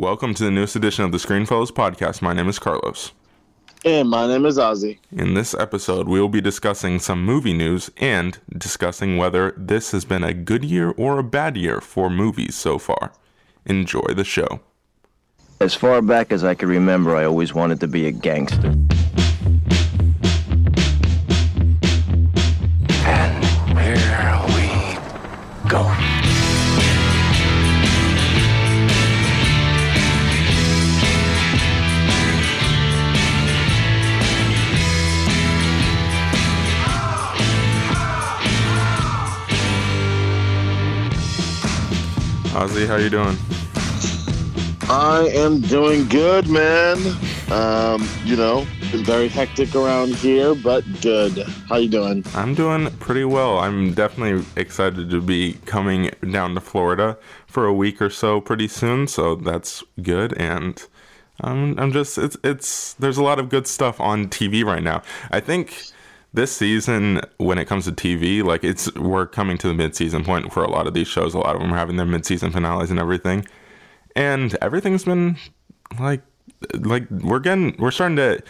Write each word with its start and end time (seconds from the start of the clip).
Welcome 0.00 0.32
to 0.32 0.44
the 0.44 0.50
newest 0.50 0.76
edition 0.76 1.04
of 1.04 1.12
the 1.12 1.18
Screenfellows 1.18 1.70
podcast. 1.72 2.22
My 2.22 2.32
name 2.32 2.48
is 2.48 2.58
Carlos. 2.58 3.12
And 3.84 4.08
my 4.08 4.26
name 4.26 4.46
is 4.46 4.56
Ozzy. 4.56 4.98
In 5.12 5.34
this 5.34 5.52
episode, 5.52 6.08
we 6.08 6.18
will 6.18 6.30
be 6.30 6.40
discussing 6.40 6.98
some 6.98 7.22
movie 7.22 7.52
news 7.52 7.90
and 7.98 8.38
discussing 8.56 9.18
whether 9.18 9.52
this 9.58 9.92
has 9.92 10.06
been 10.06 10.24
a 10.24 10.32
good 10.32 10.64
year 10.64 10.94
or 10.96 11.18
a 11.18 11.22
bad 11.22 11.58
year 11.58 11.82
for 11.82 12.08
movies 12.08 12.54
so 12.54 12.78
far. 12.78 13.12
Enjoy 13.66 14.14
the 14.16 14.24
show. 14.24 14.60
As 15.60 15.74
far 15.74 16.00
back 16.00 16.32
as 16.32 16.44
I 16.44 16.54
can 16.54 16.70
remember, 16.70 17.14
I 17.14 17.26
always 17.26 17.52
wanted 17.52 17.78
to 17.80 17.86
be 17.86 18.06
a 18.06 18.10
gangster. 18.10 18.74
Ozzy, 42.70 42.86
how 42.86 42.96
you 42.96 43.10
doing? 43.10 43.36
I 44.88 45.28
am 45.34 45.60
doing 45.60 46.06
good, 46.06 46.48
man. 46.48 46.98
Um, 47.50 48.08
you 48.24 48.36
know, 48.36 48.64
been 48.92 49.02
very 49.02 49.26
hectic 49.26 49.74
around 49.74 50.14
here, 50.14 50.54
but 50.54 50.84
good. 51.00 51.36
How 51.68 51.78
you 51.78 51.88
doing? 51.88 52.24
I'm 52.32 52.54
doing 52.54 52.88
pretty 52.98 53.24
well. 53.24 53.58
I'm 53.58 53.92
definitely 53.92 54.46
excited 54.54 55.10
to 55.10 55.20
be 55.20 55.54
coming 55.66 56.10
down 56.30 56.54
to 56.54 56.60
Florida 56.60 57.18
for 57.48 57.66
a 57.66 57.72
week 57.72 58.00
or 58.00 58.08
so 58.08 58.40
pretty 58.40 58.68
soon, 58.68 59.08
so 59.08 59.34
that's 59.34 59.82
good 60.00 60.32
and 60.34 60.86
um, 61.42 61.74
I'm 61.76 61.90
just 61.90 62.18
it's 62.18 62.36
it's 62.44 62.92
there's 62.94 63.16
a 63.16 63.22
lot 63.24 63.40
of 63.40 63.48
good 63.48 63.66
stuff 63.66 63.98
on 63.98 64.28
TV 64.28 64.62
right 64.62 64.82
now. 64.82 65.02
I 65.32 65.40
think 65.40 65.86
this 66.32 66.54
season 66.54 67.20
when 67.38 67.58
it 67.58 67.66
comes 67.66 67.84
to 67.86 67.92
TV, 67.92 68.42
like 68.44 68.62
it's 68.62 68.92
we're 68.94 69.26
coming 69.26 69.58
to 69.58 69.68
the 69.68 69.74
mid-season 69.74 70.24
point 70.24 70.52
for 70.52 70.62
a 70.62 70.70
lot 70.70 70.86
of 70.86 70.94
these 70.94 71.08
shows. 71.08 71.34
A 71.34 71.38
lot 71.38 71.56
of 71.56 71.60
them 71.62 71.72
are 71.72 71.78
having 71.78 71.96
their 71.96 72.06
mid-season 72.06 72.52
finales 72.52 72.90
and 72.90 73.00
everything. 73.00 73.46
And 74.14 74.56
everything's 74.62 75.04
been 75.04 75.36
like 75.98 76.22
like 76.74 77.10
we're 77.10 77.40
getting 77.40 77.74
we're 77.78 77.90
starting 77.90 78.16
to 78.16 78.42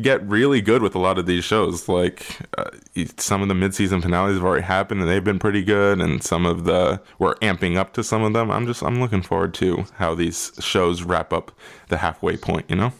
get 0.00 0.26
really 0.26 0.60
good 0.60 0.80
with 0.80 0.94
a 0.94 0.98
lot 0.98 1.18
of 1.18 1.26
these 1.26 1.44
shows. 1.44 1.88
Like 1.88 2.26
uh, 2.58 2.70
some 3.18 3.42
of 3.42 3.48
the 3.48 3.54
mid-season 3.54 4.00
finales 4.00 4.36
have 4.36 4.44
already 4.44 4.64
happened 4.64 5.00
and 5.00 5.08
they've 5.08 5.22
been 5.22 5.38
pretty 5.38 5.62
good, 5.62 6.00
and 6.00 6.22
some 6.22 6.44
of 6.44 6.64
the 6.64 7.00
we're 7.18 7.36
amping 7.36 7.76
up 7.76 7.92
to 7.94 8.02
some 8.02 8.22
of 8.22 8.32
them. 8.32 8.50
I'm 8.50 8.66
just 8.66 8.82
I'm 8.82 9.00
looking 9.00 9.22
forward 9.22 9.54
to 9.54 9.84
how 9.94 10.14
these 10.14 10.52
shows 10.60 11.02
wrap 11.02 11.32
up 11.32 11.52
the 11.88 11.98
halfway 11.98 12.36
point. 12.36 12.66
You 12.68 12.76
know. 12.76 12.92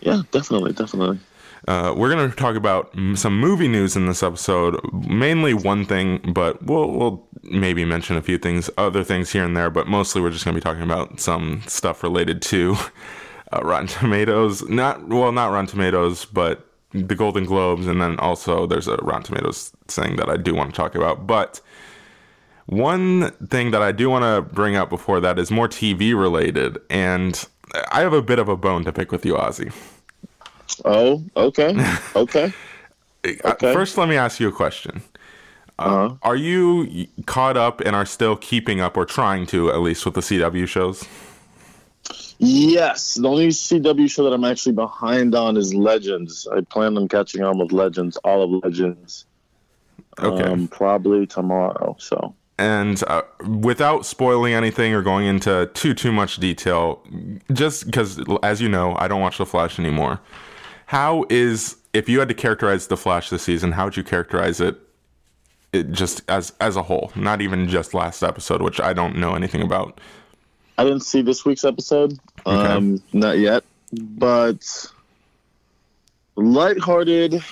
Yeah, 0.00 0.22
definitely, 0.32 0.72
definitely. 0.72 1.18
Uh, 1.66 1.92
we're 1.96 2.10
going 2.10 2.30
to 2.30 2.36
talk 2.36 2.54
about 2.54 2.94
some 3.14 3.38
movie 3.38 3.66
news 3.66 3.96
in 3.96 4.06
this 4.06 4.22
episode. 4.22 4.78
Mainly 4.92 5.52
one 5.52 5.84
thing, 5.84 6.32
but 6.32 6.62
we'll, 6.62 6.90
we'll 6.92 7.28
maybe 7.42 7.84
mention 7.84 8.16
a 8.16 8.22
few 8.22 8.38
things, 8.38 8.70
other 8.78 9.02
things 9.02 9.30
here 9.30 9.44
and 9.44 9.56
there. 9.56 9.70
But 9.70 9.88
mostly, 9.88 10.22
we're 10.22 10.30
just 10.30 10.44
going 10.44 10.54
to 10.54 10.60
be 10.60 10.64
talking 10.64 10.84
about 10.84 11.18
some 11.18 11.62
stuff 11.66 12.04
related 12.04 12.40
to 12.42 12.76
uh, 13.52 13.60
Rotten 13.62 13.88
Tomatoes. 13.88 14.62
Not 14.68 15.08
well, 15.08 15.32
not 15.32 15.50
Rotten 15.50 15.66
Tomatoes, 15.66 16.24
but 16.24 16.70
the 16.92 17.16
Golden 17.16 17.44
Globes, 17.44 17.88
and 17.88 18.00
then 18.00 18.18
also 18.20 18.66
there's 18.66 18.86
a 18.86 18.96
Rotten 18.96 19.24
Tomatoes 19.24 19.72
thing 19.88 20.16
that 20.16 20.28
I 20.28 20.36
do 20.36 20.54
want 20.54 20.70
to 20.70 20.76
talk 20.76 20.94
about. 20.94 21.26
But 21.26 21.60
one 22.66 23.30
thing 23.48 23.72
that 23.72 23.82
I 23.82 23.90
do 23.90 24.08
want 24.08 24.22
to 24.22 24.54
bring 24.54 24.76
up 24.76 24.88
before 24.88 25.18
that 25.20 25.38
is 25.38 25.50
more 25.50 25.68
TV 25.68 26.16
related, 26.16 26.78
and 26.90 27.44
I 27.90 28.00
have 28.00 28.12
a 28.12 28.22
bit 28.22 28.38
of 28.38 28.48
a 28.48 28.56
bone 28.56 28.84
to 28.84 28.92
pick 28.92 29.10
with 29.10 29.26
you, 29.26 29.34
Ozzy. 29.34 29.72
Oh, 30.84 31.22
okay, 31.36 31.74
okay. 32.16 32.44
Uh, 32.44 32.52
Okay. 33.44 33.72
First, 33.72 33.98
let 33.98 34.08
me 34.08 34.16
ask 34.16 34.38
you 34.38 34.46
a 34.48 34.52
question. 34.52 35.02
Uh, 35.78 35.82
Uh-huh. 35.82 36.14
Are 36.22 36.36
you 36.36 37.06
caught 37.26 37.56
up 37.56 37.80
and 37.80 37.96
are 37.96 38.06
still 38.06 38.36
keeping 38.36 38.80
up, 38.80 38.96
or 38.96 39.04
trying 39.04 39.46
to 39.46 39.70
at 39.70 39.80
least, 39.80 40.04
with 40.04 40.14
the 40.14 40.20
CW 40.22 40.66
shows? 40.68 41.04
Yes, 42.38 43.14
the 43.14 43.28
only 43.28 43.48
CW 43.48 44.08
show 44.10 44.24
that 44.24 44.32
I'm 44.32 44.44
actually 44.44 44.74
behind 44.74 45.34
on 45.34 45.56
is 45.56 45.74
Legends. 45.74 46.46
I 46.54 46.60
plan 46.60 46.96
on 46.96 47.08
catching 47.08 47.42
on 47.42 47.58
with 47.58 47.72
Legends, 47.72 48.16
all 48.18 48.42
of 48.42 48.62
Legends. 48.64 49.24
Okay. 50.18 50.44
Um, 50.44 50.68
probably 50.68 51.26
tomorrow. 51.26 51.96
So. 51.98 52.34
And 52.58 53.02
uh, 53.06 53.22
without 53.48 54.06
spoiling 54.06 54.54
anything 54.54 54.94
or 54.94 55.02
going 55.02 55.26
into 55.26 55.70
too 55.74 55.94
too 55.94 56.12
much 56.12 56.36
detail, 56.36 57.02
just 57.52 57.86
because, 57.86 58.20
as 58.42 58.60
you 58.62 58.68
know, 58.68 58.94
I 58.98 59.08
don't 59.08 59.20
watch 59.20 59.38
The 59.38 59.46
Flash 59.46 59.78
anymore. 59.78 60.20
How 60.86 61.24
is 61.28 61.76
if 61.92 62.08
you 62.08 62.20
had 62.20 62.28
to 62.28 62.34
characterize 62.34 62.86
The 62.86 62.96
Flash 62.96 63.30
this 63.30 63.42
season? 63.42 63.72
How 63.72 63.84
would 63.86 63.96
you 63.96 64.04
characterize 64.04 64.60
it? 64.60 64.78
It 65.72 65.90
just 65.90 66.22
as 66.28 66.52
as 66.60 66.76
a 66.76 66.82
whole, 66.82 67.12
not 67.16 67.40
even 67.40 67.68
just 67.68 67.92
last 67.92 68.22
episode, 68.22 68.62
which 68.62 68.80
I 68.80 68.92
don't 68.92 69.16
know 69.16 69.34
anything 69.34 69.62
about. 69.62 70.00
I 70.78 70.84
didn't 70.84 71.00
see 71.00 71.22
this 71.22 71.44
week's 71.44 71.64
episode. 71.64 72.18
Okay. 72.46 72.72
Um, 72.72 73.02
not 73.12 73.38
yet, 73.38 73.64
but 73.92 74.64
lighthearted, 76.36 77.42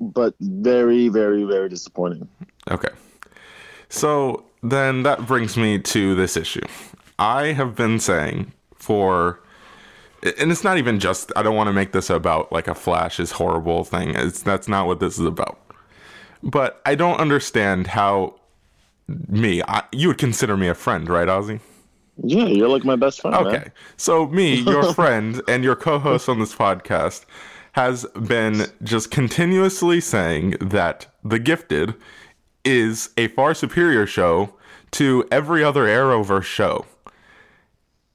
but 0.00 0.34
very, 0.40 1.08
very, 1.08 1.44
very 1.44 1.68
disappointing. 1.68 2.28
Okay. 2.70 2.90
So 3.88 4.44
then 4.62 5.02
that 5.02 5.26
brings 5.26 5.56
me 5.56 5.78
to 5.78 6.14
this 6.14 6.36
issue. 6.36 6.66
I 7.18 7.48
have 7.48 7.74
been 7.74 7.98
saying 7.98 8.52
for 8.74 9.40
and 10.22 10.52
it's 10.52 10.64
not 10.64 10.78
even 10.78 11.00
just 11.00 11.32
I 11.36 11.42
don't 11.42 11.56
want 11.56 11.68
to 11.68 11.72
make 11.72 11.92
this 11.92 12.10
about 12.10 12.52
like 12.52 12.68
a 12.68 12.74
flash 12.74 13.18
is 13.18 13.32
horrible 13.32 13.84
thing. 13.84 14.14
It's 14.14 14.42
that's 14.42 14.68
not 14.68 14.86
what 14.86 15.00
this 15.00 15.18
is 15.18 15.26
about. 15.26 15.58
But 16.42 16.80
I 16.84 16.94
don't 16.94 17.18
understand 17.20 17.88
how 17.88 18.40
me, 19.08 19.62
I, 19.62 19.84
you 19.92 20.08
would 20.08 20.18
consider 20.18 20.56
me 20.56 20.68
a 20.68 20.74
friend, 20.74 21.08
right, 21.08 21.28
Ozzy? 21.28 21.60
Yeah, 22.22 22.46
you're 22.46 22.68
like 22.68 22.84
my 22.84 22.96
best 22.96 23.20
friend. 23.20 23.36
Okay. 23.36 23.58
man. 23.58 23.72
So 23.96 24.26
me, 24.26 24.54
your 24.54 24.92
friend 24.94 25.42
and 25.48 25.64
your 25.64 25.76
co-host 25.76 26.28
on 26.28 26.38
this 26.38 26.54
podcast 26.54 27.24
has 27.72 28.04
been 28.26 28.66
just 28.82 29.10
continuously 29.10 30.00
saying 30.00 30.56
that 30.60 31.06
The 31.24 31.38
Gifted 31.38 31.94
is 32.64 33.10
a 33.16 33.28
far 33.28 33.54
superior 33.54 34.06
show 34.06 34.54
to 34.92 35.26
every 35.30 35.64
other 35.64 35.84
Arrowverse 35.84 36.44
show. 36.44 36.86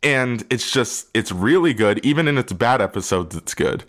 And 0.03 0.45
it's 0.49 0.71
just 0.71 1.07
it's 1.13 1.31
really 1.31 1.73
good 1.73 1.99
even 2.05 2.27
in 2.27 2.37
its 2.37 2.53
bad 2.53 2.81
episodes 2.81 3.35
it's 3.35 3.53
good. 3.53 3.83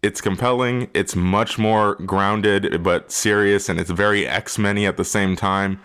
It's 0.00 0.20
compelling, 0.20 0.88
it's 0.94 1.16
much 1.16 1.58
more 1.58 1.96
grounded 1.96 2.82
but 2.84 3.10
serious 3.10 3.68
and 3.68 3.80
it's 3.80 3.90
very 3.90 4.26
X-Men 4.26 4.78
at 4.78 4.96
the 4.96 5.04
same 5.04 5.34
time. 5.34 5.80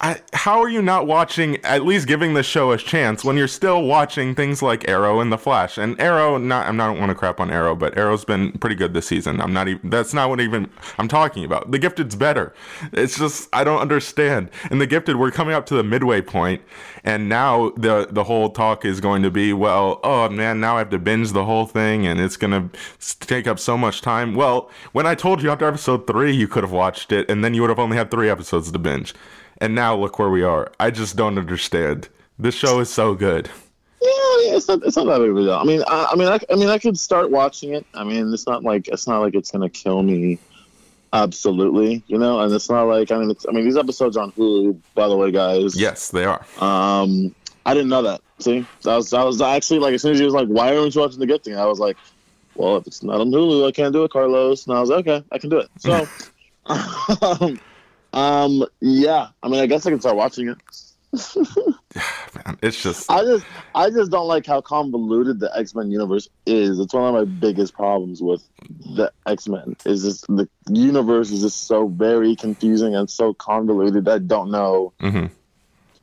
I, 0.00 0.20
how 0.32 0.60
are 0.60 0.68
you 0.68 0.80
not 0.80 1.08
watching, 1.08 1.56
at 1.64 1.84
least 1.84 2.06
giving 2.06 2.34
the 2.34 2.44
show 2.44 2.70
a 2.70 2.78
chance 2.78 3.24
when 3.24 3.36
you're 3.36 3.48
still 3.48 3.82
watching 3.82 4.32
things 4.32 4.62
like 4.62 4.88
Arrow 4.88 5.18
and 5.18 5.32
The 5.32 5.38
Flash? 5.38 5.76
And 5.76 6.00
Arrow, 6.00 6.38
not 6.38 6.68
I'm 6.68 6.76
not 6.76 6.96
want 6.96 7.10
to 7.10 7.16
crap 7.16 7.40
on 7.40 7.50
Arrow, 7.50 7.74
but 7.74 7.98
Arrow's 7.98 8.24
been 8.24 8.52
pretty 8.52 8.76
good 8.76 8.94
this 8.94 9.08
season. 9.08 9.40
I'm 9.40 9.52
not 9.52 9.66
even. 9.66 9.90
That's 9.90 10.14
not 10.14 10.28
what 10.28 10.40
even 10.40 10.70
I'm 10.98 11.08
talking 11.08 11.44
about. 11.44 11.72
The 11.72 11.80
Gifted's 11.80 12.14
better. 12.14 12.54
It's 12.92 13.18
just 13.18 13.48
I 13.52 13.64
don't 13.64 13.80
understand. 13.80 14.50
And 14.70 14.80
The 14.80 14.86
Gifted, 14.86 15.16
we're 15.16 15.32
coming 15.32 15.54
up 15.54 15.66
to 15.66 15.74
the 15.74 15.82
midway 15.82 16.20
point, 16.20 16.62
and 17.02 17.28
now 17.28 17.70
the 17.70 18.06
the 18.08 18.22
whole 18.22 18.50
talk 18.50 18.84
is 18.84 19.00
going 19.00 19.24
to 19.24 19.32
be, 19.32 19.52
well, 19.52 19.98
oh 20.04 20.28
man, 20.28 20.60
now 20.60 20.76
I 20.76 20.78
have 20.78 20.90
to 20.90 21.00
binge 21.00 21.32
the 21.32 21.44
whole 21.44 21.66
thing, 21.66 22.06
and 22.06 22.20
it's 22.20 22.36
gonna 22.36 22.70
take 23.18 23.48
up 23.48 23.58
so 23.58 23.76
much 23.76 24.00
time. 24.00 24.36
Well, 24.36 24.70
when 24.92 25.06
I 25.06 25.16
told 25.16 25.42
you 25.42 25.50
after 25.50 25.66
episode 25.66 26.06
three, 26.06 26.30
you 26.30 26.46
could 26.46 26.62
have 26.62 26.70
watched 26.70 27.10
it, 27.10 27.28
and 27.28 27.44
then 27.44 27.52
you 27.52 27.62
would 27.62 27.70
have 27.70 27.80
only 27.80 27.96
had 27.96 28.12
three 28.12 28.30
episodes 28.30 28.70
to 28.70 28.78
binge. 28.78 29.12
And 29.58 29.74
now 29.74 29.96
look 29.96 30.18
where 30.18 30.30
we 30.30 30.42
are. 30.42 30.70
I 30.78 30.90
just 30.90 31.16
don't 31.16 31.36
understand. 31.38 32.08
This 32.38 32.54
show 32.54 32.78
is 32.80 32.88
so 32.88 33.14
good. 33.14 33.50
Yeah, 34.00 34.54
it's 34.54 34.68
not. 34.68 34.84
It's 34.84 34.96
not 34.96 35.06
that 35.06 35.18
big 35.18 35.30
of 35.30 35.36
a 35.36 35.40
deal. 35.40 35.54
I 35.54 35.64
mean, 35.64 35.82
I, 35.88 36.10
I 36.12 36.16
mean, 36.16 36.28
I, 36.28 36.38
I 36.50 36.54
mean, 36.54 36.68
I 36.68 36.78
could 36.78 36.96
start 36.96 37.30
watching 37.30 37.74
it. 37.74 37.84
I 37.94 38.04
mean, 38.04 38.32
it's 38.32 38.46
not 38.46 38.62
like 38.62 38.86
it's 38.86 39.08
not 39.08 39.18
like 39.18 39.34
it's 39.34 39.50
gonna 39.50 39.68
kill 39.68 40.02
me. 40.02 40.38
Absolutely, 41.12 42.04
you 42.06 42.18
know, 42.18 42.38
and 42.40 42.52
it's 42.52 42.70
not 42.70 42.84
like 42.84 43.10
I 43.10 43.18
mean, 43.18 43.30
it's, 43.30 43.44
I 43.48 43.52
mean, 43.52 43.64
these 43.64 43.76
episodes 43.76 44.16
are 44.16 44.22
on 44.22 44.32
Hulu, 44.32 44.78
by 44.94 45.08
the 45.08 45.16
way, 45.16 45.32
guys. 45.32 45.74
Yes, 45.74 46.10
they 46.10 46.24
are. 46.24 46.46
Um, 46.60 47.34
I 47.66 47.74
didn't 47.74 47.88
know 47.88 48.02
that. 48.02 48.20
See, 48.38 48.64
I 48.86 48.96
was, 48.96 49.12
I 49.12 49.24
was 49.24 49.40
actually 49.40 49.80
like, 49.80 49.94
as 49.94 50.02
soon 50.02 50.12
as 50.12 50.20
he 50.20 50.24
was 50.24 50.34
like, 50.34 50.46
"Why 50.46 50.76
aren't 50.76 50.94
you 50.94 51.00
watching 51.00 51.18
the 51.18 51.26
gifting?" 51.26 51.56
I 51.56 51.64
was 51.64 51.80
like, 51.80 51.96
"Well, 52.54 52.76
if 52.76 52.86
it's 52.86 53.02
not 53.02 53.20
on 53.20 53.32
Hulu, 53.32 53.66
I 53.66 53.72
can't 53.72 53.92
do 53.92 54.04
it, 54.04 54.12
Carlos." 54.12 54.66
And 54.66 54.76
I 54.76 54.80
was 54.80 54.90
like, 54.90 55.08
"Okay, 55.08 55.26
I 55.32 55.38
can 55.38 55.50
do 55.50 55.58
it." 55.58 55.68
So, 55.78 56.06
um, 56.66 57.58
um, 58.12 58.64
yeah. 58.80 59.28
I 59.42 59.48
mean, 59.48 59.60
I 59.60 59.66
guess 59.66 59.86
I 59.86 59.90
can 59.90 60.00
start 60.00 60.16
watching 60.16 60.48
it. 60.48 60.58
Man, 61.12 62.58
it's 62.62 62.82
just 62.82 63.10
I 63.10 63.22
just, 63.22 63.46
I 63.74 63.88
just 63.88 64.10
don't 64.10 64.26
like 64.28 64.44
how 64.44 64.60
convoluted 64.60 65.40
the 65.40 65.50
X 65.56 65.74
Men 65.74 65.90
universe 65.90 66.28
is. 66.44 66.78
It's 66.78 66.92
one 66.92 67.14
of 67.14 67.14
my 67.14 67.24
biggest 67.24 67.72
problems 67.72 68.20
with 68.20 68.42
the 68.94 69.10
X 69.26 69.48
Men. 69.48 69.74
Is 69.86 70.02
just 70.02 70.26
the 70.26 70.46
universe 70.68 71.30
is 71.30 71.40
just 71.40 71.66
so 71.66 71.88
very 71.88 72.36
confusing 72.36 72.94
and 72.94 73.08
so 73.08 73.32
convoluted. 73.32 74.06
I 74.06 74.18
don't 74.18 74.50
know 74.50 74.92
mhm. 75.00 75.30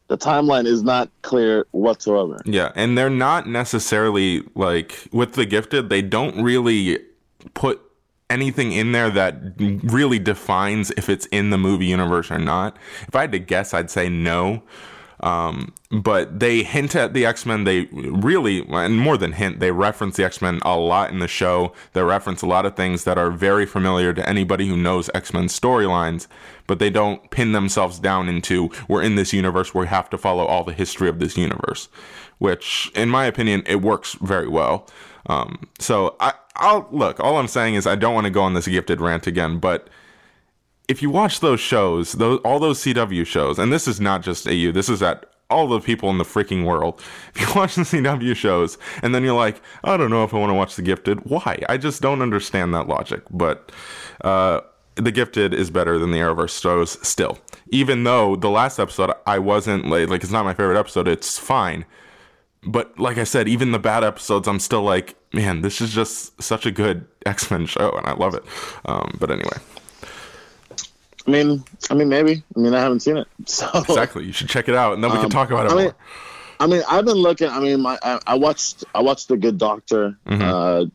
the 0.08 0.18
timeline 0.18 0.66
is 0.66 0.82
not 0.82 1.12
clear 1.22 1.68
whatsoever. 1.70 2.42
Yeah, 2.44 2.72
and 2.76 2.98
they're 2.98 3.10
not 3.12 3.48
necessarily 3.48 4.42
like 4.56 5.08
with 5.12 5.34
the 5.34 5.46
gifted, 5.46 5.90
they 5.90 6.02
don't 6.02 6.42
really 6.42 6.98
put 7.54 7.80
anything 8.30 8.72
in 8.72 8.92
there 8.92 9.10
that 9.10 9.36
really 9.58 10.20
defines 10.20 10.92
if 10.92 11.10
it's 11.10 11.26
in 11.28 11.50
the 11.50 11.58
movie 11.58 11.86
universe 11.86 12.32
or 12.32 12.40
not. 12.40 12.78
If 13.08 13.16
I 13.16 13.22
had 13.22 13.32
to 13.34 13.40
guess, 13.40 13.74
I'd 13.74 13.92
say 13.92 14.10
no. 14.10 14.64
Um, 15.22 15.74
but 15.92 16.40
they 16.40 16.64
hint 16.64 16.96
at 16.96 17.14
the 17.14 17.26
X 17.26 17.46
Men. 17.46 17.64
They 17.64 17.86
really, 17.92 18.66
and 18.68 19.00
more 19.00 19.18
than 19.18 19.32
hint, 19.32 19.60
they 19.60 19.72
reference 19.72 20.18
the 20.18 20.26
X 20.26 20.42
Men 20.42 20.60
a 20.64 20.78
lot 20.78 21.10
in 21.10 21.20
the 21.20 21.28
show. 21.28 21.72
They 21.94 22.04
reference 22.04 22.42
a 22.42 22.48
lot 22.48 22.66
of 22.66 22.76
things 22.76 23.06
that 23.06 23.18
are 23.18 23.32
very 23.32 23.66
familiar 23.66 24.14
to 24.14 24.28
anybody 24.30 24.68
who 24.68 24.76
knows 24.76 25.10
X 25.14 25.34
Men 25.34 25.46
storylines, 25.46 26.28
but 26.68 26.80
they 26.80 26.90
don't 26.90 27.30
pin 27.32 27.54
themselves 27.54 27.98
down 27.98 28.28
into 28.28 28.70
we're 28.88 29.02
in 29.02 29.16
this 29.16 29.32
universe 29.32 29.74
we 29.74 29.88
have 29.88 30.10
to 30.10 30.18
follow 30.18 30.46
all 30.46 30.64
the 30.64 30.74
history 30.74 31.08
of 31.08 31.20
this 31.20 31.38
universe, 31.38 31.88
which, 32.40 32.92
in 32.94 33.10
my 33.10 33.26
opinion, 33.26 33.64
it 33.66 33.82
works 33.82 34.14
very 34.22 34.50
well. 34.50 34.88
Um, 35.28 35.70
so 35.80 36.18
I, 36.20 36.34
I'll 36.58 36.88
look. 36.92 37.20
All 37.20 37.38
I'm 37.38 37.48
saying 37.48 37.76
is 37.76 37.86
I 37.86 37.96
don't 37.96 38.14
want 38.14 38.26
to 38.26 38.32
go 38.32 38.42
on 38.42 38.54
this 38.54 38.68
gifted 38.68 39.02
rant 39.02 39.28
again, 39.28 39.60
but 39.60 39.90
if 40.88 41.02
you 41.02 41.10
watch 41.10 41.40
those 41.40 41.60
shows, 41.60 42.14
those 42.14 42.40
all 42.46 42.60
those 42.60 42.80
CW 42.80 43.26
shows, 43.26 43.60
and 43.60 43.72
this 43.74 43.88
is 43.88 44.00
not 44.00 44.22
just 44.22 44.48
AU, 44.48 44.72
this 44.72 44.90
is 44.90 45.02
at 45.02 45.26
all 45.50 45.68
the 45.68 45.80
people 45.80 46.10
in 46.10 46.18
the 46.18 46.24
freaking 46.24 46.66
world. 46.66 47.02
If 47.36 47.42
you 47.42 47.48
watch 47.56 47.76
the 47.76 47.82
CW 47.82 48.36
shows 48.36 48.78
and 49.02 49.14
then 49.14 49.24
you're 49.24 49.36
like, 49.36 49.62
I 49.84 49.98
don't 49.98 50.10
know 50.10 50.24
if 50.24 50.34
I 50.34 50.38
want 50.38 50.50
to 50.50 50.56
watch 50.56 50.76
The 50.76 50.82
Gifted, 50.82 51.20
why? 51.26 51.62
I 51.68 51.78
just 51.78 52.02
don't 52.02 52.22
understand 52.22 52.74
that 52.74 52.88
logic. 52.88 53.24
But 53.30 53.72
uh, 54.22 54.62
The 54.96 55.12
Gifted 55.12 55.54
is 55.54 55.70
better 55.70 56.00
than 56.00 56.12
the 56.12 56.20
Arrowverse 56.20 56.62
shows 56.62 56.98
still. 57.06 57.38
Even 57.70 58.06
though 58.06 58.36
the 58.36 58.50
last 58.50 58.80
episode 58.80 59.12
I 59.28 59.40
wasn't 59.40 59.88
like, 59.88 60.10
like 60.10 60.24
it's 60.24 60.32
not 60.32 60.46
my 60.46 60.54
favorite 60.54 60.80
episode, 60.80 61.08
it's 61.08 61.38
fine. 61.38 61.86
But 62.64 62.98
like 62.98 63.18
I 63.18 63.26
said, 63.26 63.48
even 63.48 63.72
the 63.72 63.80
bad 63.80 64.04
episodes, 64.04 64.48
I'm 64.48 64.60
still 64.60 64.82
like, 64.82 65.16
man, 65.36 65.62
this 65.62 65.82
is 65.82 65.94
just 65.94 66.42
such 66.42 66.66
a 66.66 66.72
good 66.72 67.06
X 67.26 67.52
Men 67.52 67.66
show, 67.68 67.92
and 67.92 68.08
I 68.08 68.14
love 68.14 68.34
it. 68.34 68.44
Um, 68.86 69.16
but 69.20 69.30
anyway. 69.30 69.58
I 71.28 71.32
mean, 71.32 71.64
I 71.90 71.96
mean, 71.96 72.10
maybe. 72.10 72.44
I 72.56 72.60
mean, 72.60 72.74
I 72.74 72.80
haven't 72.80 73.00
seen 73.02 73.18
it, 73.18 73.28
so 73.46 73.68
exactly. 73.74 74.26
You 74.26 74.32
should 74.32 74.50
check 74.50 74.70
it 74.70 74.76
out, 74.76 74.94
and 74.94 75.04
then 75.04 75.12
we 75.12 75.18
can 75.20 75.30
talk 75.30 75.50
about 75.52 75.66
it 75.66 75.72
I 75.72 75.74
more. 75.76 75.84
mean, 75.84 75.94
I 76.60 76.68
mean, 76.68 76.84
I've 76.90 77.06
been 77.06 77.18
looking. 77.18 77.50
I 77.50 77.60
mean, 77.60 77.82
my 77.82 77.98
I, 78.02 78.20
I 78.28 78.36
watched 78.36 78.84
I 78.94 79.02
watched 79.02 79.28
The 79.28 79.38
Good 79.38 79.58
Doctor, 79.58 80.18
Mhm. 80.28 80.42
uh, 80.42 80.86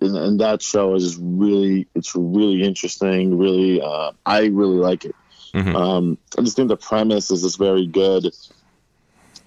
and, 0.00 0.16
and 0.16 0.40
that 0.40 0.62
show 0.62 0.94
is 0.94 1.16
really 1.18 1.86
it's 1.94 2.14
really 2.14 2.62
interesting. 2.62 3.36
Really, 3.38 3.80
uh, 3.80 4.12
I 4.26 4.46
really 4.46 4.76
like 4.76 5.04
it. 5.06 5.14
Mhm. 5.54 5.74
Um, 5.74 6.18
I 6.38 6.42
just 6.42 6.54
think 6.56 6.68
the 6.68 6.76
premise 6.76 7.30
is 7.30 7.42
just 7.42 7.58
very 7.58 7.86
good, 7.86 8.26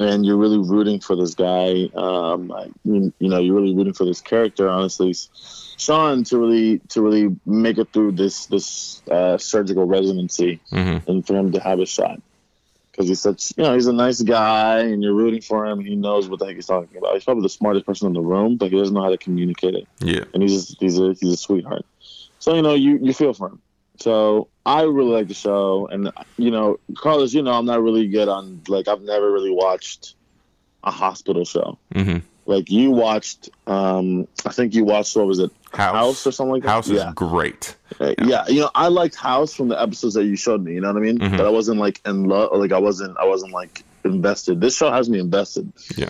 and 0.01 0.25
you're 0.25 0.38
really 0.38 0.57
rooting 0.57 1.00
for 1.00 1.15
this 1.15 1.36
guy. 1.36 1.89
Um, 1.95 2.51
you, 2.83 3.13
you 3.19 3.30
know, 3.30 3.39
you're 3.39 3.56
really 3.56 3.75
rooting 3.75 3.94
for 3.94 4.06
this 4.06 4.21
character. 4.21 4.69
Honestly, 4.69 5.13
Sean 5.77 6.24
to 6.25 6.38
really 6.38 6.80
to 6.89 7.01
really 7.01 7.36
make 7.45 7.77
it 7.77 7.92
through 7.94 8.13
this 8.13 8.45
this 8.48 9.01
uh, 9.09 9.38
surgical 9.38 9.86
residency 9.86 10.59
Mhm. 10.71 11.07
and 11.07 11.25
for 11.25 11.36
him 11.36 11.51
to 11.53 11.59
have 11.59 11.80
a 11.80 11.86
shot 11.86 12.21
because 12.92 13.07
he's 13.07 13.21
such 13.21 13.53
you 13.57 13.63
know 13.63 13.74
he's 13.74 13.88
a 13.88 13.94
nice 13.94 14.21
guy 14.21 14.80
and 14.80 15.01
you're 15.01 15.13
rooting 15.13 15.42
for 15.42 15.65
him. 15.65 15.80
He 15.80 15.95
knows 15.95 16.30
what 16.30 16.39
the 16.39 16.45
heck 16.45 16.56
he's 16.56 16.65
talking 16.68 16.97
about. 16.97 17.13
He's 17.13 17.24
probably 17.24 17.44
the 17.44 17.50
smartest 17.50 17.86
person 17.86 18.07
in 18.07 18.13
the 18.13 18.21
room, 18.21 18.57
but 18.57 18.71
he 18.71 18.77
doesn't 18.77 18.94
know 18.94 19.01
how 19.04 19.09
to 19.09 19.18
communicate 19.18 19.74
it. 19.75 19.88
Yeah. 20.00 20.25
And 20.33 20.44
he's 20.44 20.68
just, 20.68 20.80
he's 20.80 21.00
a 21.00 21.13
he's 21.19 21.33
a 21.33 21.38
sweetheart. 21.38 21.86
So 22.39 22.54
you 22.56 22.62
know 22.62 22.74
you 22.75 23.00
you 23.01 23.13
feel 23.13 23.33
for 23.33 23.47
him. 23.47 23.62
So 24.00 24.47
I 24.66 24.84
really 24.84 25.12
like 25.12 25.28
the 25.28 25.34
show, 25.34 25.88
and 25.88 26.12
you 26.38 26.52
know 26.52 26.80
Carlos, 26.96 27.34
you 27.34 27.42
know 27.42 27.54
I'm 27.54 27.66
not 27.66 27.81
really 27.81 28.08
good 28.08 28.28
on 28.28 28.62
like 28.68 28.88
I've 28.88 29.02
never 29.02 29.31
really 29.31 29.52
watched 29.52 30.16
a 30.84 30.92
hospital 30.92 31.46
show. 31.46 31.78
hmm 31.94 32.18
Like 32.46 32.69
you 32.69 32.92
watched, 32.92 33.50
um 33.68 34.28
I 34.46 34.50
think 34.52 34.74
you 34.74 34.84
watched 34.84 35.16
what 35.16 35.28
was 35.28 35.40
it 35.40 35.52
House. 35.72 35.96
House 35.96 36.28
or 36.28 36.31
something 36.31 36.54
like 36.54 36.63
that. 36.63 36.69
House 36.69 36.90
is 36.90 36.98
yeah. 36.98 37.12
great. 37.16 37.75
Uh, 38.00 38.13
yeah. 38.24 38.46
you 38.48 38.60
know, 38.62 38.69
I 38.75 38.90
liked 38.90 39.16
House 39.16 39.54
from 39.54 39.69
the 39.69 39.81
episodes 39.81 40.16
that 40.16 40.25
you 40.25 40.36
showed 40.36 40.64
me. 40.64 40.74
You 40.74 40.81
know 40.81 40.90
what 40.90 40.98
I 40.98 41.06
mean? 41.06 41.18
Mhm. 41.19 41.38
But 41.38 41.46
I 41.46 41.50
wasn't 41.50 41.80
like 41.80 42.02
in 42.06 42.25
love, 42.25 42.50
or 42.52 42.57
like 42.60 42.72
I 42.74 42.78
wasn't, 42.80 43.18
I 43.18 43.25
wasn't 43.25 43.54
like 43.54 43.84
invested. 44.04 44.60
This 44.62 44.75
show 44.75 44.92
has 44.92 45.10
me 45.10 45.19
invested. 45.19 45.72
Yeah. 45.96 46.10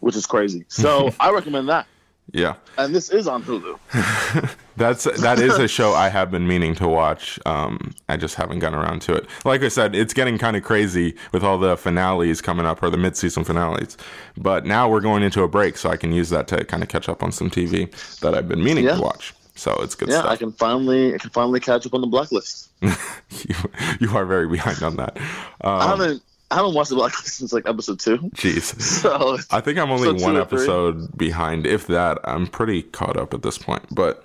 which 0.00 0.16
is 0.16 0.26
crazy. 0.26 0.64
So 0.68 1.10
I 1.20 1.30
recommend 1.32 1.68
that. 1.68 1.86
Yeah. 2.30 2.54
And 2.78 2.94
this 2.94 3.10
is 3.10 3.26
on 3.26 3.42
Hulu. 3.42 3.78
That's 4.76 5.04
that 5.20 5.38
is 5.38 5.58
a 5.58 5.68
show 5.68 5.92
I 5.92 6.08
have 6.08 6.30
been 6.30 6.46
meaning 6.46 6.74
to 6.76 6.88
watch. 6.88 7.38
Um, 7.44 7.92
I 8.08 8.16
just 8.16 8.36
haven't 8.36 8.60
gotten 8.60 8.78
around 8.78 9.02
to 9.02 9.12
it. 9.14 9.26
Like 9.44 9.62
I 9.62 9.68
said, 9.68 9.94
it's 9.94 10.14
getting 10.14 10.38
kind 10.38 10.56
of 10.56 10.62
crazy 10.62 11.14
with 11.32 11.44
all 11.44 11.58
the 11.58 11.76
finales 11.76 12.40
coming 12.40 12.64
up 12.64 12.82
or 12.82 12.88
the 12.88 12.96
mid-season 12.96 13.44
finales. 13.44 13.98
But 14.38 14.64
now 14.64 14.88
we're 14.88 15.02
going 15.02 15.22
into 15.22 15.42
a 15.42 15.48
break, 15.48 15.76
so 15.76 15.90
I 15.90 15.96
can 15.98 16.12
use 16.12 16.30
that 16.30 16.48
to 16.48 16.64
kind 16.64 16.82
of 16.82 16.88
catch 16.88 17.08
up 17.08 17.22
on 17.22 17.32
some 17.32 17.50
TV 17.50 17.90
that 18.20 18.34
I've 18.34 18.48
been 18.48 18.64
meaning 18.64 18.84
Yeah. 18.84 18.96
to 18.96 19.02
watch. 19.02 19.34
So 19.54 19.74
it's 19.82 19.94
good 19.94 20.08
Yeah, 20.08 20.20
stuff. 20.20 20.30
I 20.30 20.36
can 20.36 20.52
finally, 20.52 21.14
I 21.14 21.18
can 21.18 21.28
finally 21.30 21.60
catch 21.60 21.84
up 21.84 21.92
on 21.92 22.00
the 22.00 22.06
Blacklist. 22.06 22.70
you, 22.80 23.54
you 24.00 24.16
are 24.16 24.24
very 24.24 24.48
behind 24.48 24.82
on 24.82 24.96
that. 24.96 25.18
I 25.60 25.82
Um, 25.82 25.88
haven't, 25.98 26.22
I 26.52 26.56
haven't 26.56 26.74
watched 26.74 26.90
the 26.90 26.96
Blacklist 26.96 27.38
since 27.38 27.52
like 27.54 27.66
episode 27.66 27.98
two. 27.98 28.18
Jeez. 28.34 28.78
So 29.02 29.38
I 29.50 29.60
think 29.60 29.78
I'm 29.78 29.90
only 29.90 30.22
one 30.22 30.36
episode 30.36 31.16
behind, 31.16 31.66
if 31.66 31.86
that. 31.86 32.18
I'm 32.24 32.46
pretty 32.46 32.82
caught 32.82 33.16
up 33.16 33.32
at 33.32 33.42
this 33.42 33.56
point. 33.56 33.82
But 33.90 34.22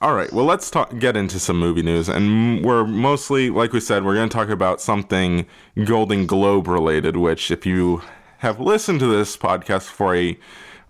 all 0.00 0.14
right, 0.14 0.32
well, 0.32 0.44
let's 0.44 0.70
talk, 0.70 0.98
get 0.98 1.16
into 1.16 1.38
some 1.38 1.58
movie 1.58 1.82
news, 1.82 2.08
and 2.08 2.64
we're 2.64 2.84
mostly, 2.84 3.48
like 3.48 3.72
we 3.72 3.78
said, 3.78 4.04
we're 4.04 4.16
going 4.16 4.28
to 4.28 4.36
talk 4.36 4.48
about 4.48 4.80
something 4.80 5.46
Golden 5.84 6.26
Globe 6.26 6.66
related. 6.66 7.16
Which, 7.16 7.52
if 7.52 7.64
you 7.64 8.02
have 8.38 8.58
listened 8.58 8.98
to 8.98 9.06
this 9.06 9.36
podcast 9.36 9.84
for 9.84 10.16
a 10.16 10.36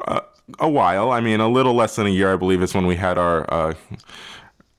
uh, 0.08 0.20
a 0.58 0.70
while, 0.70 1.10
I 1.10 1.20
mean, 1.20 1.40
a 1.40 1.48
little 1.48 1.74
less 1.74 1.96
than 1.96 2.06
a 2.06 2.10
year, 2.10 2.32
I 2.32 2.36
believe, 2.36 2.62
is 2.62 2.74
when 2.74 2.86
we 2.86 2.96
had 2.96 3.18
our. 3.18 3.52
Uh, 3.52 3.74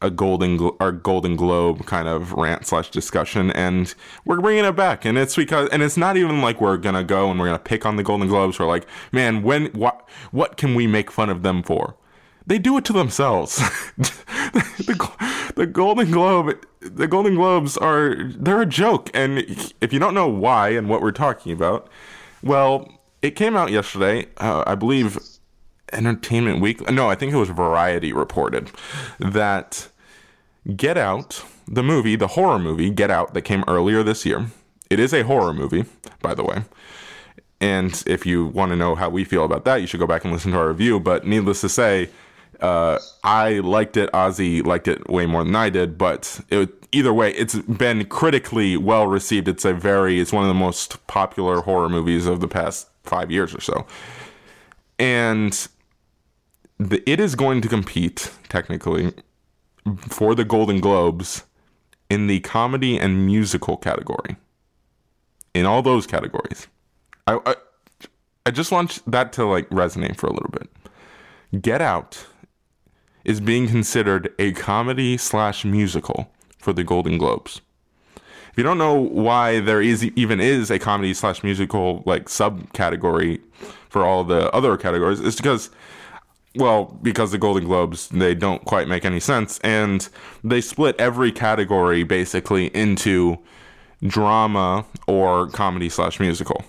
a 0.03 0.11
golden 0.11 0.69
our 0.79 0.91
golden 0.91 1.35
globe 1.35 1.85
kind 1.85 2.07
of 2.07 2.33
rant 2.33 2.67
slash 2.67 2.91
discussion 2.91 3.49
and 3.51 3.95
we're 4.25 4.41
bringing 4.41 4.65
it 4.65 4.75
back. 4.75 5.05
And 5.05 5.17
it's 5.17 5.35
because 5.35 5.69
and 5.69 5.81
it's 5.81 5.97
not 5.97 6.17
even 6.17 6.41
like 6.41 6.61
we're 6.61 6.77
gonna 6.77 7.03
go 7.03 7.31
and 7.31 7.39
we're 7.39 7.47
gonna 7.47 7.59
pick 7.59 7.85
on 7.85 7.95
the 7.95 8.03
golden 8.03 8.27
globes. 8.27 8.59
We're 8.59 8.67
like 8.67 8.85
man 9.11 9.41
when 9.41 9.67
what 9.67 10.07
what 10.31 10.57
can 10.57 10.75
we 10.75 10.85
make 10.85 11.09
fun 11.09 11.29
of 11.29 11.41
them 11.41 11.63
for? 11.63 11.95
They 12.45 12.59
do 12.59 12.77
it 12.77 12.85
to 12.85 12.93
themselves. 12.93 13.61
The, 14.77 15.51
the 15.55 15.65
golden 15.65 16.11
globe 16.11 16.63
the 16.81 17.07
golden 17.07 17.35
globes 17.35 17.77
are 17.77 18.15
they're 18.35 18.61
a 18.61 18.65
joke. 18.65 19.09
And 19.13 19.39
if 19.81 19.93
you 19.93 19.99
don't 19.99 20.13
know 20.13 20.27
why 20.27 20.69
and 20.69 20.89
what 20.89 21.01
we're 21.01 21.11
talking 21.11 21.53
about 21.53 21.89
well 22.43 22.99
it 23.21 23.31
came 23.31 23.55
out 23.55 23.71
yesterday 23.71 24.27
uh, 24.37 24.63
i 24.67 24.75
believe 24.75 25.17
Entertainment 25.93 26.59
Weekly. 26.59 26.93
No, 26.93 27.09
I 27.09 27.15
think 27.15 27.33
it 27.33 27.37
was 27.37 27.49
Variety 27.49 28.11
reported 28.11 28.71
that 29.19 29.87
Get 30.75 30.97
Out, 30.97 31.43
the 31.67 31.83
movie, 31.83 32.15
the 32.15 32.27
horror 32.27 32.59
movie 32.59 32.89
Get 32.89 33.11
Out 33.11 33.33
that 33.33 33.41
came 33.41 33.63
earlier 33.67 34.01
this 34.03 34.25
year. 34.25 34.47
It 34.89 34.99
is 34.99 35.13
a 35.13 35.23
horror 35.23 35.53
movie, 35.53 35.85
by 36.21 36.33
the 36.33 36.43
way. 36.43 36.63
And 37.59 38.03
if 38.05 38.25
you 38.25 38.47
want 38.47 38.71
to 38.71 38.75
know 38.75 38.95
how 38.95 39.09
we 39.09 39.23
feel 39.23 39.43
about 39.45 39.65
that, 39.65 39.77
you 39.77 39.87
should 39.87 39.99
go 39.99 40.07
back 40.07 40.23
and 40.23 40.33
listen 40.33 40.51
to 40.51 40.57
our 40.57 40.67
review. 40.69 40.99
But 40.99 41.25
needless 41.25 41.61
to 41.61 41.69
say, 41.69 42.09
uh, 42.61 42.99
I 43.23 43.59
liked 43.59 43.97
it. 43.97 44.11
Ozzy 44.11 44.65
liked 44.65 44.87
it 44.87 45.09
way 45.09 45.25
more 45.25 45.43
than 45.43 45.55
I 45.55 45.69
did. 45.69 45.97
But 45.97 46.41
it, 46.49 46.69
either 46.91 47.13
way, 47.13 47.31
it's 47.33 47.55
been 47.55 48.05
critically 48.05 48.77
well 48.77 49.07
received. 49.07 49.47
It's 49.47 49.65
a 49.65 49.73
very, 49.73 50.19
it's 50.19 50.33
one 50.33 50.43
of 50.43 50.49
the 50.49 50.53
most 50.53 51.05
popular 51.07 51.61
horror 51.61 51.89
movies 51.89 52.25
of 52.25 52.39
the 52.39 52.47
past 52.47 52.87
five 53.03 53.31
years 53.31 53.53
or 53.53 53.61
so. 53.61 53.85
And 54.99 55.67
the, 56.77 57.01
it 57.09 57.19
is 57.19 57.35
going 57.35 57.61
to 57.61 57.67
compete 57.67 58.31
technically 58.49 59.13
for 60.09 60.35
the 60.35 60.45
Golden 60.45 60.79
Globes 60.79 61.43
in 62.09 62.27
the 62.27 62.39
comedy 62.41 62.97
and 62.97 63.25
musical 63.25 63.77
category. 63.77 64.37
In 65.53 65.65
all 65.65 65.81
those 65.81 66.07
categories, 66.07 66.67
I, 67.27 67.39
I 67.45 67.55
I 68.45 68.51
just 68.51 68.71
want 68.71 69.01
that 69.07 69.31
to 69.33 69.45
like 69.45 69.69
resonate 69.69 70.17
for 70.17 70.27
a 70.27 70.33
little 70.33 70.49
bit. 70.49 70.69
Get 71.61 71.81
Out 71.81 72.25
is 73.23 73.39
being 73.39 73.67
considered 73.67 74.33
a 74.39 74.51
comedy 74.53 75.17
slash 75.17 75.63
musical 75.63 76.31
for 76.57 76.73
the 76.73 76.83
Golden 76.83 77.17
Globes. 77.17 77.61
If 78.15 78.57
you 78.57 78.63
don't 78.63 78.77
know 78.77 78.93
why 78.93 79.59
there 79.59 79.81
is 79.81 80.03
even 80.03 80.39
is 80.39 80.69
a 80.69 80.77
comedy 80.77 81.13
slash 81.13 81.43
musical 81.43 82.03
like 82.05 82.25
subcategory 82.25 83.41
for 83.89 84.03
all 84.03 84.23
the 84.23 84.51
other 84.51 84.75
categories, 84.77 85.19
it's 85.19 85.37
because 85.37 85.69
well, 86.55 86.97
because 87.01 87.31
the 87.31 87.37
Golden 87.37 87.65
Globes, 87.65 88.09
they 88.09 88.35
don't 88.35 88.63
quite 88.65 88.87
make 88.87 89.05
any 89.05 89.19
sense. 89.19 89.59
And 89.63 90.07
they 90.43 90.61
split 90.61 90.95
every 90.99 91.31
category 91.31 92.03
basically 92.03 92.67
into 92.67 93.39
drama 94.05 94.85
or 95.07 95.47
comedy 95.47 95.89
slash 95.89 96.19
musical. 96.19 96.63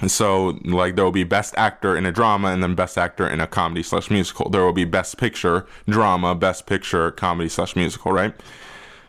And 0.00 0.10
so, 0.10 0.58
like, 0.64 0.96
there 0.96 1.04
will 1.04 1.12
be 1.12 1.24
best 1.24 1.54
actor 1.56 1.96
in 1.96 2.04
a 2.04 2.10
drama 2.10 2.48
and 2.48 2.62
then 2.62 2.74
best 2.74 2.98
actor 2.98 3.28
in 3.28 3.40
a 3.40 3.46
comedy 3.46 3.82
slash 3.82 4.10
musical. 4.10 4.50
There 4.50 4.64
will 4.64 4.72
be 4.72 4.84
best 4.84 5.18
picture, 5.18 5.66
drama, 5.88 6.34
best 6.34 6.66
picture, 6.66 7.12
comedy 7.12 7.48
slash 7.48 7.76
musical, 7.76 8.12
right? 8.12 8.34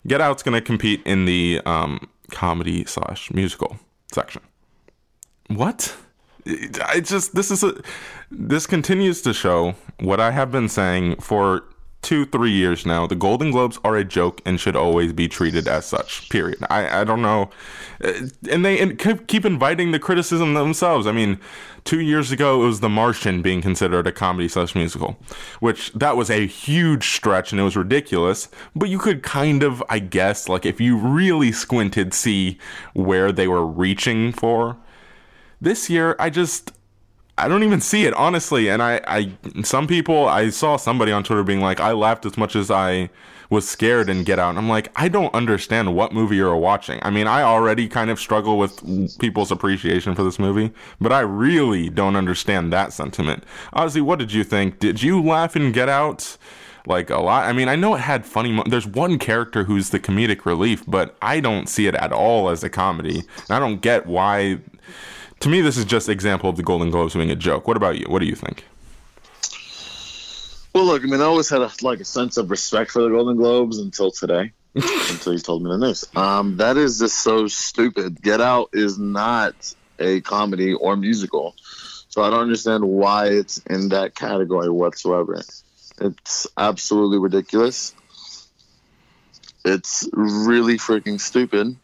Get 0.06 0.22
Out's 0.22 0.44
going 0.44 0.54
to 0.54 0.62
compete 0.62 1.02
in 1.06 1.26
the 1.26 1.60
um, 1.66 2.08
comedy 2.32 2.86
slash 2.86 3.32
musical 3.32 3.78
section. 4.12 4.44
what? 5.48 5.96
I 6.84 7.00
just 7.00 7.36
this 7.36 7.50
is 7.52 7.64
a 7.64 7.76
this 8.30 8.68
continues 8.68 9.22
to 9.24 9.34
show 9.34 9.76
what 10.00 10.20
I 10.20 10.32
have 10.32 10.52
been 10.52 10.70
saying 10.70 11.18
for 11.18 11.64
two, 12.02 12.26
three 12.28 12.52
years 12.52 12.86
now. 12.86 13.08
The 13.08 13.16
Golden 13.16 13.50
Globes 13.50 13.80
are 13.84 13.96
a 13.96 14.04
joke 14.04 14.40
and 14.46 14.60
should 14.60 14.76
always 14.76 15.12
be 15.12 15.28
treated 15.28 15.68
as 15.68 15.86
such. 15.88 16.30
Period. 16.30 16.60
I, 16.70 17.02
I 17.02 17.04
don't 17.04 17.24
know, 17.24 17.50
Uh, 18.04 18.28
and 18.52 18.64
they 18.64 18.80
and 18.80 19.00
keep 19.28 19.44
inviting 19.44 19.92
the 19.92 19.98
criticism 20.00 20.54
themselves. 20.54 21.08
I 21.08 21.12
mean, 21.12 21.40
two 21.84 22.02
years 22.02 22.32
ago 22.32 22.62
it 22.62 22.68
was 22.68 22.80
The 22.80 22.90
Martian 22.90 23.42
being 23.42 23.62
considered 23.62 24.06
a 24.06 24.12
comedy 24.12 24.48
slash 24.48 24.76
musical, 24.76 25.18
which 25.62 25.92
that 25.94 26.16
was 26.16 26.30
a 26.30 26.46
huge 26.46 27.10
stretch 27.10 27.52
and 27.52 27.60
it 27.60 27.64
was 27.64 27.76
ridiculous. 27.76 28.50
But 28.76 28.90
you 28.90 29.00
could 29.00 29.24
kind 29.24 29.64
of, 29.64 29.82
I 29.90 29.98
guess, 29.98 30.48
like 30.48 30.66
if 30.66 30.80
you 30.80 30.98
really 30.98 31.52
squinted, 31.52 32.14
see 32.14 32.60
where 32.94 33.32
they 33.32 33.48
were 33.48 33.66
reaching 33.66 34.32
for. 34.32 34.78
This 35.66 35.90
year, 35.90 36.16
I 36.20 36.30
just 36.30 36.74
I 37.40 37.48
don't 37.48 37.64
even 37.64 37.82
see 37.82 38.06
it 38.06 38.14
honestly, 38.14 38.70
and 38.70 38.84
I, 38.84 39.02
I 39.08 39.64
some 39.64 39.88
people 39.88 40.28
I 40.28 40.52
saw 40.52 40.78
somebody 40.78 41.12
on 41.12 41.24
Twitter 41.24 41.42
being 41.44 41.60
like, 41.60 41.80
I 41.80 41.92
laughed 41.92 42.24
as 42.28 42.38
much 42.38 42.56
as 42.56 42.70
I 42.70 43.10
was 43.50 43.68
scared 43.68 44.08
in 44.08 44.24
Get 44.24 44.38
Out. 44.38 44.50
And 44.50 44.60
I'm 44.60 44.70
like, 44.70 44.92
I 44.96 45.08
don't 45.08 45.34
understand 45.34 45.96
what 45.96 46.14
movie 46.14 46.36
you're 46.36 46.56
watching. 46.56 47.00
I 47.02 47.10
mean, 47.10 47.26
I 47.26 47.42
already 47.42 47.88
kind 47.88 48.12
of 48.12 48.20
struggle 48.20 48.60
with 48.60 48.80
people's 49.18 49.52
appreciation 49.52 50.14
for 50.14 50.24
this 50.24 50.38
movie, 50.38 50.72
but 51.02 51.12
I 51.12 51.22
really 51.22 51.90
don't 51.90 52.16
understand 52.16 52.72
that 52.72 52.94
sentiment. 52.94 53.44
Ozzy, 53.74 54.02
what 54.02 54.20
did 54.20 54.34
you 54.34 54.44
think? 54.44 54.78
Did 54.78 55.02
you 55.02 55.20
laugh 55.20 55.56
in 55.56 55.72
Get 55.72 55.90
Out? 55.90 56.38
Like 56.88 57.10
a 57.10 57.18
lot. 57.18 57.46
I 57.46 57.54
mean, 57.54 57.68
I 57.68 57.76
know 57.76 57.96
it 57.96 58.02
had 58.02 58.28
funny. 58.28 58.52
Mo- 58.52 58.64
There's 58.70 58.86
one 58.86 59.18
character 59.18 59.64
who's 59.64 59.90
the 59.90 60.00
comedic 60.00 60.46
relief, 60.46 60.84
but 60.86 61.16
I 61.20 61.40
don't 61.40 61.68
see 61.68 61.88
it 61.88 61.96
at 61.96 62.12
all 62.14 62.50
as 62.50 62.64
a 62.64 62.70
comedy. 62.70 63.18
And 63.18 63.50
I 63.50 63.58
don't 63.58 63.82
get 63.82 64.06
why 64.06 64.60
to 65.40 65.50
me, 65.50 65.62
this 65.62 65.78
is 65.78 65.86
just 65.86 66.10
example 66.10 66.50
of 66.50 66.58
the 66.58 66.64
Golden 66.64 66.90
Globes 66.90 67.14
being 67.14 67.32
a 67.32 67.36
joke. 67.36 67.68
What 67.68 67.78
about 67.78 67.98
you? 67.98 68.06
What 68.08 68.20
do 68.20 68.26
you 68.26 68.36
think? 68.36 68.66
Well, 70.74 70.86
look, 70.86 71.04
I 71.04 71.06
mean, 71.06 71.22
I 71.22 71.24
always 71.24 71.50
had 71.50 71.62
a, 71.62 71.72
like 71.84 72.02
a 72.02 72.06
sense 72.06 72.36
of 72.36 72.50
respect 72.50 72.92
for 72.92 73.02
the 73.02 73.10
Golden 73.10 73.38
Globes 73.38 73.80
until 73.80 74.12
today, 74.12 74.52
until 74.76 75.34
you 75.34 75.40
told 75.40 75.64
me 75.64 75.70
the 75.70 75.78
news. 75.78 76.06
Um, 76.16 76.58
that 76.58 76.76
is 76.76 77.00
just 77.00 77.22
so 77.22 77.48
stupid. 77.48 78.22
Get 78.22 78.42
Out 78.42 78.72
is 78.74 79.00
not 79.00 79.56
a 80.00 80.20
comedy 80.20 80.74
or 80.74 80.98
musical, 80.98 81.56
so 82.10 82.24
I 82.24 82.30
don't 82.30 82.42
understand 82.42 82.84
why 82.84 83.28
it's 83.28 83.58
in 83.60 83.90
that 83.90 84.16
category 84.16 84.70
whatsoever. 84.70 85.42
It's 86.02 86.48
absolutely 86.58 87.20
ridiculous. 87.20 87.94
It's 89.64 90.08
really 90.12 90.78
freaking 90.78 91.22
stupid. 91.22 91.78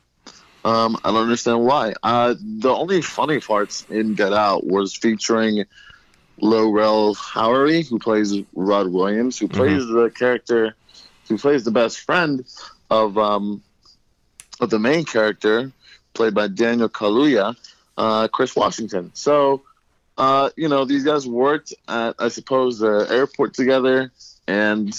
Um, 0.63 0.98
I 1.03 1.12
don't 1.12 1.24
understand 1.24 1.65
why. 1.65 1.94
Uh, 2.03 2.36
the 2.39 2.70
only 2.70 3.01
funny 3.01 3.39
parts 3.39 3.86
in 3.89 4.13
Get 4.13 4.32
Out 4.34 4.65
was 4.65 4.96
featuring 4.96 5.65
Lil 6.38 6.72
Rel 6.72 7.15
Howery, 7.15 7.88
who 7.88 8.00
plays 8.00 8.36
Rod 8.53 8.88
Williams, 8.88 9.39
who 9.39 9.48
plays 9.48 9.86
the 9.88 10.12
character, 10.13 10.75
who 11.27 11.38
plays 11.38 11.63
the 11.63 11.72
best 11.72 12.00
friend 12.01 12.46
of 12.89 13.18
um, 13.18 13.63
of 14.60 14.70
the 14.70 14.80
main 14.80 15.06
character, 15.06 15.72
played 16.13 16.34
by 16.34 16.48
Daniel 16.48 16.89
Kaluuya, 16.89 17.56
uh, 17.98 18.27
Chris 18.27 18.56
Washington. 18.56 19.12
So, 19.13 19.63
uh, 20.18 20.51
you 20.56 20.68
know, 20.68 20.86
these 20.86 21.03
guys 21.03 21.27
worked 21.27 21.74
at, 21.88 22.15
I 22.20 22.27
suppose, 22.27 22.80
the 22.80 23.08
airport 23.10 23.53
together, 23.53 24.12
and 24.48 24.96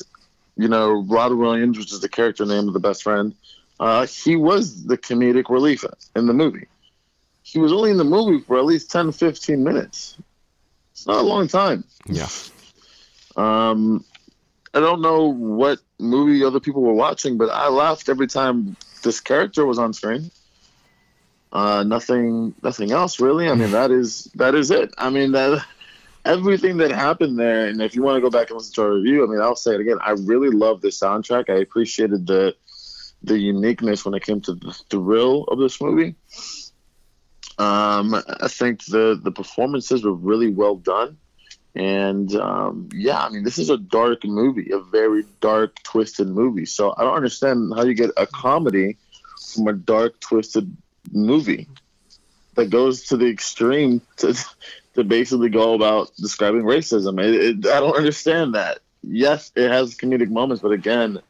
you 0.57 0.69
know, 0.69 1.02
Rod 1.02 1.33
Williams, 1.33 1.78
which 1.78 1.92
is 1.92 2.00
the 2.00 2.09
character 2.09 2.45
name 2.45 2.69
of 2.69 2.75
the 2.75 2.81
best 2.81 3.02
friend, 3.02 3.35
uh, 3.80 4.06
he 4.06 4.36
was 4.36 4.84
the 4.84 4.98
comedic 4.98 5.48
relief 5.48 5.84
in 6.14 6.26
the 6.26 6.34
movie. 6.34 6.66
He 7.42 7.58
was 7.58 7.72
only 7.72 7.90
in 7.90 7.96
the 7.96 8.04
movie 8.04 8.42
for 8.44 8.58
at 8.58 8.64
least 8.64 8.90
10, 8.90 9.12
15 9.12 9.62
minutes. 9.62 10.16
It's 10.92 11.06
not 11.06 11.18
a 11.18 11.22
long 11.22 11.48
time. 11.48 11.84
Yeah. 12.06 12.28
Um, 13.36 14.04
I 14.74 14.80
don't 14.80 15.02
know 15.02 15.32
what 15.32 15.80
movie 15.98 16.44
other 16.44 16.60
people 16.60 16.82
were 16.82 16.94
watching, 16.94 17.38
but 17.38 17.50
I 17.50 17.68
laughed 17.68 18.08
every 18.08 18.26
time 18.26 18.76
this 19.02 19.20
character 19.20 19.66
was 19.66 19.78
on 19.78 19.92
screen. 19.92 20.30
Uh, 21.52 21.82
nothing, 21.82 22.54
nothing 22.62 22.92
else 22.92 23.20
really. 23.20 23.48
I 23.48 23.54
mean, 23.54 23.72
that 23.72 23.90
is 23.90 24.24
that 24.36 24.54
is 24.54 24.70
it. 24.70 24.94
I 24.96 25.10
mean, 25.10 25.32
that 25.32 25.62
everything 26.24 26.78
that 26.78 26.90
happened 26.90 27.38
there. 27.38 27.66
And 27.66 27.80
if 27.82 27.94
you 27.94 28.02
want 28.02 28.16
to 28.16 28.20
go 28.20 28.30
back 28.30 28.50
and 28.50 28.58
listen 28.58 28.74
to 28.74 28.82
our 28.82 28.92
review, 28.94 29.24
I 29.24 29.26
mean, 29.26 29.40
I'll 29.40 29.56
say 29.56 29.74
it 29.74 29.80
again. 29.80 29.98
I 30.00 30.12
really 30.12 30.50
love 30.50 30.80
the 30.80 30.88
soundtrack. 30.88 31.50
I 31.50 31.58
appreciated 31.60 32.26
the 32.26 32.54
the 33.24 33.38
uniqueness 33.38 34.04
when 34.04 34.14
it 34.14 34.24
came 34.24 34.40
to 34.42 34.54
the 34.54 34.72
thrill 34.90 35.44
of 35.44 35.58
this 35.58 35.80
movie. 35.80 36.14
Um, 37.58 38.14
I 38.14 38.48
think 38.48 38.84
the 38.86 39.20
the 39.22 39.30
performances 39.30 40.04
were 40.04 40.14
really 40.14 40.50
well 40.50 40.76
done, 40.76 41.18
and 41.74 42.34
um, 42.34 42.88
yeah, 42.94 43.20
I 43.20 43.28
mean, 43.28 43.44
this 43.44 43.58
is 43.58 43.70
a 43.70 43.76
dark 43.76 44.24
movie, 44.24 44.70
a 44.72 44.80
very 44.80 45.24
dark, 45.40 45.76
twisted 45.82 46.28
movie. 46.28 46.66
So 46.66 46.94
I 46.96 47.04
don't 47.04 47.14
understand 47.14 47.72
how 47.76 47.84
you 47.84 47.94
get 47.94 48.10
a 48.16 48.26
comedy 48.26 48.96
from 49.54 49.68
a 49.68 49.72
dark, 49.72 50.18
twisted 50.20 50.74
movie 51.12 51.68
that 52.54 52.70
goes 52.70 53.04
to 53.04 53.16
the 53.16 53.26
extreme 53.26 54.00
to 54.18 54.34
to 54.94 55.04
basically 55.04 55.48
go 55.48 55.74
about 55.74 56.10
describing 56.16 56.62
racism. 56.62 57.22
It, 57.22 57.34
it, 57.34 57.66
I 57.66 57.80
don't 57.80 57.96
understand 57.96 58.54
that. 58.54 58.80
Yes, 59.02 59.50
it 59.56 59.70
has 59.70 59.94
comedic 59.94 60.28
moments, 60.28 60.62
but 60.62 60.72
again, 60.72 61.20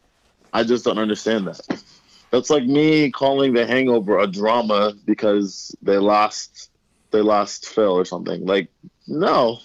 I 0.53 0.65
just 0.65 0.85
don't 0.85 0.99
understand 0.99 1.47
that. 1.47 1.83
That's 2.31 2.51
like 2.51 2.65
me 2.65 3.11
calling 3.11 3.53
The 3.53 3.67
Hangover 3.67 4.19
a 4.19 4.27
drama 4.27 4.95
because 5.05 5.75
they 5.83 5.99
lost 5.99 6.71
they 7.11 7.21
lost 7.21 7.69
Phil 7.69 7.93
or 7.93 8.05
something. 8.05 8.45
Like, 8.47 8.69
no, 9.07 9.59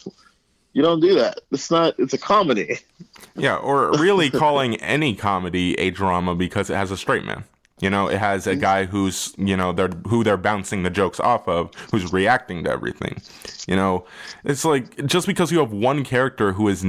you 0.74 0.84
don't 0.84 1.00
do 1.00 1.16
that. 1.16 1.40
It's 1.52 1.72
not. 1.72 1.96
It's 1.98 2.14
a 2.14 2.18
comedy. 2.18 2.80
Yeah, 3.36 3.56
or 3.56 3.92
really 3.98 4.32
calling 4.32 4.78
any 4.78 5.16
comedy 5.16 5.74
a 5.80 5.92
drama 5.92 6.36
because 6.36 6.72
it 6.72 6.76
has 6.76 6.90
a 6.92 6.98
straight 6.98 7.24
man. 7.24 7.44
You 7.80 7.90
know, 7.90 8.08
it 8.08 8.18
has 8.18 8.48
a 8.48 8.52
mm-hmm. 8.52 8.62
guy 8.62 8.86
who's 8.86 9.34
you 9.38 9.56
know 9.56 9.72
they're 9.74 9.90
who 10.08 10.24
they're 10.24 10.38
bouncing 10.38 10.84
the 10.84 10.90
jokes 10.90 11.20
off 11.20 11.48
of, 11.48 11.72
who's 11.92 12.12
reacting 12.12 12.64
to 12.64 12.72
everything. 12.72 13.22
You 13.68 13.76
know, 13.76 14.06
it's 14.44 14.66
like 14.66 15.06
just 15.06 15.28
because 15.28 15.52
you 15.52 15.60
have 15.60 15.72
one 15.72 16.04
character 16.04 16.54
who 16.54 16.68
is 16.68 16.84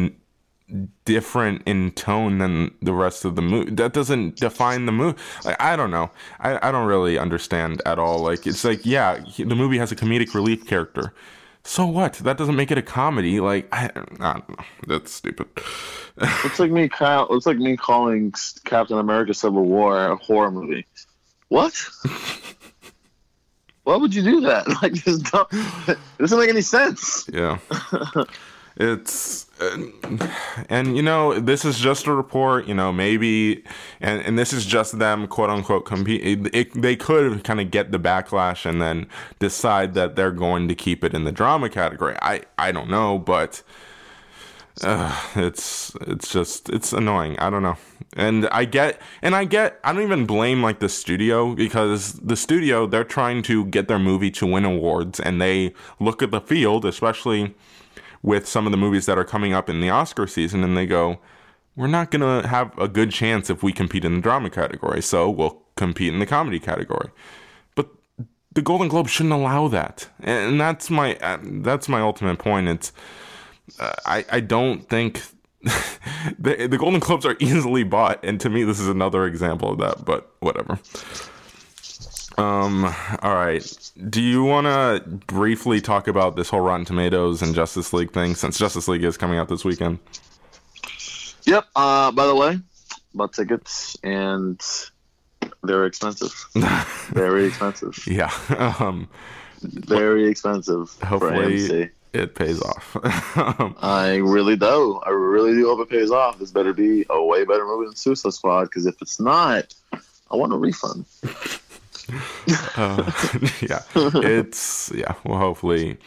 different 1.04 1.62
in 1.66 1.90
tone 1.92 2.38
than 2.38 2.70
the 2.82 2.92
rest 2.92 3.24
of 3.24 3.36
the 3.36 3.42
movie, 3.42 3.70
that 3.72 3.92
doesn't 3.92 4.36
define 4.36 4.86
the 4.86 4.92
movie. 4.92 5.18
Like, 5.44 5.60
I 5.60 5.76
don't 5.76 5.90
know. 5.90 6.10
I, 6.40 6.68
I 6.68 6.72
don't 6.72 6.86
really 6.86 7.18
understand 7.18 7.82
at 7.86 7.98
all. 7.98 8.20
Like 8.20 8.46
it's 8.46 8.64
like 8.64 8.84
yeah, 8.84 9.20
the 9.36 9.56
movie 9.56 9.78
has 9.78 9.92
a 9.92 9.96
comedic 9.96 10.34
relief 10.34 10.66
character. 10.66 11.12
So 11.64 11.86
what? 11.86 12.14
That 12.14 12.38
doesn't 12.38 12.56
make 12.56 12.70
it 12.70 12.78
a 12.78 12.82
comedy. 12.82 13.40
Like 13.40 13.68
I, 13.72 13.90
I 14.20 14.32
don't 14.32 14.48
know. 14.48 14.64
That's 14.86 15.12
stupid. 15.12 15.48
It's 16.16 16.58
like 16.58 16.70
me. 16.70 16.88
Call, 16.88 17.34
it's 17.36 17.46
like 17.46 17.58
me 17.58 17.76
calling 17.76 18.32
Captain 18.64 18.98
America: 18.98 19.34
Civil 19.34 19.64
War 19.64 20.06
a 20.06 20.16
horror 20.16 20.50
movie. 20.50 20.86
What? 21.48 21.74
Why 23.88 23.96
would 23.96 24.14
you 24.14 24.22
do 24.22 24.42
that? 24.42 24.66
Like, 24.82 24.92
just 24.92 25.32
don't, 25.32 25.48
it 25.88 25.98
doesn't 26.18 26.38
make 26.38 26.50
any 26.50 26.60
sense. 26.60 27.26
Yeah. 27.32 27.56
it's 28.76 29.46
and, 30.68 30.96
you 30.96 31.02
know 31.02 31.38
this 31.38 31.64
is 31.64 31.78
just 31.78 32.06
a 32.06 32.12
report 32.12 32.66
you 32.66 32.74
know 32.74 32.92
maybe 32.92 33.64
and 34.00 34.22
and 34.22 34.38
this 34.38 34.52
is 34.52 34.64
just 34.64 34.98
them 34.98 35.26
quote 35.26 35.50
unquote 35.50 35.84
compete 35.84 36.52
they 36.74 36.96
could 36.96 37.42
kind 37.44 37.60
of 37.60 37.70
get 37.70 37.90
the 37.90 37.98
backlash 37.98 38.64
and 38.64 38.80
then 38.80 39.06
decide 39.38 39.94
that 39.94 40.16
they're 40.16 40.30
going 40.30 40.68
to 40.68 40.74
keep 40.74 41.02
it 41.02 41.14
in 41.14 41.24
the 41.24 41.32
drama 41.32 41.68
category. 41.68 42.16
I 42.22 42.42
i 42.56 42.72
don't 42.72 42.88
know 42.88 43.18
but 43.18 43.62
uh, 44.82 45.20
it's 45.34 45.92
it's 46.02 46.32
just 46.32 46.68
it's 46.68 46.92
annoying. 46.92 47.38
I 47.38 47.50
don't 47.50 47.62
know. 47.62 47.76
And 48.16 48.48
i 48.48 48.64
get 48.64 49.00
and 49.22 49.34
i 49.34 49.44
get 49.44 49.78
i 49.84 49.92
don't 49.92 50.02
even 50.02 50.24
blame 50.24 50.62
like 50.62 50.78
the 50.78 50.88
studio 50.88 51.54
because 51.54 52.14
the 52.14 52.36
studio 52.36 52.86
they're 52.86 53.04
trying 53.04 53.42
to 53.44 53.66
get 53.66 53.88
their 53.88 53.98
movie 53.98 54.30
to 54.32 54.46
win 54.46 54.64
awards 54.64 55.20
and 55.20 55.40
they 55.40 55.74
look 56.00 56.22
at 56.22 56.30
the 56.30 56.40
field 56.40 56.84
especially 56.84 57.54
with 58.22 58.46
some 58.46 58.66
of 58.66 58.72
the 58.72 58.78
movies 58.78 59.06
that 59.06 59.18
are 59.18 59.24
coming 59.24 59.52
up 59.52 59.68
in 59.68 59.80
the 59.80 59.90
Oscar 59.90 60.26
season, 60.26 60.64
and 60.64 60.76
they 60.76 60.86
go, 60.86 61.18
"We're 61.76 61.86
not 61.86 62.10
gonna 62.10 62.46
have 62.46 62.76
a 62.78 62.88
good 62.88 63.10
chance 63.10 63.50
if 63.50 63.62
we 63.62 63.72
compete 63.72 64.04
in 64.04 64.16
the 64.16 64.20
drama 64.20 64.50
category, 64.50 65.02
so 65.02 65.30
we'll 65.30 65.62
compete 65.76 66.12
in 66.12 66.18
the 66.18 66.26
comedy 66.26 66.58
category." 66.58 67.10
But 67.74 67.88
the 68.52 68.62
Golden 68.62 68.88
Globe 68.88 69.08
shouldn't 69.08 69.34
allow 69.34 69.68
that, 69.68 70.08
and 70.20 70.60
that's 70.60 70.90
my 70.90 71.16
uh, 71.16 71.38
that's 71.42 71.88
my 71.88 72.00
ultimate 72.00 72.38
point. 72.38 72.68
It's 72.68 72.92
uh, 73.78 73.92
I 74.06 74.24
I 74.30 74.40
don't 74.40 74.88
think. 74.88 75.22
the, 76.38 76.68
the 76.68 76.78
Golden 76.78 77.00
Globes 77.00 77.26
are 77.26 77.36
easily 77.40 77.82
bought, 77.82 78.24
and 78.24 78.40
to 78.40 78.48
me, 78.48 78.62
this 78.62 78.78
is 78.78 78.88
another 78.88 79.26
example 79.26 79.72
of 79.72 79.78
that. 79.78 80.04
But 80.04 80.32
whatever. 80.38 80.78
Um. 82.38 82.84
All 83.22 83.34
right. 83.34 83.90
Do 84.08 84.22
you 84.22 84.44
want 84.44 84.66
to 84.66 85.08
briefly 85.26 85.80
talk 85.80 86.08
about 86.08 86.36
this 86.36 86.48
whole 86.48 86.60
Rotten 86.60 86.84
Tomatoes 86.84 87.42
and 87.42 87.54
Justice 87.54 87.92
League 87.92 88.12
thing, 88.12 88.34
since 88.34 88.58
Justice 88.58 88.88
League 88.88 89.04
is 89.04 89.16
coming 89.16 89.38
out 89.38 89.48
this 89.48 89.64
weekend? 89.64 89.98
Yep. 91.44 91.66
Uh, 91.74 92.12
by 92.12 92.26
the 92.26 92.34
way, 92.34 92.58
bought 93.14 93.32
tickets 93.32 93.96
and 94.02 94.60
they're 95.62 95.86
expensive. 95.86 96.32
Very 97.10 97.46
expensive. 97.46 98.04
Yeah. 98.06 98.32
Um. 98.78 99.08
very 99.60 100.28
expensive 100.28 100.96
Hopefully 101.02 101.90
it 102.12 102.34
pays 102.34 102.60
off. 102.62 102.96
I 103.82 104.16
really 104.16 104.56
do. 104.56 105.00
I 105.04 105.10
really 105.10 105.52
do 105.52 105.66
hope 105.66 105.80
it 105.80 105.90
pays 105.90 106.10
off. 106.10 106.38
This 106.38 106.50
better 106.50 106.72
be 106.72 107.04
a 107.10 107.22
way 107.22 107.44
better 107.44 107.66
movie 107.66 107.86
than 107.86 107.96
Suicide 107.96 108.34
Squad. 108.34 108.64
Because 108.64 108.86
if 108.86 109.00
it's 109.02 109.20
not, 109.20 109.74
I 109.92 110.36
want 110.36 110.52
a 110.52 110.56
refund. 110.56 111.04
uh, 112.76 113.10
yeah, 113.60 113.82
it's 114.22 114.90
yeah. 114.94 115.14
Well, 115.24 115.38
hopefully. 115.38 115.98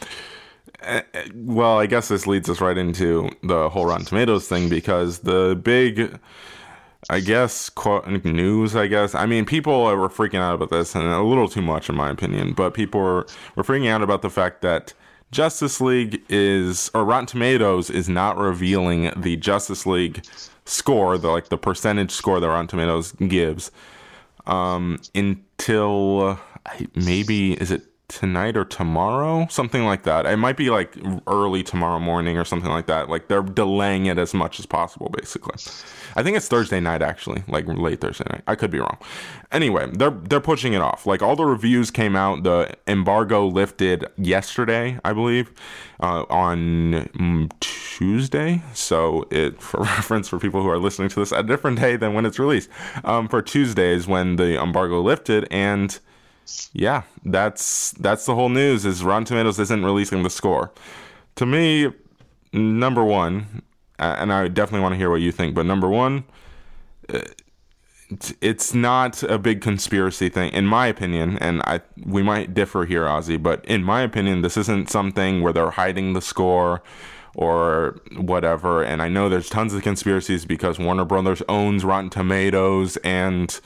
eh, 0.82 1.02
eh, 1.14 1.28
Well, 1.34 1.78
I 1.78 1.86
guess 1.86 2.08
this 2.08 2.26
leads 2.26 2.48
us 2.50 2.60
right 2.60 2.78
into 2.78 3.30
the 3.42 3.68
whole 3.70 3.86
Rotten 3.86 4.06
Tomatoes 4.06 4.48
thing 4.48 4.68
because 4.68 5.20
the 5.20 5.60
big, 5.62 6.18
I 7.10 7.20
guess, 7.20 7.68
quote, 7.70 8.06
news. 8.24 8.76
I 8.76 8.86
guess 8.86 9.14
I 9.14 9.26
mean 9.26 9.44
people 9.46 9.84
were 9.84 10.08
freaking 10.08 10.40
out 10.40 10.54
about 10.54 10.70
this, 10.70 10.94
and 10.94 11.04
a 11.06 11.22
little 11.22 11.48
too 11.48 11.62
much 11.62 11.88
in 11.88 11.96
my 11.96 12.10
opinion. 12.10 12.52
But 12.54 12.74
people 12.74 13.00
were 13.00 13.26
were 13.56 13.64
freaking 13.64 13.88
out 13.88 14.02
about 14.02 14.22
the 14.22 14.30
fact 14.30 14.62
that 14.62 14.94
Justice 15.32 15.80
League 15.80 16.22
is 16.28 16.90
or 16.94 17.04
Rotten 17.04 17.26
Tomatoes 17.26 17.90
is 17.90 18.08
not 18.08 18.38
revealing 18.38 19.12
the 19.16 19.36
Justice 19.36 19.86
League 19.86 20.24
score, 20.66 21.18
the 21.18 21.28
like 21.30 21.48
the 21.48 21.58
percentage 21.58 22.12
score 22.12 22.40
that 22.40 22.48
Rotten 22.48 22.68
Tomatoes 22.68 23.12
gives 23.12 23.70
um, 24.46 25.00
until 25.14 26.38
uh, 26.66 26.76
maybe 26.94 27.52
is 27.60 27.70
it 27.70 27.82
tonight 28.12 28.58
or 28.58 28.64
tomorrow, 28.64 29.46
something 29.48 29.84
like 29.84 30.02
that. 30.02 30.26
It 30.26 30.36
might 30.36 30.56
be 30.56 30.68
like 30.68 30.96
early 31.26 31.62
tomorrow 31.62 31.98
morning 31.98 32.36
or 32.36 32.44
something 32.44 32.70
like 32.70 32.86
that. 32.86 33.08
Like 33.08 33.28
they're 33.28 33.42
delaying 33.42 34.06
it 34.06 34.18
as 34.18 34.34
much 34.34 34.60
as 34.60 34.66
possible, 34.66 35.08
basically. 35.08 35.54
I 36.14 36.22
think 36.22 36.36
it's 36.36 36.46
Thursday 36.46 36.78
night 36.78 37.00
actually, 37.00 37.42
like 37.48 37.66
late 37.66 38.02
Thursday 38.02 38.26
night. 38.30 38.42
I 38.46 38.54
could 38.54 38.70
be 38.70 38.80
wrong. 38.80 38.98
Anyway, 39.50 39.90
they're 39.92 40.10
they're 40.10 40.40
pushing 40.40 40.74
it 40.74 40.82
off. 40.82 41.06
Like 41.06 41.22
all 41.22 41.36
the 41.36 41.46
reviews 41.46 41.90
came 41.90 42.14
out. 42.14 42.42
The 42.42 42.76
embargo 42.86 43.46
lifted 43.46 44.06
yesterday, 44.18 44.98
I 45.04 45.14
believe, 45.14 45.50
uh, 46.00 46.24
on 46.28 47.08
mm, 47.14 47.60
Tuesday. 47.60 48.62
So 48.74 49.26
it 49.30 49.60
for 49.62 49.80
reference 49.84 50.28
for 50.28 50.38
people 50.38 50.62
who 50.62 50.68
are 50.68 50.78
listening 50.78 51.08
to 51.08 51.20
this 51.20 51.32
a 51.32 51.42
different 51.42 51.80
day 51.80 51.96
than 51.96 52.12
when 52.12 52.26
it's 52.26 52.38
released. 52.38 52.68
Um, 53.04 53.26
for 53.26 53.40
Tuesdays 53.40 54.06
when 54.06 54.36
the 54.36 54.62
embargo 54.62 55.00
lifted 55.00 55.48
and 55.50 55.98
yeah, 56.72 57.02
that's 57.24 57.92
that's 57.92 58.26
the 58.26 58.34
whole 58.34 58.48
news. 58.48 58.84
Is 58.84 59.02
Rotten 59.04 59.24
Tomatoes 59.24 59.58
isn't 59.58 59.84
releasing 59.84 60.22
the 60.22 60.30
score. 60.30 60.72
To 61.36 61.46
me, 61.46 61.90
number 62.52 63.04
one, 63.04 63.62
and 63.98 64.32
I 64.32 64.48
definitely 64.48 64.80
want 64.80 64.92
to 64.94 64.98
hear 64.98 65.10
what 65.10 65.20
you 65.20 65.32
think. 65.32 65.54
But 65.54 65.66
number 65.66 65.88
one, 65.88 66.24
uh, 67.12 67.18
it's- 68.10 68.34
it's 68.42 68.74
not 68.74 69.22
a 69.22 69.38
big 69.38 69.60
conspiracy 69.62 70.28
thing, 70.28 70.52
in 70.52 70.66
my 70.66 70.86
opinion. 70.86 71.38
And 71.38 71.62
I 71.62 71.80
we 72.04 72.22
might 72.22 72.52
differ 72.54 72.84
here, 72.84 73.04
Ozzy, 73.06 73.42
but 73.42 73.64
in 73.64 73.82
my 73.82 74.02
opinion, 74.02 74.42
this 74.42 74.56
isn't 74.56 74.90
something 74.90 75.40
where 75.42 75.52
they're 75.52 75.70
hiding 75.70 76.12
the 76.12 76.20
score 76.20 76.82
or 77.34 77.96
whatever. 78.16 78.82
And 78.82 79.00
I 79.00 79.08
know 79.08 79.28
there's 79.30 79.48
tons 79.48 79.72
of 79.72 79.82
conspiracies 79.82 80.44
because 80.44 80.78
Warner 80.78 81.06
Brothers 81.06 81.42
owns 81.48 81.84
Rotten 81.84 82.10
Tomatoes 82.10 82.98
and 82.98 83.58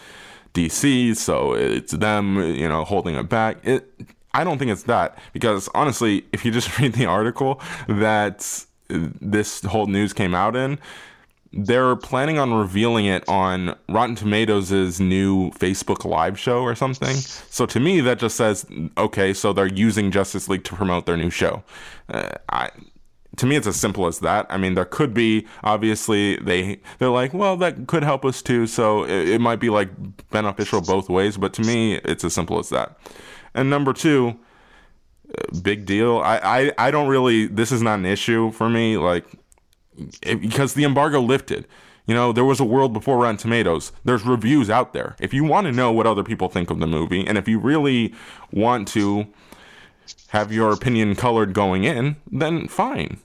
DC, 0.56 1.16
so 1.16 1.54
it's 1.54 1.92
them, 1.92 2.38
you 2.54 2.68
know, 2.68 2.84
holding 2.84 3.14
it 3.14 3.28
back. 3.28 3.58
It, 3.64 3.90
I 4.32 4.44
don't 4.44 4.58
think 4.58 4.70
it's 4.70 4.84
that 4.84 5.18
because 5.32 5.68
honestly, 5.74 6.24
if 6.32 6.44
you 6.44 6.50
just 6.50 6.78
read 6.78 6.94
the 6.94 7.06
article 7.06 7.60
that 7.88 8.64
this 8.88 9.62
whole 9.62 9.86
news 9.86 10.12
came 10.12 10.34
out 10.34 10.56
in, 10.56 10.78
they're 11.52 11.96
planning 11.96 12.38
on 12.38 12.52
revealing 12.52 13.06
it 13.06 13.26
on 13.28 13.76
Rotten 13.88 14.14
Tomatoes' 14.14 15.00
new 15.00 15.50
Facebook 15.52 16.04
Live 16.04 16.38
show 16.38 16.60
or 16.60 16.74
something. 16.74 17.16
So 17.16 17.66
to 17.66 17.80
me, 17.80 18.00
that 18.00 18.18
just 18.18 18.36
says, 18.36 18.66
okay, 18.98 19.32
so 19.32 19.52
they're 19.52 19.66
using 19.66 20.10
Justice 20.10 20.48
League 20.48 20.64
to 20.64 20.74
promote 20.74 21.06
their 21.06 21.16
new 21.16 21.30
show. 21.30 21.62
Uh, 22.08 22.32
I 22.50 22.70
to 23.36 23.46
me 23.46 23.56
it's 23.56 23.66
as 23.66 23.76
simple 23.76 24.06
as 24.06 24.20
that. 24.20 24.46
I 24.48 24.56
mean 24.56 24.74
there 24.74 24.84
could 24.84 25.14
be 25.14 25.46
obviously 25.62 26.36
they 26.36 26.80
they're 26.98 27.10
like 27.10 27.34
well 27.34 27.56
that 27.58 27.86
could 27.86 28.02
help 28.02 28.24
us 28.24 28.42
too. 28.42 28.66
So 28.66 29.04
it, 29.04 29.28
it 29.28 29.40
might 29.40 29.60
be 29.60 29.70
like 29.70 29.90
beneficial 30.30 30.80
both 30.80 31.08
ways 31.08 31.36
but 31.36 31.52
to 31.54 31.62
me 31.62 31.96
it's 31.96 32.24
as 32.24 32.34
simple 32.34 32.58
as 32.58 32.68
that. 32.70 32.98
And 33.54 33.70
number 33.70 33.92
two 33.92 34.38
uh, 35.36 35.60
big 35.62 35.86
deal. 35.86 36.18
I 36.18 36.38
i, 36.38 36.88
I 36.88 36.90
don't 36.90 37.08
really 37.08 37.46
this 37.46 37.72
is 37.72 37.82
not 37.82 37.98
an 37.98 38.06
issue 38.06 38.50
for 38.50 38.68
me 38.68 38.96
like 38.96 39.24
it, 40.22 40.40
because 40.40 40.74
the 40.74 40.84
embargo 40.84 41.20
lifted. 41.20 41.66
You 42.06 42.14
know 42.14 42.32
there 42.32 42.44
was 42.44 42.60
a 42.60 42.64
world 42.64 42.92
before 42.92 43.18
rotten 43.18 43.36
tomatoes. 43.36 43.92
There's 44.04 44.24
reviews 44.24 44.70
out 44.70 44.92
there. 44.92 45.16
If 45.20 45.34
you 45.34 45.44
want 45.44 45.66
to 45.66 45.72
know 45.72 45.90
what 45.92 46.06
other 46.06 46.22
people 46.22 46.48
think 46.48 46.70
of 46.70 46.78
the 46.78 46.86
movie 46.86 47.26
and 47.26 47.36
if 47.36 47.48
you 47.48 47.58
really 47.58 48.14
want 48.52 48.88
to 48.88 49.26
have 50.28 50.52
your 50.52 50.72
opinion 50.72 51.14
colored 51.14 51.52
going 51.52 51.84
in, 51.84 52.16
then 52.30 52.68
fine. 52.68 53.18